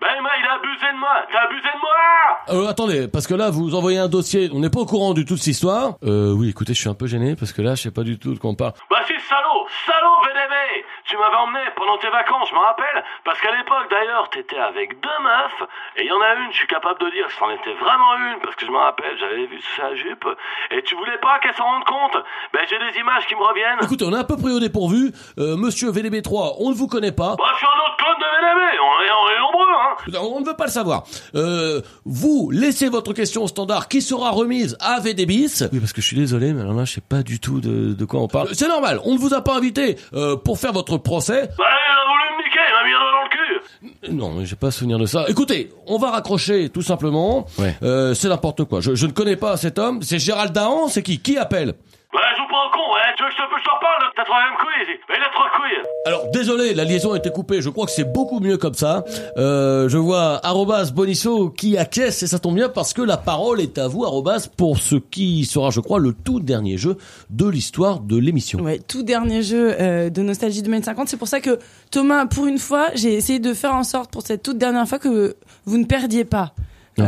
ben 0.00 0.08
il 0.40 0.46
a 0.46 0.54
abusé 0.54 0.92
de 0.92 0.98
moi, 0.98 1.26
t'as 1.32 1.40
abusé 1.44 1.62
de 1.62 1.80
moi 1.80 2.38
euh, 2.50 2.68
Attendez, 2.68 3.08
parce 3.08 3.26
que 3.26 3.34
là 3.34 3.50
vous 3.50 3.74
envoyez 3.74 3.98
un 3.98 4.08
dossier, 4.08 4.50
on 4.52 4.60
n'est 4.60 4.70
pas 4.70 4.80
au 4.80 4.86
courant 4.86 5.14
du 5.14 5.24
tout 5.24 5.34
de 5.34 5.38
cette 5.38 5.54
histoire. 5.54 5.94
Euh, 6.04 6.32
oui, 6.32 6.50
écoutez, 6.50 6.74
je 6.74 6.80
suis 6.80 6.88
un 6.88 6.94
peu 6.94 7.06
gêné 7.06 7.34
parce 7.36 7.52
que 7.52 7.62
là 7.62 7.74
je 7.74 7.82
sais 7.82 7.90
pas 7.90 8.02
du 8.02 8.18
tout 8.18 8.34
de 8.34 8.38
quoi 8.38 8.50
on 8.50 8.54
parle. 8.54 8.72
Bah 8.90 9.00
si, 9.06 9.14
salaud, 9.28 9.66
salaud 9.86 10.18
VDB 10.22 10.84
Tu 11.04 11.16
m'avais 11.16 11.36
emmené 11.36 11.64
pendant 11.76 11.98
tes 11.98 12.10
vacances, 12.10 12.48
je 12.50 12.54
me 12.54 12.60
rappelle, 12.60 13.02
parce 13.24 13.40
qu'à 13.40 13.50
l'époque 13.56 13.90
d'ailleurs, 13.90 14.28
t'étais 14.30 14.58
avec 14.58 15.00
deux 15.00 15.18
meufs, 15.22 15.68
et 15.96 16.02
il 16.02 16.08
y 16.08 16.12
en 16.12 16.20
a 16.20 16.34
une, 16.34 16.52
je 16.52 16.58
suis 16.58 16.68
capable 16.68 17.00
de 17.00 17.10
dire 17.10 17.26
c'en 17.38 17.50
était 17.50 17.74
vraiment 17.74 18.14
une, 18.16 18.40
parce 18.40 18.54
que 18.56 18.66
je 18.66 18.70
me 18.70 18.78
rappelle, 18.78 19.16
j'avais 19.18 19.46
vu 19.46 19.60
sa 19.76 19.94
jupe, 19.94 20.26
et 20.70 20.82
tu 20.82 20.94
voulais 20.94 21.18
pas 21.18 21.38
qu'elle 21.40 21.54
s'en 21.54 21.64
rende 21.64 21.84
compte? 21.84 22.22
Ben 22.52 22.62
j'ai 22.68 22.78
des 22.78 22.98
images 23.00 23.26
qui 23.26 23.34
me 23.34 23.42
reviennent. 23.42 23.78
Écoutez, 23.82 24.04
on 24.06 24.12
est 24.12 24.20
un 24.20 24.24
peu 24.24 24.36
pris 24.36 24.52
au 24.52 24.60
dépourvu, 24.60 25.12
euh, 25.38 25.56
monsieur 25.56 25.90
VDB3, 25.90 26.56
on 26.60 26.70
ne 26.70 26.74
vous 26.74 26.86
connaît 26.86 27.12
pas. 27.12 27.34
Bah 27.36 27.50
je 27.52 27.58
suis 27.58 27.66
un 27.66 27.80
autre 27.82 27.96
clone 27.96 28.18
de 28.18 28.28
VDB, 28.30 28.78
on 28.78 29.02
est, 29.02 29.10
on 29.10 29.28
est 29.34 29.38
nombreux, 29.40 29.72
on 30.20 30.40
ne 30.40 30.46
veut 30.46 30.56
pas 30.56 30.66
le 30.66 30.70
savoir. 30.70 31.04
Euh, 31.34 31.80
vous 32.04 32.50
laissez 32.50 32.88
votre 32.88 33.12
question 33.12 33.44
au 33.44 33.48
standard 33.48 33.88
qui 33.88 34.02
sera 34.02 34.30
remise 34.30 34.76
à 34.80 35.00
VDBIS. 35.00 35.68
Oui, 35.72 35.80
parce 35.80 35.92
que 35.92 36.00
je 36.00 36.06
suis 36.06 36.16
désolé, 36.16 36.52
mais 36.52 36.62
alors 36.62 36.74
là, 36.74 36.84
je 36.84 36.94
sais 36.94 37.00
pas 37.00 37.22
du 37.22 37.40
tout 37.40 37.60
de, 37.60 37.94
de 37.94 38.04
quoi 38.04 38.20
on 38.20 38.28
parle. 38.28 38.48
C'est 38.52 38.68
normal, 38.68 39.00
on 39.04 39.14
ne 39.14 39.18
vous 39.18 39.34
a 39.34 39.42
pas 39.42 39.56
invité 39.56 39.96
euh, 40.14 40.36
pour 40.36 40.58
faire 40.58 40.72
votre 40.72 40.96
procès. 40.98 41.48
Bah, 41.58 41.64
il 41.64 41.92
a 41.92 42.04
voulu 42.08 42.24
me 42.36 42.44
niquer, 42.44 42.60
il 42.68 42.74
m'a 42.74 42.84
mis 42.84 42.94
un 42.94 43.12
dans 43.12 43.22
le 43.22 43.28
cul. 43.30 44.14
Non, 44.14 44.44
j'ai 44.44 44.56
pas 44.56 44.70
souvenir 44.70 44.98
de 44.98 45.06
ça. 45.06 45.26
Écoutez, 45.28 45.70
on 45.86 45.98
va 45.98 46.10
raccrocher 46.10 46.68
tout 46.70 46.82
simplement. 46.82 47.46
Ouais. 47.58 47.76
Euh, 47.82 48.14
c'est 48.14 48.28
n'importe 48.28 48.64
quoi. 48.64 48.80
Je, 48.80 48.94
je, 48.94 49.06
ne 49.06 49.12
connais 49.12 49.36
pas 49.36 49.56
cet 49.56 49.78
homme. 49.78 50.02
C'est 50.02 50.18
Gérald 50.18 50.52
Dahan. 50.52 50.88
C'est 50.88 51.02
qui? 51.02 51.18
Qui 51.18 51.36
appelle? 51.36 51.74
Ouais, 52.14 52.20
je 52.36 52.40
vous 52.40 52.48
prends 52.48 52.70
con, 52.72 52.94
ouais. 52.94 53.12
Tu 53.18 53.22
veux 53.22 53.28
que 53.28 53.34
je 53.34 53.42
te, 53.42 53.62
je 53.62 53.70
reparle? 53.70 54.12
T'as 54.16 54.24
troisième 54.24 54.56
couille 54.56 54.82
ici. 54.82 54.98
Il 55.10 55.22
a 55.22 55.28
trois 55.28 55.50
couilles. 55.54 55.84
Alors, 56.06 56.30
désolé, 56.30 56.72
la 56.72 56.84
liaison 56.84 57.12
a 57.12 57.18
été 57.18 57.28
coupée. 57.30 57.60
Je 57.60 57.68
crois 57.68 57.84
que 57.84 57.92
c'est 57.92 58.10
beaucoup 58.10 58.40
mieux 58.40 58.56
comme 58.56 58.72
ça. 58.72 59.04
Euh, 59.36 59.90
je 59.90 59.98
vois 59.98 60.40
arrobas 60.42 60.90
Bonisso 60.90 61.50
qui 61.50 61.76
acquiesce 61.76 62.22
et 62.22 62.26
ça 62.26 62.38
tombe 62.38 62.54
bien 62.54 62.70
parce 62.70 62.94
que 62.94 63.02
la 63.02 63.18
parole 63.18 63.60
est 63.60 63.76
à 63.76 63.88
vous, 63.88 64.06
arrobas, 64.06 64.48
pour 64.56 64.78
ce 64.78 64.94
qui 64.94 65.44
sera, 65.44 65.68
je 65.68 65.80
crois, 65.80 65.98
le 65.98 66.14
tout 66.14 66.40
dernier 66.40 66.78
jeu 66.78 66.96
de 67.28 67.46
l'histoire 67.46 68.00
de 68.00 68.16
l'émission. 68.16 68.60
Ouais, 68.60 68.78
tout 68.78 69.02
dernier 69.02 69.42
jeu 69.42 69.76
euh, 69.78 70.08
de 70.08 70.22
Nostalgie 70.22 70.62
2050. 70.62 71.08
C'est 71.08 71.18
pour 71.18 71.28
ça 71.28 71.40
que, 71.40 71.58
Thomas, 71.90 72.24
pour 72.24 72.46
une 72.46 72.58
fois, 72.58 72.86
j'ai 72.94 73.12
essayé 73.12 73.38
de 73.38 73.52
faire 73.52 73.74
en 73.74 73.84
sorte 73.84 74.10
pour 74.10 74.22
cette 74.22 74.42
toute 74.42 74.56
dernière 74.56 74.88
fois 74.88 74.98
que 74.98 75.36
vous 75.66 75.76
ne 75.76 75.84
perdiez 75.84 76.24
pas. 76.24 76.54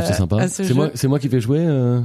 C'est 0.05 0.13
sympa. 0.15 0.49
C'est 0.49 1.09
moi, 1.09 1.19
qui 1.19 1.29
vais 1.29 1.41
jouer. 1.41 1.61
Euh... 1.61 2.01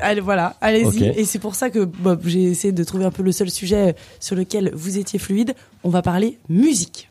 allez, 0.00 0.20
voilà, 0.20 0.56
allez-y. 0.60 1.04
Et 1.04 1.24
c'est 1.24 1.38
pour 1.38 1.54
ça 1.54 1.70
que 1.70 1.88
j'ai 2.24 2.44
essayé 2.44 2.72
de 2.72 2.84
trouver 2.84 3.04
un 3.04 3.10
peu 3.10 3.22
le 3.22 3.32
seul 3.32 3.50
sujet 3.50 3.94
sur 4.20 4.36
lequel 4.36 4.72
vous 4.74 4.98
étiez 4.98 5.18
fluide. 5.18 5.54
On 5.82 5.90
va 5.90 6.02
parler 6.02 6.38
musique. 6.48 7.10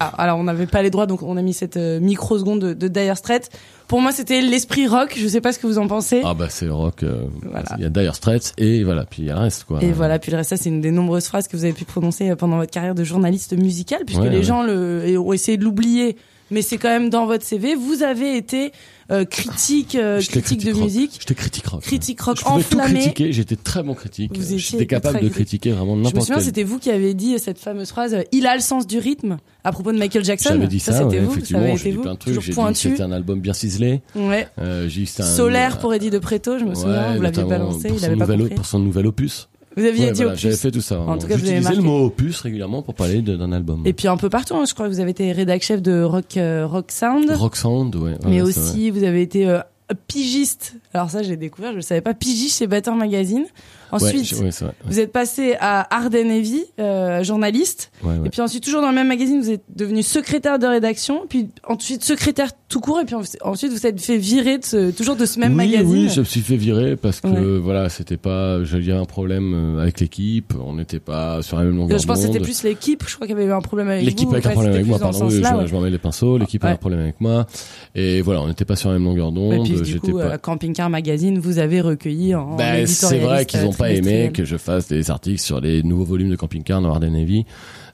Ah, 0.00 0.12
alors 0.16 0.38
on 0.38 0.44
n'avait 0.44 0.68
pas 0.68 0.80
les 0.82 0.90
droits, 0.90 1.06
donc 1.06 1.24
on 1.24 1.36
a 1.36 1.42
mis 1.42 1.52
cette 1.52 1.76
euh, 1.76 1.98
microseconde 1.98 2.60
de, 2.60 2.72
de 2.72 2.86
Dire 2.86 3.16
Straits. 3.16 3.50
Pour 3.88 4.00
moi, 4.00 4.12
c'était 4.12 4.40
l'esprit 4.40 4.86
rock. 4.86 5.16
Je 5.18 5.26
sais 5.26 5.40
pas 5.40 5.52
ce 5.52 5.58
que 5.58 5.66
vous 5.66 5.78
en 5.78 5.88
pensez. 5.88 6.22
Ah 6.24 6.34
bah 6.34 6.46
c'est 6.50 6.68
rock. 6.68 7.02
Euh, 7.02 7.24
voilà. 7.42 7.64
Il 7.78 7.82
y 7.82 7.84
a 7.84 7.88
Dire 7.88 8.14
Straits 8.14 8.52
et 8.58 8.84
voilà, 8.84 9.04
puis 9.06 9.22
il 9.22 9.24
y 9.24 9.30
a 9.30 9.34
le 9.34 9.40
reste 9.40 9.64
quoi. 9.64 9.82
Et 9.82 9.90
voilà, 9.90 10.20
puis 10.20 10.30
le 10.30 10.36
reste, 10.36 10.50
ça 10.50 10.56
c'est 10.56 10.68
une 10.68 10.80
des 10.80 10.92
nombreuses 10.92 11.26
phrases 11.26 11.48
que 11.48 11.56
vous 11.56 11.64
avez 11.64 11.72
pu 11.72 11.84
prononcer 11.84 12.30
euh, 12.30 12.36
pendant 12.36 12.58
votre 12.58 12.70
carrière 12.70 12.94
de 12.94 13.02
journaliste 13.02 13.58
musical, 13.58 14.02
puisque 14.06 14.22
les 14.22 14.44
gens 14.44 14.62
le, 14.62 15.18
ont 15.18 15.32
essayé 15.32 15.58
de 15.58 15.64
l'oublier 15.64 16.16
mais 16.50 16.62
c'est 16.62 16.78
quand 16.78 16.88
même 16.88 17.10
dans 17.10 17.26
votre 17.26 17.44
CV. 17.44 17.74
Vous 17.74 18.02
avez 18.02 18.36
été 18.36 18.72
euh, 19.10 19.24
critique, 19.24 19.94
euh, 19.94 20.20
critique 20.20 20.64
de 20.64 20.72
musique. 20.72 21.16
J'étais 21.18 21.34
critique 21.34 21.66
rock. 21.66 21.80
Critique 21.80 22.20
rock 22.20 22.38
je 22.38 22.44
enflammé. 22.44 22.88
tout 22.88 22.94
critiquer. 23.00 23.32
J'étais 23.32 23.56
très 23.56 23.82
bon 23.82 23.94
critique. 23.94 24.32
J'étais 24.40 24.86
capable 24.86 25.20
de 25.20 25.28
critiquer 25.28 25.72
vraiment 25.72 25.96
n'importe 25.96 26.14
Je 26.14 26.20
me 26.20 26.24
souviens, 26.24 26.40
c'était 26.40 26.62
vous 26.62 26.78
qui 26.78 26.90
avez 26.90 27.14
dit 27.14 27.38
cette 27.38 27.58
fameuse 27.58 27.88
phrase 27.88 28.14
euh, 28.14 28.22
"Il 28.32 28.46
a 28.46 28.54
le 28.54 28.60
sens 28.60 28.86
du 28.86 28.98
rythme" 28.98 29.38
à 29.64 29.72
propos 29.72 29.92
de 29.92 29.98
Michael 29.98 30.24
Jackson. 30.24 30.50
J'avais 30.50 30.66
dit 30.66 30.80
ça, 30.80 30.92
ça 30.92 31.04
c'était 31.04 31.20
ouais, 31.20 31.24
vous. 31.24 31.32
effectivement. 31.32 31.76
J'ai 31.76 31.92
dit 31.92 31.98
plein 31.98 32.14
de 32.14 32.18
trucs. 32.18 32.40
J'ai 32.40 32.52
dit 32.52 32.74
c'était 32.74 33.02
un 33.02 33.12
album 33.12 33.40
bien 33.40 33.54
ciselé. 33.54 34.02
Ouais. 34.14 34.46
Un, 34.58 34.88
Solaire 34.88 35.78
pour 35.78 35.94
Eddie 35.94 36.10
de 36.10 36.18
Preto, 36.18 36.58
je 36.58 36.64
me 36.64 36.74
souviens. 36.74 37.16
vous 37.16 37.22
l'aviez 37.22 37.44
balancé. 37.44 37.90
Il 37.96 38.04
avait 38.04 38.16
pas 38.16 38.26
compris. 38.26 38.54
Pour 38.54 38.66
son 38.66 38.78
nouvel 38.78 39.06
opus. 39.06 39.48
Vous 39.78 39.84
aviez 39.84 40.10
dit 40.10 40.24
opus. 40.24 40.40
J'avais 40.40 40.56
fait 40.56 40.70
tout 40.70 40.80
ça. 40.80 41.00
En 41.00 41.16
tout 41.18 41.26
cas, 41.26 41.36
J'utilisais 41.36 41.74
le 41.74 41.82
mot 41.82 42.06
opus 42.06 42.40
régulièrement 42.40 42.82
pour 42.82 42.94
parler 42.94 43.22
d'un 43.22 43.52
album. 43.52 43.82
Et 43.84 43.92
puis 43.92 44.08
un 44.08 44.16
peu 44.16 44.28
partout, 44.28 44.54
hein, 44.54 44.64
je 44.66 44.74
crois 44.74 44.88
que 44.88 44.92
vous 44.92 45.00
avez 45.00 45.12
été 45.12 45.30
rédac 45.32 45.62
chef 45.62 45.82
de 45.82 46.02
Rock 46.02 46.36
euh, 46.36 46.66
Rock 46.66 46.90
Sound. 46.90 47.30
Rock 47.30 47.56
Sound, 47.56 47.94
ouais. 47.96 48.16
Mais 48.26 48.40
aussi, 48.40 48.90
vous 48.90 49.04
avez 49.04 49.22
été 49.22 49.48
euh, 49.48 49.60
pigiste. 50.06 50.74
Alors 50.92 51.10
ça, 51.10 51.22
j'ai 51.22 51.36
découvert, 51.36 51.72
je 51.72 51.76
ne 51.76 51.82
savais 51.82 52.00
pas. 52.00 52.14
Pigiste 52.14 52.58
chez 52.58 52.66
Better 52.66 52.92
Magazine. 52.92 53.44
Ensuite, 53.90 54.32
ouais, 54.32 54.50
vous 54.84 55.00
êtes 55.00 55.12
passé 55.12 55.56
à 55.60 55.94
Arden 55.94 56.30
Heavy, 56.30 56.64
euh, 56.78 57.22
journaliste. 57.22 57.90
Et 58.24 58.30
puis 58.30 58.40
ensuite, 58.40 58.62
toujours 58.64 58.82
dans 58.82 58.90
le 58.90 58.94
même 58.94 59.08
magazine, 59.08 59.40
vous 59.40 59.50
êtes 59.50 59.64
devenu 59.74 60.02
secrétaire 60.02 60.58
de 60.58 60.66
rédaction. 60.66 61.24
Puis 61.28 61.48
ensuite, 61.66 62.04
secrétaire 62.04 62.50
tout 62.68 62.80
court. 62.80 63.00
Et 63.00 63.04
puis 63.04 63.14
ensuite, 63.42 63.72
vous 63.72 63.86
êtes 63.86 64.00
fait 64.00 64.18
virer 64.18 64.58
de 64.58 64.64
ce, 64.64 64.90
toujours 64.90 65.16
de 65.16 65.26
ce 65.26 65.38
même 65.40 65.52
oui, 65.52 65.70
magazine. 65.70 65.90
Oui, 65.90 66.08
je 66.08 66.20
me 66.20 66.24
suis 66.24 66.40
fait 66.40 66.56
virer 66.56 66.96
parce 66.96 67.20
que 67.20 67.58
voilà, 67.58 67.88
c'était 67.88 68.16
pas. 68.16 68.62
J'avais 68.64 68.92
un 68.92 69.04
problème 69.04 69.52
euh, 69.54 69.82
avec 69.82 70.00
l'équipe. 70.00 70.54
On 70.62 70.74
n'était 70.74 71.00
pas 71.00 71.42
sur 71.42 71.56
la 71.56 71.64
même 71.64 71.76
longueur 71.76 71.98
Je 71.98 72.06
pense 72.06 72.20
que 72.20 72.26
c'était 72.26 72.40
plus 72.40 72.62
l'équipe. 72.62 73.04
Je 73.06 73.14
crois 73.14 73.26
qu'il 73.26 73.36
y 73.36 73.38
avait 73.38 73.48
eu 73.48 73.52
un 73.52 73.60
problème 73.60 73.88
avec 73.88 74.04
L'équipe 74.04 74.28
avec 74.30 74.46
un 74.46 74.50
problème 74.50 74.74
avec 74.74 74.86
moi, 74.86 74.98
pardon. 74.98 75.28
je, 75.28 75.42
je 75.42 75.74
m'en 75.74 75.80
mets 75.80 75.90
les 75.90 75.98
pinceaux. 75.98 76.38
L'équipe 76.38 76.62
ouais. 76.62 76.70
a 76.70 76.72
un 76.72 76.76
problème 76.76 77.00
avec 77.00 77.20
moi. 77.20 77.46
Et 77.94 78.20
voilà, 78.20 78.42
on 78.42 78.48
n'était 78.48 78.64
pas 78.64 78.76
sur 78.76 78.90
la 78.90 78.94
même 78.94 79.04
longueur 79.04 79.32
d'onde. 79.32 79.66
Et 79.66 79.70
puis 79.70 79.80
du 79.80 80.00
coup, 80.00 80.18
pas... 80.18 80.38
Camping 80.38 80.72
Car 80.72 80.90
Magazine, 80.90 81.38
vous 81.38 81.58
avez 81.58 81.80
recueilli 81.80 82.34
en. 82.34 82.56
Ben, 82.56 82.86
c'est 82.86 83.18
vrai 83.18 83.44
qu'ils 83.44 83.62
n'ont 83.62 83.72
pas 83.78 83.90
aimé 83.92 84.30
que 84.34 84.44
je 84.44 84.56
fasse 84.56 84.88
des 84.88 85.10
articles 85.10 85.40
sur 85.40 85.60
les 85.60 85.82
nouveaux 85.82 86.04
volumes 86.04 86.30
de 86.30 86.36
Camping 86.36 86.62
Car 86.62 86.80
dans 86.82 86.90
Arden 86.90 87.12
Navy. 87.12 87.44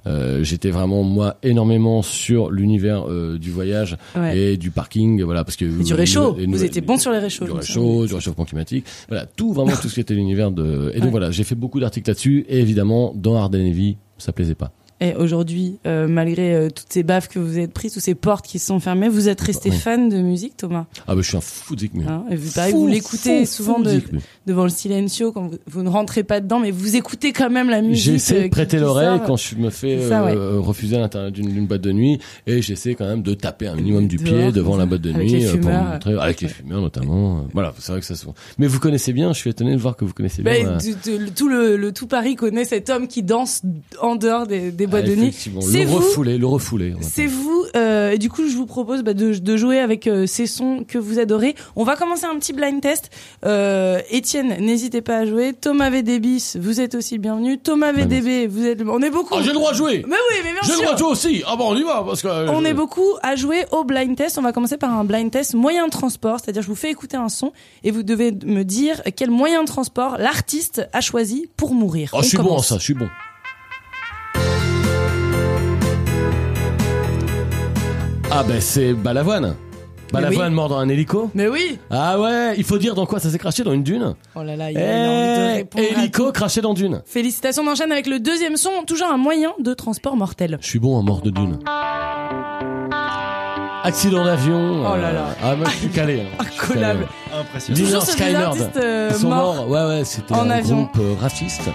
Euh, 0.07 0.43
j'étais 0.45 0.71
vraiment 0.71 1.03
moi 1.03 1.37
énormément 1.43 2.03
sur 2.03 2.51
l'univers 2.51 3.09
euh, 3.09 3.39
du 3.39 3.51
voyage 3.51 3.97
ouais. 4.15 4.37
et 4.39 4.57
du 4.59 4.71
parking 4.71 5.23
voilà 5.23 5.45
parce 5.45 5.57
que 5.57 5.65
et 5.65 5.83
du 5.83 5.95
réchaud 5.95 6.37
vous 6.47 6.63
étiez 6.63 6.83
bon 6.83 6.99
sur 6.99 7.11
les 7.11 7.19
réchauds 7.19 7.47
du 7.47 7.53
réchaud 7.53 8.07
du 8.07 8.13
réchauffement 8.13 8.45
climatique 8.45 8.85
voilà 9.09 9.25
tout 9.25 9.55
vraiment 9.55 9.73
tout 9.81 9.89
ce 9.89 9.95
qui 9.95 10.01
était 10.01 10.13
l'univers 10.13 10.51
de 10.51 10.91
et 10.95 10.97
donc 10.97 11.05
Ouais. 11.05 11.11
voilà 11.11 11.31
j'ai 11.31 11.43
fait 11.43 11.55
beaucoup 11.55 11.81
d'articles 11.81 12.11
là-dessus 12.11 12.45
et 12.51 12.59
évidemment 12.61 13.15
dans 13.17 13.37
Arden 13.37 13.65
Navy 13.65 13.97
ça 14.19 14.33
plaisait 14.35 14.55
pas 14.55 14.73
Et 15.01 15.15
aujourd'hui, 15.17 15.79
euh, 15.87 16.07
malgré 16.07 16.55
euh, 16.55 16.69
toutes 16.71 16.87
ces 16.89 17.03
baffes 17.03 17.29
que 17.29 17.39
vous 17.41 17.59
êtes 17.59 17.73
prises, 17.73 17.93
toutes 17.95 18.03
ces 18.03 18.15
portes 18.15 18.47
qui 18.47 18.59
se 18.61 18.67
sont 18.67 18.79
fermées, 18.79 19.09
vous 19.09 19.29
êtes 19.29 19.41
resté 19.41 19.71
Oui. 19.71 19.77
fan 19.77 20.09
de 20.09 20.19
musique, 20.19 20.57
Thomas? 20.57 20.87
ah 21.09 21.15
bah 21.15 21.21
je 21.21 21.27
suis 21.29 21.37
un 21.37 21.41
fou 21.41 21.75
de 21.75 21.81
Zik 21.81 21.93
mais 21.95 22.05
Hein, 22.07 22.25
et 22.31 22.37
vous, 22.37 22.51
pareil, 22.53 22.71
Fou, 22.73 22.81
vous 22.81 22.87
l'écoutez 22.87 23.45
souvent 23.45 23.81
de- 23.81 24.01
mais. 24.13 24.21
devant 24.47 24.63
le 24.63 24.71
silencio 24.71 25.33
quand 25.33 25.49
vous, 25.49 25.59
vous 25.67 25.83
ne 25.83 25.89
rentrez 25.89 26.23
pas 26.23 26.41
dedans, 26.41 26.61
mais 26.61 26.71
vous 26.71 26.95
écoutez 26.97 27.33
quand 27.33 27.51
même 27.51 27.69
la 27.71 27.83
musique. 27.83 28.05
J'essaie 28.13 28.35
euh, 28.37 28.39
de 28.39 28.45
qui- 28.45 28.51
prêter 28.51 28.79
l'oreille 28.79 29.21
quand 29.27 29.37
je 29.37 29.57
me 29.57 29.71
fais 29.71 30.09
ça, 30.09 30.25
ouais. 30.25 30.35
euh, 30.37 30.61
refuser 30.61 30.97
à 30.97 31.01
l'intérieur 31.01 31.33
d'une 31.33 31.53
d'une 31.53 31.67
boîte 31.67 31.81
de 31.83 31.93
nuit 31.93 32.21
et 32.47 32.63
j'essaie 32.63 32.95
quand 32.95 33.07
même 33.07 33.23
de 33.23 33.35
taper 33.35 33.67
un 33.67 33.75
minimum 33.77 34.07
du 34.07 34.17
pied 34.19 34.53
devant 34.53 34.77
la 34.77 34.87
boîte 34.87 35.03
de 35.03 35.13
nuit 35.13 35.29
les 35.33 35.47
euh, 35.47 35.57
pour 35.59 35.71
montrer 35.71 36.15
avec 36.19 36.41
les 36.41 36.49
fumeurs 36.49 36.81
notamment. 36.81 37.39
euh, 37.39 37.43
Voilà, 37.53 37.75
c'est 37.81 37.91
vrai 37.93 38.01
que 38.01 38.07
ça 38.07 38.15
se 38.15 38.25
Mais 38.59 38.69
vous 38.69 38.79
connaissez 38.79 39.13
bien, 39.13 39.33
je 39.33 39.39
suis 39.39 39.51
étonné 39.51 39.73
de 39.73 39.81
voir 39.81 39.97
que 39.97 40.05
vous 40.05 40.13
connaissez 40.15 40.43
bien. 40.43 40.53
Ben, 40.53 40.67
euh, 40.67 40.79
du- 40.79 40.95
de- 41.27 41.31
tout 41.31 41.49
le, 41.49 41.77
le 41.77 41.93
tout 41.93 42.07
Paris 42.07 42.37
connaît 42.37 42.65
cet 42.65 42.91
homme 42.91 43.09
qui 43.09 43.23
danse 43.25 43.63
en 44.01 44.15
dehors 44.17 44.47
des, 44.47 44.71
des 44.71 44.84
boîtes 44.87 45.05
ah, 45.07 45.11
de 45.11 45.15
nuit. 45.17 45.33
C'est 45.33 45.51
le 45.51 45.85
vous, 45.87 45.97
refoulé, 45.97 46.39
le 46.39 46.47
refoulé. 46.47 46.95
c'est 47.01 47.27
vous. 47.27 47.65
euh, 47.77 48.13
et 48.13 48.19
du 48.19 48.29
coup, 48.31 48.49
je 48.49 48.57
vous 48.57 48.67
propose 48.67 49.03
bah, 49.03 49.15
de, 49.15 49.35
de 49.35 49.57
jouer 49.57 49.79
avec 49.81 50.07
euh, 50.07 50.27
ces 50.27 50.47
sons 50.47 50.85
que 50.87 50.99
vous 50.99 51.19
adorez. 51.19 51.55
On 51.77 51.85
va 51.85 51.97
commencer 51.97 52.25
un 52.27 52.39
petit 52.39 52.53
blind 52.53 52.81
test. 52.81 53.11
Euh, 53.45 54.01
Étienne, 54.11 54.57
n'hésitez 54.61 55.01
pas 55.03 55.19
à 55.19 55.27
jouer. 55.27 55.53
Thomas 55.53 55.91
VDBis, 55.91 56.53
vous 56.59 56.81
êtes 56.81 56.95
aussi 56.95 57.19
bienvenu. 57.19 57.59
Thomas 57.59 57.93
VDB, 57.93 58.47
vous 58.47 58.67
êtes. 58.67 58.83
On 58.87 59.03
est 59.03 59.11
beaucoup. 59.11 59.35
Ah, 59.37 59.43
j'ai 59.43 59.49
le 59.49 59.55
droit 59.55 59.73
de 59.73 59.77
jouer. 59.77 60.05
Mais 60.09 60.17
oui, 60.31 60.37
mais 60.45 60.53
bien 60.53 60.61
J'ai 60.65 60.73
le 60.73 60.83
droit 60.83 60.93
de 60.95 60.99
jouer 60.99 61.09
aussi. 61.09 61.43
Ah 61.47 61.57
bon, 61.57 61.73
on 61.73 61.77
y 61.77 61.83
va 61.83 62.03
parce 62.07 62.23
que. 62.23 62.49
On 62.51 62.65
est 62.65 62.75
beaucoup 62.75 63.15
à 63.23 63.37
jouer 63.37 63.65
au 63.73 63.85
blind 63.85 64.17
test. 64.17 64.39
On 64.39 64.43
va 64.43 64.53
commencer 64.53 64.77
par 64.77 64.93
un 64.97 65.05
blind 65.05 65.31
test 65.31 65.55
moyen 65.55 65.87
de 65.87 65.91
transport, 65.91 66.41
c'est-à-dire 66.41 66.63
je 66.63 66.69
vous 66.69 66.75
fais 66.75 66.91
écouter 66.91 67.17
un 67.17 67.29
son 67.29 67.53
et 67.83 67.91
vous 67.91 68.03
devez 68.03 68.33
me 68.33 68.63
dire 68.63 69.03
quel 69.17 69.31
moyen 69.31 69.63
de 69.63 69.69
transport 69.69 70.17
l'artiste 70.19 70.89
a 70.93 71.01
choisi 71.01 71.49
pour 71.57 71.75
mourir. 71.75 72.11
Oh, 72.13 72.19
je 72.23 72.29
suis 72.29 72.39
bon 72.39 72.55
en 72.57 72.63
ça, 72.63 72.79
je 72.79 72.83
suis 72.85 72.95
bon. 72.95 73.09
Ah 78.37 78.43
ben 78.43 78.61
c'est 78.61 78.93
Balavoine. 78.95 79.55
Bah, 80.13 80.21
la 80.21 80.29
oui. 80.29 80.35
voix, 80.37 80.47
elle 80.47 80.53
mord 80.53 80.69
dans 80.69 80.79
un 80.79 80.89
hélico. 80.89 81.31
Mais 81.35 81.49
oui 81.49 81.79
Ah 81.91 82.21
ouais, 82.21 82.55
il 82.57 82.65
faut 82.65 82.79
dire 82.79 82.95
dans 82.95 83.07
quoi 83.07 83.19
ça 83.21 83.31
s'est 83.31 83.39
craché 83.39 83.63
dans 83.65 83.73
une 83.73 83.83
dune. 83.83 84.15
Oh 84.37 84.43
là 84.43 84.55
là, 84.57 84.71
il 84.71 84.79
a, 84.79 84.81
envie 84.81 85.63
de 85.65 85.69
Eh, 85.77 85.93
hélico 85.93 86.31
craché 86.33 86.61
dans 86.61 86.75
dune. 86.75 87.03
Félicitations, 87.07 87.63
on 87.65 87.71
enchaîne 87.71 87.91
avec 87.93 88.07
le 88.07 88.19
deuxième 88.21 88.57
son, 88.57 88.71
toujours 88.87 89.09
un 89.09 89.17
moyen 89.17 89.53
de 89.61 89.73
transport 89.75 90.17
mortel. 90.17 90.59
Je 90.61 90.67
suis 90.67 90.79
bon 90.79 90.99
à 90.99 91.03
mort 91.03 91.21
de 91.23 91.31
dune. 91.31 91.59
Accident 93.85 94.25
d'avion. 94.25 94.81
Oh 94.81 94.97
là 94.97 95.09
euh, 95.09 95.13
là. 95.13 95.27
Ah, 95.43 95.57
moi, 95.57 95.67
je 95.71 95.77
suis 95.79 95.89
calé. 95.89 96.23
hein. 96.23 96.45
Incollable. 96.63 97.07
Impressionnant. 97.39 98.01
Skynerd. 98.01 98.45
artistes, 98.47 98.77
euh, 98.77 99.09
Ils 99.13 99.17
sont 99.17 99.29
morts 99.29 99.55
morts. 99.55 99.71
Ouais, 99.71 99.97
ouais, 99.99 100.05
c'était 100.05 100.35
en 100.35 100.47
un 100.47 100.51
avion. 100.51 100.77
groupe 100.83 100.99
euh, 101.01 101.15
raciste. 101.21 101.69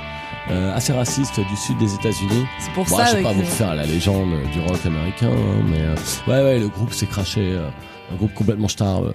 Euh, 0.52 0.76
assez 0.76 0.94
raciste 0.94 1.40
du 1.40 1.56
sud 1.56 1.78
des 1.78 1.94
États-Unis. 1.94 2.46
C'est 2.60 2.72
pour 2.74 2.86
Bon, 2.86 2.98
ça 2.98 3.06
je 3.06 3.12
sais 3.18 3.22
pas 3.22 3.32
vous 3.34 3.42
euh, 3.42 3.46
faire 3.46 3.76
la 3.76 3.86
légende 3.86 4.30
du 4.52 4.60
rock 4.62 4.80
américain, 4.86 5.30
hein, 5.32 5.64
mais 5.70 5.80
euh, 5.82 5.96
ouais, 6.28 6.44
ouais, 6.44 6.60
le 6.60 6.68
groupe 6.70 6.92
s'est 6.94 7.06
craché. 7.08 7.42
euh, 7.42 7.68
un 8.12 8.16
groupe 8.16 8.34
complètement 8.34 8.68
star, 8.68 9.04
euh, 9.04 9.14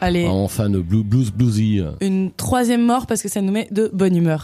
Allez, 0.00 0.22
vraiment 0.24 0.46
fan 0.48 0.70
de 0.70 0.80
blue- 0.80 1.02
blues 1.02 1.32
bluesy. 1.32 1.80
euh. 1.80 1.90
une 2.00 2.30
troisième 2.32 2.84
mort 2.84 3.06
parce 3.06 3.22
que 3.22 3.28
ça 3.28 3.40
nous 3.40 3.50
met 3.52 3.66
de 3.72 3.90
bonne 3.92 4.14
humeur. 4.16 4.42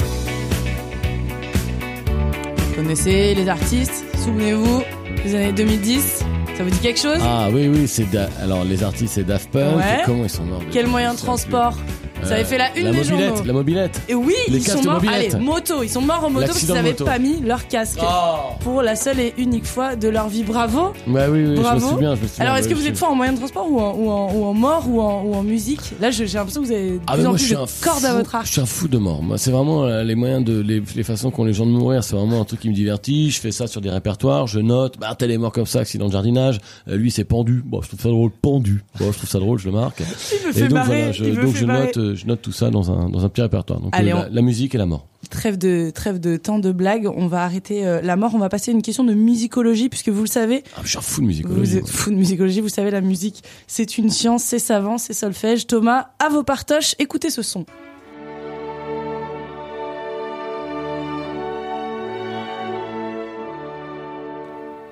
Vous 2.56 2.74
connaissez 2.74 3.34
les 3.34 3.48
artistes, 3.48 4.04
souvenez-vous, 4.24 4.82
les 5.24 5.34
années 5.34 5.52
2010, 5.52 6.24
ça 6.56 6.64
vous 6.64 6.70
dit 6.70 6.78
quelque 6.78 6.98
chose? 7.00 7.18
Ah 7.22 7.48
oui, 7.52 7.68
oui, 7.68 7.86
c'est 7.86 8.10
Da- 8.10 8.28
alors 8.42 8.64
les 8.64 8.82
artistes 8.82 9.14
c'est 9.14 9.24
Daft 9.24 9.50
Punk. 9.50 9.76
Ouais. 9.76 10.02
Comment 10.04 10.24
ils 10.24 10.30
sont 10.30 10.44
morts 10.44 10.62
Quel 10.72 10.86
moyen 10.86 11.12
de 11.14 11.18
transport? 11.18 11.74
plus. 11.74 12.11
Ça 12.22 12.34
avait 12.34 12.42
Euh, 12.42 12.44
fait 12.44 12.58
la 12.58 12.76
une 12.76 12.84
la 12.84 12.90
des 12.92 12.96
mobilette, 12.98 13.28
journaux. 13.28 13.44
la 13.46 13.52
mobilette. 13.52 14.02
Et 14.08 14.14
oui, 14.14 14.34
Les 14.48 14.56
ils 14.58 14.62
sont 14.62 14.72
casques 14.74 14.84
de 14.84 14.88
morts. 14.90 15.02
Allez, 15.12 15.28
moto, 15.40 15.82
ils 15.82 15.88
sont 15.88 16.00
morts 16.00 16.24
en 16.24 16.30
moto 16.30 16.46
parce 16.46 16.58
qu'ils 16.60 16.72
n'avaient 16.72 16.92
pas 16.94 17.18
mis 17.18 17.40
leur 17.40 17.66
casque. 17.68 17.98
Oh 18.02 18.54
Pour 18.60 18.82
la 18.82 18.96
seule 18.96 19.20
et 19.20 19.34
unique 19.38 19.66
fois 19.66 19.96
de 19.96 20.08
leur 20.08 20.28
vie. 20.28 20.42
Bravo. 20.44 20.92
Ouais, 21.08 21.26
oui, 21.28 21.44
oui, 21.46 21.56
je 21.56 21.60
Bravo. 21.60 21.86
me 21.86 21.90
souviens, 21.92 22.14
je 22.14 22.22
me 22.22 22.26
souviens. 22.28 22.44
Alors, 22.44 22.56
est-ce 22.56 22.68
ouais, 22.68 22.74
que 22.74 22.78
vous 22.78 22.86
êtes 22.86 22.96
fort 22.98 23.10
en 23.10 23.14
moyen 23.14 23.32
de 23.32 23.38
transport 23.38 23.70
ou 23.70 23.80
en, 23.80 23.94
ou 23.96 24.10
en, 24.10 24.32
ou 24.34 24.44
en 24.44 24.54
mort 24.54 24.84
ou 24.88 25.00
en, 25.00 25.22
ou 25.24 25.34
en 25.34 25.42
musique? 25.42 25.80
Là, 26.00 26.10
j'ai 26.10 26.26
l'impression 26.26 26.60
que 26.62 26.66
vous 26.66 26.72
avez 26.72 26.90
de 26.92 27.00
Ah 27.06 27.14
plus 27.14 27.22
en 27.26 27.28
moi 27.30 27.34
plus 27.36 27.44
suis 27.46 27.54
de 27.54 27.60
un 27.60 27.66
cordes 27.82 28.04
à 28.04 28.10
fou- 28.10 28.16
votre 28.18 28.34
arc. 28.34 28.46
Je 28.46 28.52
suis 28.52 28.60
un 28.60 28.66
fou 28.66 28.88
de 28.88 28.98
mort. 28.98 29.22
Moi 29.22 29.38
c'est 29.38 29.50
vraiment 29.50 29.84
euh, 29.84 30.02
les 30.04 30.14
moyens 30.14 30.44
de 30.44 30.60
les, 30.60 30.82
les 30.94 31.02
façons 31.02 31.30
qu'ont 31.30 31.44
les 31.44 31.52
gens 31.52 31.66
de 31.66 31.70
mourir. 31.72 32.02
C'est 32.04 32.16
vraiment 32.16 32.40
un 32.40 32.44
truc 32.44 32.60
qui 32.60 32.68
me 32.68 32.74
divertit. 32.74 33.30
Je 33.30 33.40
fais 33.40 33.50
ça 33.52 33.66
sur 33.66 33.80
des 33.80 33.90
répertoires. 33.90 34.46
Je 34.46 34.60
note. 34.60 34.98
Bah 34.98 35.14
tel 35.18 35.30
est 35.30 35.38
mort 35.38 35.52
comme 35.52 35.66
ça, 35.66 35.80
accident 35.80 36.06
de 36.06 36.12
jardinage. 36.12 36.58
Euh, 36.88 36.96
lui 36.96 37.10
c'est 37.10 37.24
pendu. 37.24 37.62
Bon 37.64 37.82
je 37.82 37.88
trouve 37.88 38.00
ça 38.00 38.08
drôle. 38.08 38.30
Pendu. 38.42 38.82
Bon 38.98 39.10
je 39.12 39.18
trouve 39.18 39.28
ça 39.30 39.38
drôle. 39.38 39.58
Je 39.58 39.66
le 39.66 39.72
marque. 39.72 40.00
Il 40.42 40.46
me 40.46 40.50
Et 40.50 40.52
fait 40.54 40.60
donc 40.62 40.72
marrer. 40.72 40.86
voilà. 40.96 41.12
Je, 41.12 41.24
il 41.24 41.32
me 41.34 41.42
donc 41.42 41.52
fait 41.54 41.58
je 41.60 41.66
marrer. 41.66 41.92
Note 42.12 42.20
je 42.20 42.26
note 42.26 42.42
tout 42.42 42.52
ça 42.52 42.70
dans 42.70 42.90
un 42.90 43.08
dans 43.08 43.24
un 43.24 43.28
petit 43.28 43.42
répertoire. 43.42 43.80
Donc 43.80 43.90
Allez, 43.96 44.12
euh, 44.12 44.26
on- 44.30 44.34
la, 44.34 44.42
musique 44.42 44.74
et 44.74 44.78
la 44.78 44.86
mort. 44.86 45.06
Trêve 45.30 45.56
de, 45.56 45.90
trêve 45.94 46.18
de 46.20 46.36
temps 46.36 46.58
de 46.58 46.72
blagues. 46.72 47.08
On 47.14 47.26
va 47.26 47.44
arrêter 47.44 47.86
euh, 47.86 48.00
la 48.02 48.16
mort. 48.16 48.32
On 48.34 48.38
va 48.38 48.48
passer 48.48 48.70
à 48.70 48.74
une 48.74 48.82
question 48.82 49.04
de 49.04 49.14
musicologie 49.14 49.88
puisque 49.88 50.08
vous 50.08 50.22
le 50.22 50.26
savez. 50.28 50.62
Ah 50.76 50.80
je 50.84 50.88
suis 50.90 50.98
un 50.98 51.00
fou 51.00 51.20
de 51.20 51.26
Vous 51.26 51.28
musicologie. 51.28 51.76
êtes 51.78 51.88
fou 51.88 52.10
de 52.10 52.16
musicologie. 52.16 52.60
Vous 52.60 52.68
savez, 52.68 52.90
la 52.90 53.00
musique, 53.00 53.42
c'est 53.66 53.98
une 53.98 54.10
science, 54.10 54.42
c'est 54.42 54.58
savant, 54.58 54.98
c'est 54.98 55.12
solfège. 55.12 55.66
Thomas, 55.66 56.08
à 56.18 56.28
vos 56.28 56.42
partoches, 56.42 56.94
écoutez 56.98 57.30
ce 57.30 57.42
son. 57.42 57.64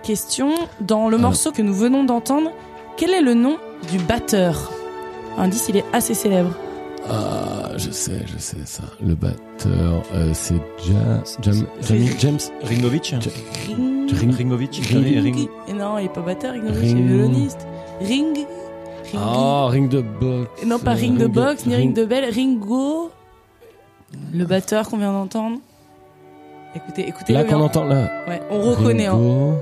Question 0.03 0.51
dans 0.81 1.09
le 1.09 1.19
morceau 1.19 1.53
que 1.53 1.63
nous 1.63 1.75
venons 1.75 2.05
d'entendre. 2.05 2.51
Quel 2.97 3.11
est 3.11 3.21
le 3.21 3.35
nom 3.35 3.59
du 3.91 3.99
batteur? 3.99 4.71
Indice, 5.39 5.67
il 5.69 5.77
est 5.77 5.85
assez 5.93 6.15
célèbre. 6.15 6.55
Ah 7.09 7.71
je 7.77 7.91
sais 7.91 8.21
je 8.27 8.39
sais 8.39 8.59
ça. 8.65 8.83
Le 9.03 9.15
batteur 9.15 10.03
euh, 10.15 10.31
c'est 10.33 10.55
Ja- 10.87 11.23
Jam- 11.43 11.67
Jamie- 11.83 12.11
James. 12.19 12.39
Ringovic 12.63 13.15
Ring. 13.67 14.11
Ring- 14.13 14.37
Ringovic 14.37 14.75
Ring- 14.91 15.05
Ring- 15.05 15.23
Ring- 15.23 15.49
Et 15.69 15.73
non, 15.73 15.99
il 15.99 16.05
est 16.07 16.09
pas 16.13 16.21
batteur, 16.21 16.53
Ring. 16.53 16.65
Ring. 16.67 16.75
c'est 16.81 16.95
violoniste. 16.95 17.67
Ring. 18.01 18.37
Ring. 18.37 18.47
Ah 19.19 19.67
ring 19.71 19.89
de 19.89 20.03
boxe. 20.03 20.65
Non, 20.67 20.79
pas 20.79 20.93
ring 20.93 21.17
de 21.17 21.27
boxe, 21.27 21.67
ni 21.67 21.75
ring 21.75 21.89
ring- 21.89 21.97
de 21.97 22.05
belle, 22.05 22.33
Ringo. 22.33 23.11
Le 24.33 24.45
batteur 24.45 24.89
qu'on 24.89 24.99
vient 24.99 25.13
d'entendre. 25.13 25.59
Écoutez, 26.75 27.09
écoutez. 27.09 27.33
Là 27.33 27.45
qu'on 27.45 27.61
entend 27.61 27.85
là. 27.85 28.09
Ouais, 28.29 28.41
on 28.51 28.61
reconnaît. 28.61 29.07
Hein. 29.07 29.13
Ringo. 29.13 29.55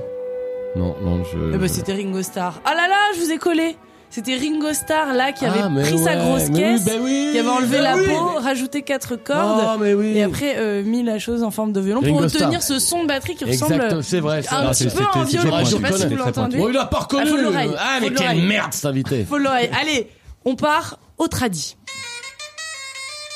Non 0.75 0.95
non 1.03 1.23
je. 1.23 1.55
Eh 1.55 1.57
ben, 1.57 1.67
c'était 1.67 1.93
Ringo 1.93 2.21
Starr. 2.21 2.61
Ah 2.65 2.75
là 2.75 2.87
là, 2.87 2.95
je 3.15 3.21
vous 3.21 3.31
ai 3.31 3.37
collé. 3.37 3.75
C'était 4.11 4.35
Ringo 4.37 4.73
Starr 4.73 5.13
là 5.13 5.31
qui 5.31 5.45
avait 5.45 5.59
Ah, 5.63 5.69
pris 5.83 5.97
sa 5.99 6.15
grosse 6.15 6.45
oui, 6.49 6.59
caisse, 6.59 6.81
oui, 6.99 7.29
qui 7.31 7.37
avait 7.37 7.47
enlevé 7.47 7.77
ben 7.77 7.83
la 7.83 7.95
oui, 7.95 8.07
peau, 8.07 8.31
mais- 8.33 8.39
rajouté 8.43 8.81
quatre 8.81 9.15
cordes. 9.15 9.77
Oh, 9.79 9.83
oui. 9.97 10.17
Et 10.17 10.23
après 10.23 10.55
euh, 10.57 10.81
mis 10.83 11.03
la 11.03 11.19
chose 11.19 11.43
en 11.43 11.51
forme 11.51 11.73
de 11.73 11.79
violon 11.79 12.01
Ringo 12.01 12.15
pour 12.15 12.23
obtenir 12.25 12.63
ce 12.63 12.79
son 12.79 13.03
de 13.03 13.07
batterie 13.07 13.35
qui 13.35 13.43
Exact, 13.43 13.65
ressemble 13.71 14.03
c'est 14.03 14.19
vrai. 14.19 14.41
c'est 14.41 14.51
un 14.53 14.63
vrai, 14.63 14.71
petit 14.71 14.87
peu 14.87 15.03
en 15.13 15.25
c'était 15.25 15.37
violon. 15.43 15.59
Je 15.63 15.65
sais 15.69 15.79
pas 15.79 15.91
si 15.91 16.07
vous 16.07 16.15
l'entendez. 16.15 16.57
Bon, 16.57 16.69
il 16.69 16.77
a 16.77 16.85
pas 16.85 16.99
reconnu. 16.99 17.29
Ah. 17.55 17.61
Ah, 17.77 17.97
mais 18.01 18.11
quelle 18.11 18.41
merde 18.41 18.73
cet 18.73 18.85
invité. 18.85 19.25
Faut 19.25 19.37
l'oreille. 19.37 19.69
Allez, 19.79 20.09
on 20.43 20.55
part 20.55 20.97
au 21.19 21.27
tradi. 21.27 21.77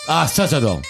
Ah, 0.08 0.26
ça 0.28 0.48
j'adore. 0.48 0.82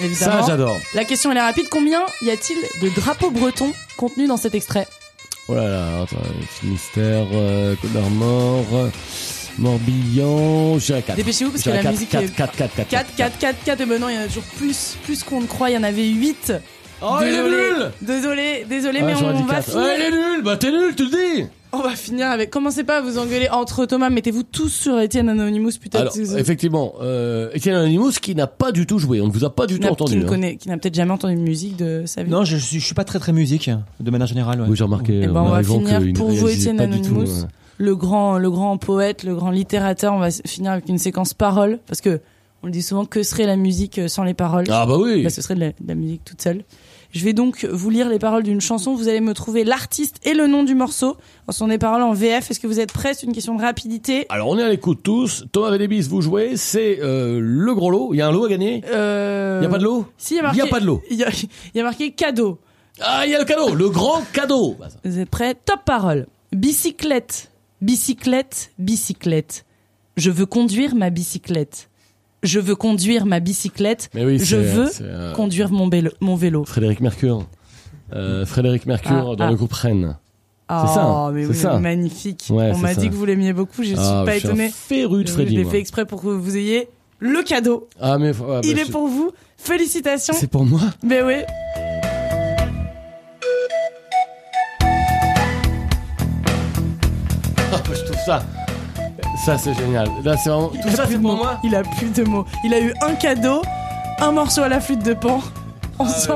Évidemment. 0.00 0.42
Ça 0.42 0.46
j'adore. 0.46 0.76
La 0.94 1.04
question 1.04 1.30
elle 1.32 1.38
est 1.38 1.42
rapide. 1.42 1.68
Combien 1.70 2.00
y 2.20 2.30
a-t-il 2.30 2.58
de 2.86 2.94
drapeaux 3.00 3.30
bretons 3.30 3.72
contenus 3.96 4.28
dans 4.28 4.36
cet 4.36 4.54
extrait? 4.54 4.86
Oh 5.48 5.54
là 5.54 5.68
là, 5.68 6.02
attends, 6.02 6.16
Finistère, 6.48 7.26
euh, 7.32 7.74
Côte 7.82 7.92
d'Armor, 7.92 8.64
euh, 8.74 8.88
Morbihan, 9.58 10.78
je 10.78 10.86
dirais 10.86 11.02
4. 11.02 11.16
Dépêchez-vous 11.16 11.50
parce 11.50 11.64
que 11.64 11.70
la 11.70 11.90
musique 11.90 12.10
4, 12.10 12.22
est 12.22 12.28
4, 12.28 12.56
4, 12.56 12.74
4, 12.74 12.88
4, 12.88 13.16
4, 13.16 13.38
4, 13.38 13.64
4, 13.64 13.80
et 13.80 13.86
maintenant 13.86 14.08
il 14.08 14.14
y 14.14 14.18
en 14.18 14.22
a 14.22 14.26
toujours 14.26 14.44
plus, 14.56 14.96
plus 15.04 15.24
qu'on 15.24 15.40
ne 15.40 15.46
croit, 15.46 15.70
il 15.70 15.74
y 15.74 15.76
en 15.76 15.82
avait 15.82 16.06
8. 16.06 16.52
Oh, 17.02 17.18
il 17.22 17.28
est 17.28 17.42
nul. 17.42 17.90
Désolé, 18.00 18.64
désolé, 18.68 19.02
mais 19.02 19.14
on, 19.16 19.42
va 19.42 19.60
finir. 19.62 19.78
Ouais, 19.78 19.96
il 19.98 20.02
est 20.04 20.10
nul, 20.10 20.42
bah 20.44 20.56
t'es 20.56 20.70
nul, 20.70 20.94
tu 20.94 21.06
le 21.06 21.10
dis 21.10 21.46
On 21.74 21.80
va 21.80 21.96
finir 21.96 22.26
avec. 22.26 22.50
Commencez 22.50 22.84
pas 22.84 22.98
à 22.98 23.00
vous 23.00 23.18
engueuler 23.18 23.48
entre 23.48 23.86
Thomas, 23.86 24.10
mettez-vous 24.10 24.42
tous 24.42 24.68
sur 24.68 24.94
Etienne 24.98 25.30
Anonymous, 25.30 25.70
peut-être. 25.80 25.96
Alors, 25.96 26.38
effectivement, 26.38 26.94
euh, 27.00 27.50
Etienne 27.56 27.76
Anonymous 27.76 28.12
qui 28.20 28.34
n'a 28.34 28.46
pas 28.46 28.72
du 28.72 28.86
tout 28.86 28.98
joué, 28.98 29.20
on 29.22 29.26
ne 29.28 29.32
vous 29.32 29.44
a 29.44 29.54
pas 29.54 29.66
du 29.66 29.80
tout 29.80 29.88
entendu. 29.88 30.12
qui 30.12 30.18
ne 30.18 30.24
hein. 30.24 30.28
connaît, 30.28 30.56
qui 30.56 30.68
n'a 30.68 30.76
peut-être 30.76 30.94
jamais 30.94 31.12
entendu 31.12 31.34
de 31.34 31.40
musique 31.40 31.76
de 31.76 32.02
sa 32.04 32.22
vie. 32.22 32.30
Non, 32.30 32.44
je 32.44 32.56
suis, 32.58 32.78
je 32.78 32.84
suis 32.84 32.94
pas 32.94 33.04
très 33.04 33.18
très 33.18 33.32
musique, 33.32 33.70
de 34.00 34.10
manière 34.10 34.26
générale. 34.26 34.60
ouais. 34.60 34.66
Oui, 34.68 34.76
j'ai 34.76 34.84
remarqué. 34.84 35.22
Eh 35.24 35.26
ben, 35.28 35.40
en 35.40 35.46
on 35.46 35.50
va 35.50 35.62
finir 35.62 36.00
pour 36.14 36.30
vous, 36.30 36.48
Étienne 36.48 36.76
tout, 36.76 36.82
Anonymous. 36.82 37.44
euh, 37.44 37.46
le 37.78 37.96
grand, 37.96 38.38
le 38.38 38.50
grand 38.50 38.76
poète, 38.76 39.24
le 39.24 39.34
grand 39.34 39.50
littérateur. 39.50 40.12
On 40.12 40.18
va 40.18 40.30
finir 40.30 40.72
avec 40.72 40.88
une 40.88 40.98
séquence 40.98 41.32
paroles 41.32 41.78
parce 41.86 42.00
que 42.02 42.20
on 42.62 42.66
le 42.66 42.72
dit 42.72 42.82
souvent. 42.82 43.06
Que 43.06 43.22
serait 43.22 43.46
la 43.46 43.56
musique 43.56 43.98
euh, 43.98 44.08
sans 44.08 44.24
les 44.24 44.34
paroles 44.34 44.66
Ah 44.68 44.84
bah 44.86 44.96
oui 44.98 45.22
Bah, 45.22 45.30
ce 45.30 45.40
serait 45.40 45.54
de 45.54 45.60
la, 45.60 45.68
de 45.68 45.88
la 45.88 45.94
musique 45.94 46.22
toute 46.24 46.42
seule. 46.42 46.64
Je 47.12 47.24
vais 47.24 47.34
donc 47.34 47.66
vous 47.70 47.90
lire 47.90 48.08
les 48.08 48.18
paroles 48.18 48.42
d'une 48.42 48.60
chanson. 48.62 48.94
Vous 48.94 49.06
allez 49.06 49.20
me 49.20 49.34
trouver 49.34 49.64
l'artiste 49.64 50.16
et 50.24 50.32
le 50.32 50.46
nom 50.46 50.62
du 50.64 50.74
morceau. 50.74 51.18
Ce 51.50 51.58
sont 51.58 51.68
des 51.68 51.76
paroles 51.76 52.02
en 52.02 52.14
VF. 52.14 52.50
Est-ce 52.50 52.58
que 52.58 52.66
vous 52.66 52.80
êtes 52.80 52.92
prêts? 52.92 53.12
C'est 53.12 53.26
une 53.26 53.34
question 53.34 53.54
de 53.54 53.60
rapidité. 53.60 54.24
Alors 54.30 54.48
on 54.48 54.58
est 54.58 54.62
à 54.62 54.68
l'écoute 54.70 55.02
tous. 55.02 55.44
Thomas 55.52 55.70
Védébis, 55.70 56.08
vous 56.08 56.22
jouez. 56.22 56.56
C'est 56.56 57.00
euh, 57.02 57.38
le 57.38 57.74
gros 57.74 57.90
lot. 57.90 58.14
Il 58.14 58.16
y 58.16 58.22
a 58.22 58.28
un 58.28 58.32
lot 58.32 58.46
à 58.46 58.48
gagner? 58.48 58.82
Euh... 58.90 59.58
Il 59.60 59.64
y 59.64 59.66
a 59.66 59.70
pas 59.70 59.78
de 59.78 59.84
lot? 59.84 60.06
Si, 60.16 60.34
il 60.34 60.36
y 60.38 60.40
a 60.40 60.42
marqué. 60.42 60.58
Il 60.58 60.64
y 60.64 60.66
a 60.66 60.70
pas 60.70 60.80
de 60.80 60.86
lot. 60.86 61.02
Il 61.10 61.16
y 61.18 61.24
a, 61.24 61.28
il 61.28 61.76
y 61.76 61.80
a 61.80 61.84
marqué 61.84 62.12
cadeau. 62.12 62.58
Ah, 63.00 63.26
il 63.26 63.32
y 63.32 63.34
a 63.34 63.38
le 63.38 63.44
cadeau, 63.44 63.74
le 63.74 63.90
grand 63.90 64.22
cadeau. 64.32 64.76
Bah. 64.78 64.88
Vous 65.04 65.18
êtes 65.18 65.28
prêts? 65.28 65.54
Top 65.54 65.80
parole. 65.84 66.26
Bicyclette, 66.52 67.50
bicyclette, 67.80 68.72
bicyclette. 68.78 69.64
Je 70.16 70.30
veux 70.30 70.46
conduire 70.46 70.94
ma 70.94 71.10
bicyclette. 71.10 71.88
Je 72.42 72.58
veux 72.58 72.74
conduire 72.74 73.24
ma 73.26 73.38
bicyclette. 73.40 74.10
Mais 74.14 74.24
oui, 74.24 74.38
Je 74.42 74.56
veux 74.56 74.90
euh, 75.02 75.32
conduire 75.34 75.70
mon 75.70 75.88
vélo. 75.88 76.10
Mon 76.20 76.34
vélo. 76.36 76.64
Frédéric 76.64 77.00
Mercure. 77.00 77.46
Euh, 78.12 78.44
Frédéric 78.44 78.86
Mercure 78.86 79.30
Ah, 79.32 79.36
dans 79.36 79.44
ah. 79.46 79.50
le 79.50 79.56
groupe 79.56 79.72
Rennes. 79.72 80.16
Oh, 80.68 80.74
C'est 80.86 80.94
ça, 80.94 81.30
mais 81.32 81.46
oui, 81.46 81.54
ça. 81.54 81.78
magnifique. 81.78 82.46
Ouais, 82.50 82.72
On 82.74 82.78
m'a 82.78 82.94
dit 82.94 83.08
que 83.10 83.14
vous 83.14 83.24
l'aimiez 83.26 83.52
beaucoup. 83.52 83.82
Je 83.82 83.88
suis 83.88 83.96
Ah, 83.98 84.22
pas 84.24 84.34
je 84.34 84.38
suis 84.40 84.48
étonnée. 84.48 84.70
féru 84.70 85.22
de 85.22 85.28
Je 85.28 85.32
Freddy, 85.34 85.56
l'ai 85.56 85.62
moi. 85.64 85.72
fait 85.72 85.78
exprès 85.78 86.04
pour 86.06 86.22
que 86.22 86.28
vous 86.28 86.56
ayez 86.56 86.88
le 87.20 87.42
cadeau. 87.42 87.88
Ah 88.00 88.18
mais 88.18 88.32
bah, 88.32 88.60
Il 88.64 88.78
est 88.78 88.86
je- 88.86 88.90
pour 88.90 89.06
vous. 89.06 89.30
Félicitations. 89.58 90.34
C'est 90.36 90.48
pour 90.50 90.64
moi. 90.64 90.80
Mais 91.04 91.22
oui. 91.22 91.34
Ah, 97.72 97.82
je 97.94 98.04
trouve 98.04 98.16
ça. 98.26 98.42
Ça 99.44 99.58
c'est 99.58 99.74
génial. 99.74 100.08
Là 100.24 100.36
c'est 100.36 100.50
vraiment. 100.50 100.68
Tout 100.68 100.76
Il 100.84 100.88
a 100.88 100.96
ça 100.96 101.02
plus 101.04 101.12
c'est 101.12 101.18
de 101.18 101.22
pour 101.22 101.32
mots. 101.32 101.36
moi. 101.42 101.58
Il 101.64 101.74
a 101.74 101.82
plus 101.82 102.10
de 102.12 102.24
mots. 102.24 102.44
Il 102.64 102.72
a 102.74 102.80
eu 102.80 102.94
un 103.02 103.14
cadeau, 103.14 103.62
un 104.20 104.30
morceau 104.32 104.62
à 104.62 104.68
la 104.68 104.80
flûte 104.80 105.02
de 105.04 105.14
pan. 105.14 105.40
Ah, 105.98 106.04
On 106.04 106.08
sent. 106.08 106.30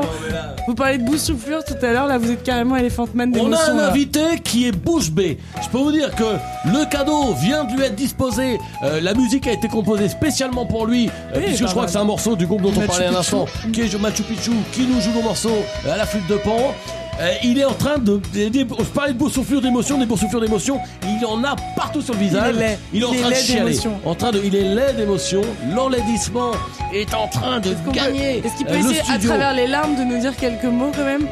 Vous 0.68 0.74
parlez 0.74 0.98
de 0.98 1.04
boussouflure 1.04 1.64
tout 1.64 1.74
à 1.82 1.92
l'heure. 1.92 2.06
Là, 2.06 2.18
vous 2.18 2.30
êtes 2.30 2.42
carrément 2.42 2.76
Elephant 2.76 3.06
Man 3.14 3.30
On 3.34 3.38
a 3.38 3.42
d'émotion. 3.44 3.72
un 3.72 3.76
là. 3.76 3.88
invité 3.88 4.20
qui 4.44 4.66
est 4.68 4.72
bouche 4.72 5.10
bée. 5.10 5.38
Je 5.62 5.68
peux 5.68 5.78
vous 5.78 5.92
dire 5.92 6.14
que 6.14 6.24
le 6.66 6.84
cadeau 6.90 7.32
vient 7.34 7.64
de 7.64 7.72
lui 7.74 7.82
être 7.84 7.94
disposé. 7.94 8.58
Euh, 8.84 9.00
la 9.00 9.14
musique 9.14 9.46
a 9.46 9.52
été 9.52 9.66
composée 9.68 10.08
spécialement 10.08 10.66
pour 10.66 10.86
lui, 10.86 11.08
euh, 11.08 11.36
Oui, 11.38 11.42
puisque 11.46 11.62
je 11.66 11.70
crois 11.70 11.86
que 11.86 11.90
c'est 11.90 11.98
un 11.98 12.04
morceau 12.04 12.36
du 12.36 12.46
groupe 12.46 12.62
dont 12.62 12.68
on 12.68 12.80
Machu 12.80 12.86
parlait 12.88 13.04
à 13.06 13.08
Picchu. 13.08 13.16
l'instant, 13.16 13.46
qui 13.72 13.80
est 13.82 13.98
Machu 14.00 14.22
Picchu, 14.24 14.50
qui 14.72 14.82
nous 14.86 15.00
joue 15.00 15.12
le 15.16 15.22
morceau 15.22 15.50
euh, 15.86 15.94
à 15.94 15.96
la 15.96 16.04
flûte 16.06 16.26
de 16.28 16.36
pan. 16.36 16.74
Euh, 17.18 17.32
il 17.42 17.58
est 17.58 17.64
en 17.64 17.72
train 17.72 17.96
de, 17.98 18.20
de, 18.34 18.48
de- 18.48 18.66
je 18.78 18.84
parlais 18.84 19.12
de 19.14 19.18
boursouflure 19.18 19.62
d'émotion, 19.62 19.96
des 19.98 20.04
boursouflures 20.06 20.40
d'émotion. 20.40 20.78
Il 21.04 21.24
en 21.24 21.42
a 21.44 21.56
partout 21.74 22.02
sur 22.02 22.12
le 22.12 22.20
visage. 22.20 22.54
Il 22.56 22.62
est 22.62 22.66
laid. 22.68 22.78
Il 22.92 23.02
est 23.02 23.04
en 23.06 23.12
Il 23.12 23.16
est 23.16 23.20
train 23.20 23.28
de 23.30 23.34
laid 23.34 23.40
chialer. 23.40 23.60
d'émotion. 23.70 24.00
En 24.04 24.14
train 24.14 24.30
de, 24.32 24.40
il 24.44 24.54
est 24.54 24.74
laid 24.74 24.92
d'émotion. 24.94 25.40
L'enlaidissement 25.74 26.50
est 26.92 27.14
en 27.14 27.26
train 27.28 27.60
de 27.60 27.74
gagner. 27.92 28.38
Est-ce 28.44 28.56
qu'il 28.56 28.66
peut 28.66 28.74
euh, 28.74 28.78
essayer 28.80 29.00
à 29.10 29.18
travers 29.18 29.54
les 29.54 29.66
larmes 29.66 29.96
de 29.96 30.02
nous 30.02 30.18
dire 30.20 30.36
quelques 30.36 30.64
mots 30.64 30.92
quand 30.94 31.04
même? 31.04 31.26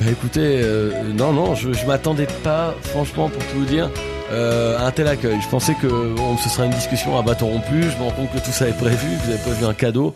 Bah 0.00 0.06
écoutez, 0.10 0.40
euh, 0.62 0.90
non, 1.14 1.32
non, 1.34 1.54
je, 1.54 1.74
je 1.74 1.84
m'attendais 1.84 2.26
pas, 2.42 2.74
franchement, 2.84 3.28
pour 3.28 3.42
tout 3.48 3.58
vous 3.58 3.64
dire, 3.66 3.90
euh, 4.32 4.78
un 4.78 4.90
tel 4.92 5.06
accueil. 5.06 5.36
Je 5.42 5.48
pensais 5.48 5.74
que 5.74 5.86
bon, 6.14 6.38
ce 6.38 6.48
serait 6.48 6.64
une 6.64 6.72
discussion 6.72 7.18
à 7.18 7.22
bâton 7.22 7.48
rompu. 7.48 7.82
Je 7.82 7.98
me 7.98 8.04
rends 8.08 8.12
compte 8.16 8.32
que 8.32 8.38
tout 8.38 8.52
ça 8.52 8.66
est 8.66 8.72
prévu, 8.78 8.96
que 9.18 9.24
vous 9.26 9.30
avez 9.32 9.42
prévu 9.42 9.66
un 9.66 9.74
cadeau. 9.74 10.14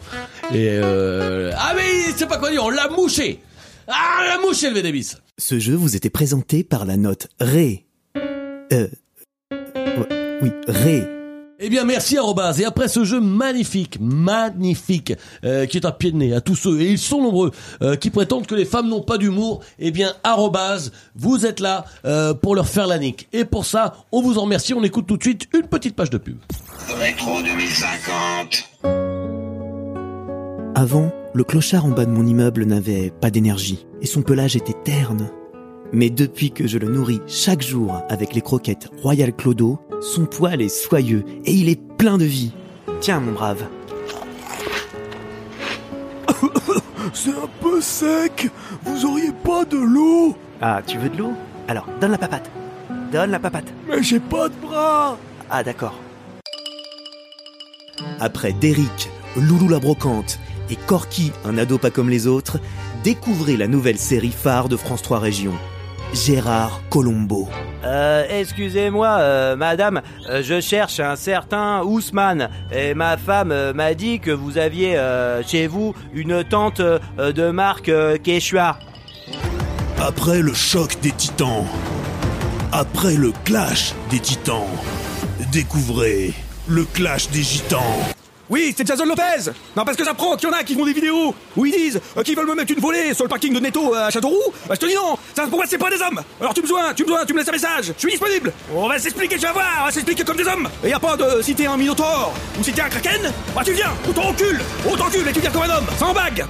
Et 0.55 0.69
euh... 0.71 1.51
ah 1.59 1.75
mais 1.77 1.83
c'est 2.17 2.27
pas 2.27 2.39
quoi 2.39 2.51
dire, 2.51 2.65
on 2.65 2.71
l'a 2.71 2.89
mouché. 2.89 3.41
Ah 3.89 4.25
l'a 4.29 4.39
mouché 4.39 4.71
le 4.71 4.75
VDBIS. 4.75 5.17
Ce 5.39 5.59
jeu 5.59 5.75
vous 5.75 5.97
était 5.97 6.11
présenté 6.11 6.65
par 6.65 6.85
la 6.85 6.97
note 6.97 7.29
Ré. 7.41 7.87
Euh, 8.73 8.89
oui, 10.43 10.51
Ré. 10.67 11.15
Eh 11.61 11.69
bien, 11.69 11.85
merci 11.85 12.19
Arrobase. 12.19 12.61
Et 12.61 12.65
après 12.65 12.89
ce 12.89 13.05
jeu 13.05 13.21
magnifique, 13.21 13.99
magnifique, 14.01 15.15
euh, 15.45 15.67
qui 15.67 15.77
est 15.77 15.87
un 15.87 15.93
pied 15.93 16.11
de 16.11 16.17
nez 16.17 16.35
à 16.35 16.41
tous 16.41 16.57
ceux, 16.57 16.81
et 16.81 16.91
ils 16.91 16.99
sont 16.99 17.23
nombreux, 17.23 17.53
euh, 17.81 17.97
qui 17.97 18.11
prétendent 18.11 18.47
que 18.47 18.55
les 18.55 18.65
femmes 18.65 18.89
n'ont 18.89 19.03
pas 19.03 19.19
d'humour, 19.19 19.63
eh 19.79 19.91
bien, 19.91 20.15
Arrobase, 20.25 20.93
vous 21.15 21.47
êtes 21.47 21.61
là 21.61 21.85
euh, 22.05 22.35
pour 22.35 22.55
leur 22.55 22.69
faire 22.69 22.87
la 22.87 22.99
nique. 22.99 23.29
Et 23.33 23.45
pour 23.45 23.65
ça, 23.65 23.95
on 24.11 24.21
vous 24.21 24.39
en 24.39 24.43
remercie. 24.43 24.75
On 24.75 24.83
écoute 24.83 25.07
tout 25.07 25.17
de 25.17 25.23
suite 25.23 25.49
une 25.55 25.67
petite 25.67 25.95
page 25.95 26.11
de 26.11 26.19
pub. 26.19 26.39
Rétro 26.99 27.41
2050. 27.43 29.04
Avant, 30.77 31.13
le 31.35 31.45
clochard 31.45 31.85
en 31.85 31.91
bas 31.91 32.05
de 32.05 32.11
mon 32.11 32.27
immeuble 32.27 32.65
n'avait 32.65 33.13
pas 33.21 33.31
d'énergie, 33.31 33.87
et 34.03 34.07
son 34.07 34.23
pelage 34.23 34.57
était 34.57 34.75
terne. 34.85 35.31
Mais 35.93 36.11
depuis 36.11 36.51
que 36.51 36.67
je 36.67 36.79
le 36.79 36.89
nourris 36.89 37.21
chaque 37.29 37.63
jour 37.63 38.03
avec 38.09 38.35
les 38.35 38.41
croquettes 38.41 38.91
Royal 39.01 39.33
Clodo, 39.33 39.79
son 40.01 40.27
poil 40.27 40.61
est 40.61 40.69
soyeux 40.69 41.23
et 41.45 41.53
il 41.53 41.69
est 41.69 41.81
plein 41.97 42.19
de 42.19 42.25
vie. 42.25 42.53
Tiens, 43.01 43.21
mon 43.21 43.31
brave. 43.31 43.65
C'est 47.13 47.31
un 47.31 47.49
peu 47.61 47.81
sec. 47.81 48.51
Vous 48.83 49.07
auriez 49.07 49.31
pas 49.45 49.65
de 49.65 49.79
l'eau 49.79 50.35
Ah, 50.61 50.83
tu 50.85 50.99
veux 50.99 51.09
de 51.09 51.19
l'eau? 51.19 51.35
Alors, 51.69 51.87
donne 52.01 52.11
la 52.11 52.19
papate. 52.19 52.51
Donne 53.13 53.31
la 53.31 53.39
papate. 53.39 53.73
Mais 53.89 54.03
j'ai 54.03 54.19
pas 54.19 54.49
de 54.49 54.55
bras. 54.61 55.17
Ah, 55.49 55.63
d'accord. 55.63 55.95
Après 58.19 58.53
Derrick, 58.53 59.09
Loulou 59.37 59.69
la 59.69 59.79
brocante 59.79 60.41
et 60.71 60.77
Corky, 60.77 61.33
un 61.45 61.59
ado 61.59 61.79
pas 61.79 61.91
comme 61.91 62.11
les 62.11 62.27
autres, 62.27 62.59
découvrez 63.03 63.57
la 63.57 63.67
nouvelle 63.67 63.99
série 63.99 64.33
phare 64.33 64.69
de 64.69 64.77
France 64.77 65.03
3 65.03 65.19
Région. 65.19 65.55
Gérard 66.15 66.81
Colombo. 66.91 67.49
Euh, 67.85 68.25
excusez-moi, 68.31 69.09
euh, 69.19 69.57
madame, 69.57 70.01
euh, 70.31 70.43
je 70.43 70.61
cherche 70.61 71.01
un 71.01 71.17
certain 71.17 71.83
Ousmane. 71.83 72.49
Et 72.73 72.95
ma 72.95 73.17
femme 73.17 73.51
euh, 73.53 73.73
m'a 73.73 73.95
dit 73.95 74.21
que 74.21 74.31
vous 74.31 74.57
aviez 74.57 74.97
euh, 74.97 75.43
chez 75.43 75.67
vous 75.67 75.95
une 76.15 76.45
tente 76.45 76.81
euh, 76.81 76.99
de 77.19 77.51
marque 77.51 77.89
euh, 77.89 78.17
Quechua. 78.17 78.79
Après 80.01 80.41
le 80.41 80.55
choc 80.55 80.99
des 81.03 81.13
titans, 81.13 81.67
après 82.73 83.17
le 83.17 83.33
clash 83.45 83.95
des 84.11 84.21
titans, 84.21 84.67
découvrez 85.53 86.33
le 86.69 86.85
clash 86.85 87.29
des 87.31 87.43
gitans. 87.43 87.99
Oui, 88.51 88.75
c'est 88.77 88.87
Jason 88.87 89.07
Lopez. 89.07 89.51
Non, 89.77 89.85
parce 89.85 89.97
que 89.97 90.05
j'apprends 90.05 90.37
qu'il 90.37 90.49
y 90.49 90.53
en 90.53 90.55
a 90.55 90.63
qui 90.63 90.75
font 90.75 90.85
des 90.85 90.93
vidéos 90.93 91.35
où 91.57 91.67
ils 91.67 91.73
disent 91.73 92.01
euh, 92.17 92.23
qu'ils 92.23 92.37
veulent 92.37 92.47
me 92.47 92.55
mettre 92.55 92.73
une 92.73 92.81
volée 92.81 93.15
sur 93.15 93.25
le 93.25 93.29
parking 93.29 93.55
de 93.55 93.61
Netto 93.61 93.95
à 93.95 94.11
Châteauroux. 94.11 94.53
Bah, 94.69 94.75
je 94.75 94.81
te 94.81 94.87
dis 94.87 94.95
non. 94.95 95.17
Ça, 95.35 95.47
pour 95.47 95.57
moi, 95.57 95.65
c'est 95.67 95.79
pas 95.79 95.91
des 95.91 96.01
hommes. 96.03 96.21
Alors, 96.41 96.53
tu 96.53 96.61
me 96.61 96.67
tu 96.95 97.05
me 97.05 97.25
tu 97.27 97.33
me 97.33 97.39
laisses 97.39 97.49
un 97.49 97.53
message. 97.53 97.93
Je 97.95 97.99
suis 97.99 98.11
disponible. 98.11 98.53
On 98.75 98.89
va 98.89 98.99
s'expliquer, 98.99 99.37
tu 99.37 99.43
vas 99.47 99.53
voir. 99.53 99.67
On 99.83 99.85
va 99.87 99.91
s'expliquer 99.91 100.25
comme 100.25 100.37
des 100.37 100.47
hommes. 100.47 100.69
Et 100.85 100.91
y 100.91 100.93
a 100.93 101.01
pas 101.01 101.17
de 101.17 101.43
si 101.43 101.55
t'es 101.55 101.67
un 101.67 101.77
minotaure 101.77 102.33
ou 102.59 102.63
si 102.63 102.73
t'es 102.73 102.83
un 102.83 102.89
kraken? 102.89 103.33
Bah, 103.55 103.63
tu 103.65 103.73
viens, 103.73 103.93
ou 104.09 104.13
t'encules 104.13 104.61
Ou 104.91 104.97
t'encules 104.97 105.27
et 105.29 105.33
tu 105.33 105.41
viens 105.41 105.51
comme 105.51 105.63
un 105.63 105.77
homme, 105.79 105.87
sans 105.99 106.13
bague. 106.13 106.45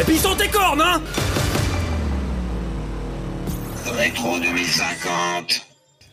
Et 0.00 0.04
puis, 0.04 0.18
sans 0.18 0.34
tes 0.34 0.48
cornes, 0.48 0.80
hein. 0.80 1.02
Rétro 3.86 4.38
2050. 4.38 5.69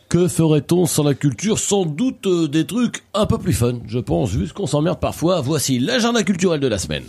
Que 0.08 0.26
ferait-on 0.26 0.86
sans 0.86 1.02
la 1.02 1.12
culture? 1.12 1.58
Sans 1.58 1.84
doute 1.84 2.26
euh, 2.26 2.48
des 2.48 2.66
trucs 2.66 3.04
un 3.12 3.26
peu 3.26 3.36
plus 3.36 3.52
fun, 3.52 3.74
je 3.86 3.98
pense, 3.98 4.30
vu 4.30 4.48
qu'on 4.48 4.66
s'emmerde 4.66 5.00
parfois. 5.00 5.42
Voici 5.42 5.78
l'agenda 5.78 6.22
culturel 6.22 6.60
de 6.60 6.66
la 6.66 6.78
semaine. 6.78 7.04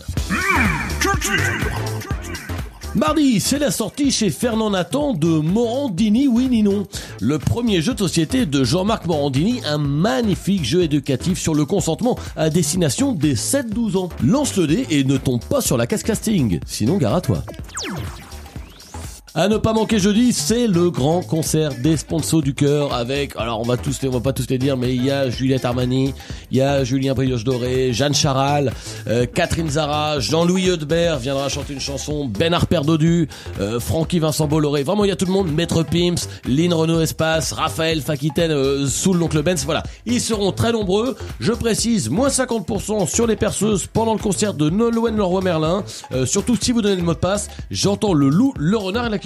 Mardi, 2.96 3.40
c'est 3.40 3.60
la 3.60 3.72
sortie 3.72 4.12
chez 4.12 4.30
Fernand 4.30 4.72
Nathan 4.72 5.14
de 5.14 5.28
Morandini 5.30 6.28
Oui 6.28 6.50
ni 6.50 6.62
non. 6.62 6.88
Le 7.22 7.40
premier 7.40 7.82
jeu 7.82 7.94
de 7.94 8.00
société 8.00 8.46
de 8.46 8.66
Jean-Marc 8.66 9.06
Morandini, 9.06 9.62
un 9.66 9.78
magnifique 9.78 10.66
jeu 10.66 10.82
éducatif 10.84 11.40
sur 11.40 11.56
le 11.56 11.64
consentement 11.64 12.20
à 12.36 12.50
destination 12.50 13.14
des 13.14 13.36
7-12 13.36 13.96
ans. 13.96 14.10
Lance 14.22 14.58
le 14.58 14.68
dé 14.68 14.86
et 14.90 15.06
ne 15.06 15.16
tombe 15.16 15.44
pas 15.46 15.62
sur 15.62 15.78
la 15.78 15.88
casse 15.88 16.04
casting, 16.04 16.60
sinon 16.66 16.98
gare 16.98 17.16
à 17.16 17.22
toi. 17.22 17.44
À 19.42 19.48
ne 19.48 19.56
pas 19.56 19.72
manquer 19.72 20.00
jeudi, 20.00 20.34
c'est 20.34 20.68
le 20.68 20.92
grand 20.92 21.22
concert 21.22 21.72
des 21.82 21.96
sponsors 21.96 22.42
du 22.42 22.54
cœur 22.54 22.94
avec, 22.94 23.38
alors 23.38 23.62
on 23.62 23.64
va 23.64 23.78
tous, 23.78 24.02
les- 24.02 24.10
on 24.10 24.12
va 24.12 24.20
pas 24.20 24.34
tous 24.34 24.50
les 24.50 24.58
dire, 24.58 24.76
mais 24.76 24.94
il 24.94 25.06
y 25.06 25.12
a 25.12 25.30
Juliette 25.30 25.64
Armani, 25.64 26.14
il 26.52 26.58
y 26.58 26.62
a 26.62 26.84
Julien 26.84 27.14
Brioche 27.14 27.46
Doré, 27.46 27.94
Jeanne 27.94 28.14
Charal, 28.14 28.74
euh, 29.08 29.26
Catherine 29.34 29.70
Zara, 29.70 30.20
Jean-Louis 30.20 30.68
Eudebert 30.68 31.20
viendra 31.20 31.48
chanter 31.48 31.72
une 31.72 31.80
chanson, 31.80 32.26
Ben 32.26 32.54
Harper 32.54 32.82
Dodu, 32.86 33.30
euh, 33.62 33.80
Francky 33.80 34.20
Vincent 34.20 34.46
Bolloré, 34.46 34.84
vraiment 34.84 35.06
il 35.06 35.08
y 35.08 35.12
a 35.12 35.16
tout 35.16 35.26
le 35.26 35.32
monde, 35.32 35.50
Maître 35.54 35.84
Pimps, 35.84 36.28
Lynn 36.46 36.74
Renault 36.74 37.00
Espace, 37.00 37.54
Raphaël 37.54 38.02
Fakiten, 38.02 38.52
euh, 38.52 38.88
sous 38.88 39.14
l'oncle 39.14 39.42
Benz, 39.42 39.64
voilà. 39.64 39.84
Ils 40.06 40.20
seront 40.20 40.52
très 40.52 40.74
nombreux, 40.74 41.16
je 41.40 41.54
précise, 41.54 42.10
moins 42.10 42.28
50% 42.28 43.06
sur 43.08 43.26
les 43.26 43.38
perceuses 43.38 43.88
pendant 43.88 44.16
le 44.16 44.20
concert 44.20 44.54
de 44.54 44.70
Nolwenn 44.70 45.16
Leroy 45.16 45.40
Merlin, 45.42 45.86
euh, 46.12 46.26
surtout 46.26 46.58
si 46.60 46.74
vous 46.74 46.82
donnez 46.82 46.98
le 46.98 47.04
mot 47.04 47.14
de 47.14 47.20
passe, 47.20 47.48
j'entends 47.72 48.14
le 48.14 48.28
loup, 48.28 48.54
le 48.58 48.76
renard 48.76 49.06
et 49.06 49.10
la 49.10 49.18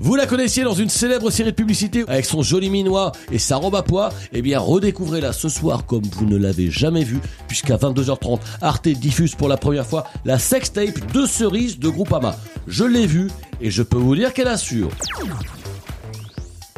Vous 0.00 0.16
la 0.16 0.26
connaissiez 0.26 0.64
dans 0.64 0.74
une 0.74 0.88
célèbre 0.88 1.30
série 1.30 1.52
de 1.52 1.56
publicité 1.56 2.04
avec 2.08 2.24
son 2.24 2.42
joli 2.42 2.70
minois 2.70 3.12
et 3.30 3.38
sa 3.38 3.56
robe 3.56 3.76
à 3.76 3.82
pois? 3.82 4.12
Eh 4.32 4.42
bien, 4.42 4.58
redécouvrez-la 4.58 5.32
ce 5.32 5.48
soir 5.48 5.86
comme 5.86 6.02
vous 6.02 6.26
ne 6.26 6.36
l'avez 6.36 6.72
jamais 6.72 7.04
vue, 7.04 7.20
puisqu'à 7.46 7.76
22h30, 7.76 8.40
Arte 8.60 8.88
diffuse 8.88 9.36
pour 9.36 9.48
la 9.48 9.56
première 9.56 9.86
fois 9.86 10.04
la 10.24 10.40
sextape 10.40 11.12
de 11.12 11.24
Cerise 11.24 11.78
de 11.78 11.88
Groupama. 11.88 12.36
Je 12.66 12.82
l'ai 12.82 13.06
vue 13.06 13.30
et 13.60 13.70
je 13.70 13.84
peux 13.84 13.96
vous 13.96 14.16
dire 14.16 14.32
qu'elle 14.32 14.48
assure. 14.48 14.88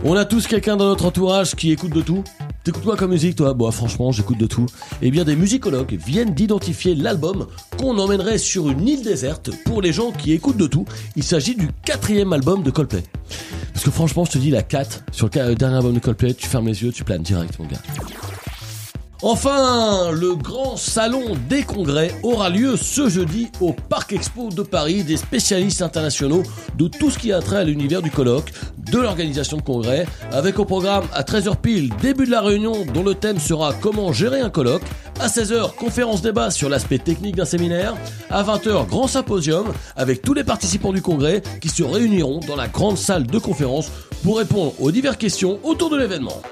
On 0.04 0.16
a 0.16 0.26
tous 0.26 0.46
quelqu'un 0.46 0.76
dans 0.76 0.86
notre 0.86 1.06
entourage 1.06 1.54
qui 1.54 1.72
écoute 1.72 1.92
de 1.92 2.02
tout? 2.02 2.24
T'écoutes 2.64 2.84
quoi 2.84 2.96
comme 2.96 3.10
musique 3.10 3.36
toi? 3.36 3.52
Bon 3.52 3.70
franchement 3.70 4.10
j'écoute 4.10 4.38
de 4.38 4.46
tout. 4.46 4.64
Eh 5.02 5.10
bien 5.10 5.24
des 5.24 5.36
musicologues 5.36 5.98
viennent 6.02 6.32
d'identifier 6.32 6.94
l'album 6.94 7.46
qu'on 7.76 7.98
emmènerait 7.98 8.38
sur 8.38 8.70
une 8.70 8.88
île 8.88 9.02
déserte 9.02 9.50
pour 9.66 9.82
les 9.82 9.92
gens 9.92 10.12
qui 10.12 10.32
écoutent 10.32 10.56
de 10.56 10.66
tout. 10.66 10.86
Il 11.14 11.24
s'agit 11.24 11.54
du 11.54 11.68
quatrième 11.84 12.32
album 12.32 12.62
de 12.62 12.70
Coldplay. 12.70 13.02
Parce 13.74 13.84
que 13.84 13.90
franchement 13.90 14.24
je 14.24 14.30
te 14.30 14.38
dis 14.38 14.48
la 14.48 14.62
4 14.62 15.04
sur 15.12 15.28
le 15.34 15.54
dernier 15.54 15.76
album 15.76 15.92
de 15.92 15.98
Coldplay, 15.98 16.32
tu 16.32 16.46
fermes 16.46 16.66
les 16.66 16.82
yeux, 16.82 16.90
tu 16.90 17.04
planes 17.04 17.22
direct 17.22 17.58
mon 17.58 17.66
gars. 17.66 17.82
Enfin, 19.26 20.10
le 20.12 20.34
grand 20.34 20.76
salon 20.76 21.34
des 21.48 21.62
congrès 21.62 22.14
aura 22.22 22.50
lieu 22.50 22.76
ce 22.76 23.08
jeudi 23.08 23.48
au 23.58 23.72
Parc 23.72 24.12
Expo 24.12 24.50
de 24.50 24.62
Paris. 24.62 25.02
Des 25.02 25.16
spécialistes 25.16 25.80
internationaux 25.80 26.42
de 26.76 26.88
tout 26.88 27.08
ce 27.08 27.18
qui 27.18 27.32
a 27.32 27.40
trait 27.40 27.56
à 27.56 27.64
l'univers 27.64 28.02
du 28.02 28.10
colloque, 28.10 28.52
de 28.92 28.98
l'organisation 28.98 29.56
de 29.56 29.62
congrès, 29.62 30.04
avec 30.30 30.58
au 30.58 30.66
programme 30.66 31.04
à 31.14 31.22
13h 31.22 31.56
pile 31.56 31.90
début 32.02 32.26
de 32.26 32.30
la 32.32 32.42
réunion 32.42 32.84
dont 32.92 33.02
le 33.02 33.14
thème 33.14 33.38
sera 33.38 33.72
comment 33.72 34.12
gérer 34.12 34.42
un 34.42 34.50
colloque, 34.50 34.84
à 35.18 35.28
16h 35.28 35.74
conférence 35.74 36.20
débat 36.20 36.50
sur 36.50 36.68
l'aspect 36.68 36.98
technique 36.98 37.36
d'un 37.36 37.46
séminaire, 37.46 37.94
à 38.28 38.42
20h 38.42 38.86
grand 38.86 39.06
symposium 39.06 39.72
avec 39.96 40.20
tous 40.20 40.34
les 40.34 40.44
participants 40.44 40.92
du 40.92 41.00
congrès 41.00 41.42
qui 41.62 41.70
se 41.70 41.82
réuniront 41.82 42.40
dans 42.40 42.56
la 42.56 42.68
grande 42.68 42.98
salle 42.98 43.26
de 43.26 43.38
conférence 43.38 43.90
pour 44.22 44.36
répondre 44.36 44.74
aux 44.80 44.90
diverses 44.90 45.16
questions 45.16 45.60
autour 45.62 45.88
de 45.88 45.96
l'événement. 45.96 46.42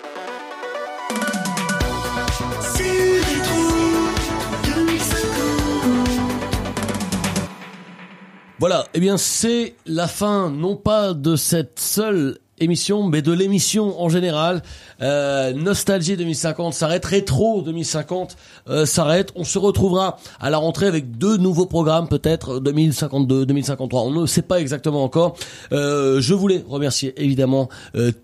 Voilà, 8.62 8.86
eh 8.94 9.00
bien 9.00 9.16
c'est 9.16 9.74
la 9.86 10.06
fin 10.06 10.48
non 10.48 10.76
pas 10.76 11.14
de 11.14 11.34
cette 11.34 11.80
seule 11.80 12.38
émission, 12.62 13.06
mais 13.06 13.22
de 13.22 13.32
l'émission 13.32 14.00
en 14.00 14.08
général. 14.08 14.62
Euh, 15.00 15.52
Nostalgie 15.52 16.16
2050 16.16 16.74
s'arrête, 16.74 17.04
Rétro 17.04 17.62
2050 17.62 18.36
euh, 18.68 18.86
s'arrête. 18.86 19.32
On 19.34 19.44
se 19.44 19.58
retrouvera 19.58 20.18
à 20.40 20.50
la 20.50 20.58
rentrée 20.58 20.86
avec 20.86 21.18
deux 21.18 21.36
nouveaux 21.36 21.66
programmes, 21.66 22.08
peut-être 22.08 22.60
2052, 22.60 23.46
2053. 23.46 24.02
On 24.02 24.10
ne 24.10 24.26
sait 24.26 24.42
pas 24.42 24.60
exactement 24.60 25.02
encore. 25.02 25.36
Euh, 25.72 26.20
je 26.20 26.34
voulais 26.34 26.64
remercier 26.68 27.14
évidemment 27.22 27.68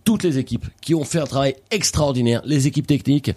toutes 0.05 0.23
les 0.23 0.39
équipes 0.39 0.67
qui 0.81 0.95
ont 0.95 1.05
fait 1.05 1.19
un 1.19 1.27
travail 1.27 1.57
extraordinaire, 1.71 2.43
les 2.45 2.67
équipes 2.67 2.87
techniques 2.87 3.33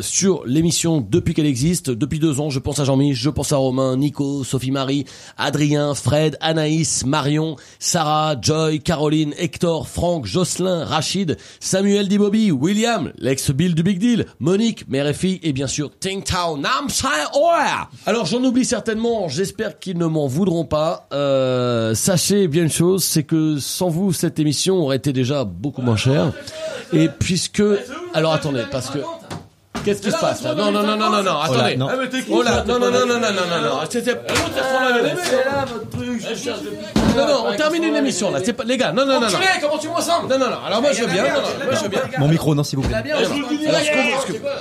sur 0.00 0.44
l'émission 0.46 1.04
depuis 1.08 1.34
qu'elle 1.34 1.46
existe, 1.46 1.90
depuis 1.90 2.18
deux 2.18 2.40
ans. 2.40 2.50
Je 2.50 2.58
pense 2.58 2.78
à 2.78 2.84
Jean-Mi, 2.84 3.14
je 3.14 3.30
pense 3.30 3.52
à 3.52 3.56
Romain, 3.56 3.96
Nico, 3.96 4.44
Sophie-Marie, 4.44 5.04
Adrien, 5.38 5.94
Fred, 5.94 6.36
Anaïs, 6.40 7.04
Marion, 7.06 7.56
Sarah, 7.78 8.36
Joy, 8.40 8.80
Caroline, 8.80 9.34
Hector, 9.38 9.88
Franck, 10.02 10.26
Jocelyn, 10.26 10.84
Rachid, 10.84 11.36
Samuel 11.60 12.08
Dibobi, 12.08 12.50
William, 12.50 13.12
l'ex-Bill 13.18 13.72
du 13.76 13.84
Big 13.84 14.00
Deal, 14.00 14.26
Monique, 14.40 14.88
mère 14.88 15.06
et 15.06 15.14
fille, 15.14 15.38
et 15.44 15.52
bien 15.52 15.68
sûr 15.68 15.92
Sai 16.88 17.08
Oa. 17.34 17.88
Alors 18.04 18.26
j'en 18.26 18.42
oublie 18.42 18.64
certainement, 18.64 19.28
j'espère 19.28 19.78
qu'ils 19.78 19.98
ne 19.98 20.06
m'en 20.06 20.26
voudront 20.26 20.64
pas. 20.64 21.06
Euh, 21.12 21.94
sachez 21.94 22.48
bien 22.48 22.64
une 22.64 22.68
chose, 22.68 23.04
c'est 23.04 23.22
que 23.22 23.60
sans 23.60 23.90
vous, 23.90 24.12
cette 24.12 24.40
émission 24.40 24.74
aurait 24.78 24.96
été 24.96 25.12
déjà 25.12 25.44
beaucoup 25.44 25.82
moins 25.82 25.96
chère. 25.96 26.32
Et 26.92 27.08
puisque... 27.08 27.62
Alors 28.12 28.32
attendez, 28.32 28.64
parce 28.72 28.90
que... 28.90 28.98
Qu'est-ce 29.84 30.00
qui 30.02 30.10
se 30.10 30.16
passe 30.16 30.42
Non, 30.44 30.54
non, 30.54 30.72
non, 30.72 30.96
non, 30.96 31.10
non, 31.10 31.22
non, 31.22 31.40
attendez. 31.40 31.76
non, 31.76 31.88
non, 31.88 31.96
non, 31.98 32.78
non, 32.78 33.06
non, 33.06 33.06
non, 33.06 33.30
non, 33.32 33.62
non. 33.62 33.80
C'est 33.88 34.06
là 34.06 35.66
votre 35.72 35.90
truc. 35.90 36.22
Non, 37.16 37.26
non, 37.26 37.44
on 37.48 37.56
termine 37.56 37.84
une 37.84 37.96
émission 37.96 38.30
là. 38.30 38.38
C'est 38.42 38.52
pas 38.52 38.64
les 38.64 38.76
gars. 38.76 38.92
Non, 38.92 39.04
non, 39.04 39.20
non, 39.20 39.28
non. 39.28 39.38
Comment 39.60 39.78
tu 39.78 39.88
m'ensembles 39.88 40.28
Non, 40.30 40.38
non, 40.38 40.50
non. 40.50 40.56
Alors 40.66 40.80
moi 40.80 40.92
je 40.92 41.02
veux 41.02 41.08
bien. 41.08 41.24
Moi 41.24 41.74
je 41.74 41.82
veux 41.82 41.88
bien. 41.88 42.00
Mon 42.18 42.28
micro, 42.28 42.54
non, 42.54 42.62
s'il 42.64 42.78
vous 42.78 42.88
plaît. 42.88 43.02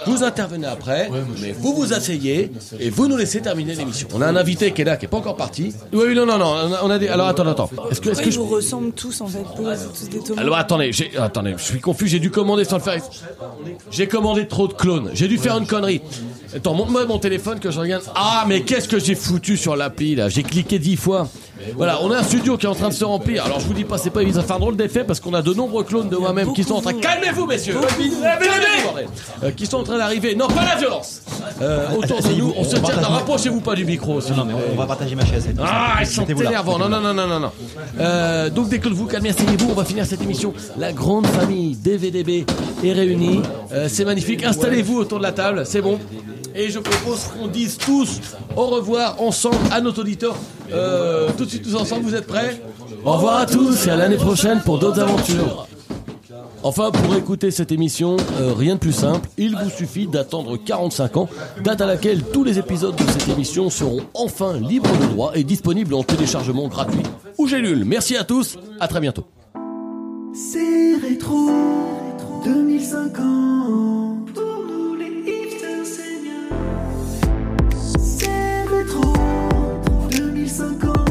Vous 0.05 0.23
intervenez 0.23 0.67
après, 0.67 1.09
mais 1.41 1.51
vous 1.53 1.73
vous 1.73 1.93
asseyez 1.93 2.51
et 2.79 2.89
vous 2.89 3.07
nous 3.07 3.17
laissez 3.17 3.41
terminer 3.41 3.75
l'émission. 3.75 4.07
On 4.13 4.21
a 4.21 4.27
un 4.27 4.35
invité 4.35 4.71
qui 4.71 4.81
est 4.81 4.85
là, 4.85 4.97
qui 4.97 5.05
est 5.05 5.07
pas 5.07 5.17
encore 5.17 5.35
parti. 5.37 5.73
Oui, 5.93 6.03
oui, 6.07 6.15
non, 6.15 6.25
non, 6.25 6.37
non. 6.37 6.55
On 6.83 6.89
a 6.89 6.97
des. 6.99 7.07
Alors 7.07 7.27
attends, 7.27 7.47
attends. 7.47 7.69
Est-ce 7.89 8.01
que, 8.01 8.09
est-ce 8.09 8.21
que 8.21 8.31
je 8.31 8.39
vous 8.39 8.47
ressemble 8.47 8.91
tous 8.91 9.21
en 9.21 9.27
fait 9.27 9.43
tous 9.55 10.09
des 10.09 10.39
Alors 10.39 10.57
attendez, 10.57 10.91
attendez. 11.17 11.55
Je 11.57 11.63
suis 11.63 11.79
confus. 11.79 12.07
J'ai 12.07 12.19
dû 12.19 12.31
commander 12.31 12.65
sans 12.65 12.77
le 12.77 12.83
faire. 12.83 13.01
J'ai 13.91 14.07
commandé 14.07 14.47
trop 14.47 14.67
de 14.67 14.73
clones 14.73 15.10
j'ai 15.13 15.27
dû 15.27 15.37
faire 15.37 15.57
une 15.57 15.67
connerie. 15.67 16.01
Attends, 16.55 16.73
montre-moi 16.73 17.05
mon 17.05 17.19
téléphone 17.19 17.59
que 17.59 17.71
je 17.71 17.79
regarde. 17.79 18.03
Ah, 18.15 18.45
mais 18.47 18.61
qu'est-ce 18.61 18.87
que 18.87 18.99
j'ai 18.99 19.15
foutu 19.15 19.55
sur 19.57 19.75
l'appli 19.75 20.15
là 20.15 20.27
J'ai 20.29 20.43
cliqué 20.43 20.79
dix 20.79 20.97
fois. 20.97 21.27
Voilà, 21.75 22.01
on 22.01 22.11
a 22.11 22.17
un 22.17 22.23
studio 22.23 22.57
qui 22.57 22.65
est 22.65 22.69
en 22.69 22.75
train 22.75 22.89
de 22.89 22.93
se 22.93 23.05
remplir. 23.05 23.45
Alors 23.45 23.59
je 23.59 23.67
vous 23.67 23.73
dis 23.73 23.83
pas, 23.83 23.97
c'est 23.97 24.09
pas 24.09 24.21
évident, 24.21 24.41
ça 24.41 24.47
fait 24.47 24.53
un 24.53 24.59
drôle 24.59 24.75
d'effet 24.75 25.03
parce 25.03 25.19
qu'on 25.19 25.33
a 25.33 25.41
de 25.41 25.53
nombreux 25.53 25.83
clones 25.83 26.09
de 26.09 26.17
moi-même 26.17 26.53
qui 26.53 26.63
sont 26.63 26.75
en 26.75 26.81
train. 26.81 26.93
Calmez-vous, 26.93 27.45
messieurs. 27.45 27.75
Calmez-vous. 27.75 29.43
Euh, 29.43 29.51
qui 29.51 29.65
sont 29.65 29.77
en 29.77 29.83
train 29.83 29.97
d'arriver. 29.97 30.35
Non, 30.35 30.47
pas 30.47 30.65
la 30.65 30.75
violence. 30.75 31.21
Euh, 31.61 31.85
autour 31.95 32.21
de 32.21 32.33
nous, 32.33 32.53
on 32.57 32.63
se 32.63 32.75
tient. 32.75 32.95
Rapprochez-vous 33.01 33.61
pas 33.61 33.75
du 33.75 33.85
micro. 33.85 34.19
Non, 34.35 34.45
mais 34.45 34.53
on, 34.53 34.73
on 34.73 34.75
va 34.77 34.85
partager 34.85 35.15
ma 35.15 35.25
chaise. 35.25 35.47
Ah, 35.61 35.97
ils 36.01 36.07
sont 36.07 36.25
énervants. 36.25 36.79
Non, 36.79 36.89
non, 36.89 36.99
non, 37.01 37.13
non, 37.13 37.39
non. 37.39 37.51
Euh, 37.99 38.49
donc 38.49 38.69
dès 38.69 38.79
que 38.79 38.89
vous 38.89 39.05
calmez, 39.05 39.29
asseyez-vous, 39.29 39.69
on 39.69 39.75
va 39.75 39.85
finir 39.85 40.05
cette 40.05 40.21
émission. 40.23 40.53
La 40.77 40.91
grande 40.91 41.27
famille 41.27 41.75
DVDB 41.75 42.45
est 42.83 42.91
réunie. 42.93 43.41
Euh, 43.71 43.87
c'est 43.89 44.05
magnifique. 44.05 44.43
Installez-vous 44.43 44.97
autour 44.97 45.19
de 45.19 45.23
la 45.23 45.31
table, 45.31 45.63
c'est 45.65 45.81
bon. 45.81 45.99
Et 46.55 46.69
je 46.69 46.79
propose 46.79 47.25
qu'on 47.27 47.47
dise 47.47 47.77
tous 47.77 48.19
au 48.57 48.65
revoir 48.67 49.21
ensemble 49.21 49.55
à 49.71 49.79
notre 49.81 50.01
auditeur. 50.01 50.35
Tout 51.37 51.45
de 51.45 51.49
suite 51.49 51.63
tous 51.63 51.75
ensemble, 51.75 52.03
vous 52.03 52.15
êtes 52.15 52.27
prêts? 52.27 52.61
Au 53.05 53.13
revoir 53.13 53.37
à 53.37 53.45
tous 53.45 53.87
et 53.87 53.89
à 53.89 53.95
l'année 53.95 54.17
prochaine 54.17 54.61
pour 54.61 54.77
d'autres 54.79 54.99
aventures. 54.99 55.67
Enfin, 56.63 56.91
pour 56.91 57.15
écouter 57.15 57.49
cette 57.49 57.71
émission, 57.71 58.17
euh, 58.39 58.53
rien 58.53 58.75
de 58.75 58.79
plus 58.79 58.91
simple, 58.91 59.27
il 59.37 59.55
vous 59.55 59.69
suffit 59.71 60.05
d'attendre 60.05 60.57
45 60.57 61.17
ans, 61.17 61.29
date 61.63 61.81
à 61.81 61.87
laquelle 61.87 62.21
tous 62.23 62.43
les 62.43 62.59
épisodes 62.59 62.95
de 62.95 63.03
cette 63.11 63.27
émission 63.29 63.71
seront 63.71 64.01
enfin 64.13 64.57
libres 64.57 64.95
de 64.99 65.07
droit 65.07 65.31
et 65.33 65.43
disponibles 65.43 65.95
en 65.95 66.03
téléchargement 66.03 66.67
gratuit 66.67 67.01
ou 67.39 67.47
gélule. 67.47 67.83
Merci 67.83 68.15
à 68.15 68.23
tous, 68.23 68.59
à 68.79 68.87
très 68.87 68.99
bientôt. 68.99 69.25
C'est 70.33 70.95
rétro 71.01 71.49
2050 72.45 74.33
Pour 74.33 74.63
nous 74.69 74.95
les 74.95 75.29
hipsters 75.29 75.85
seniors 75.85 76.57
C'est 77.99 78.63
rétro 78.69 79.13
2050 80.11 81.10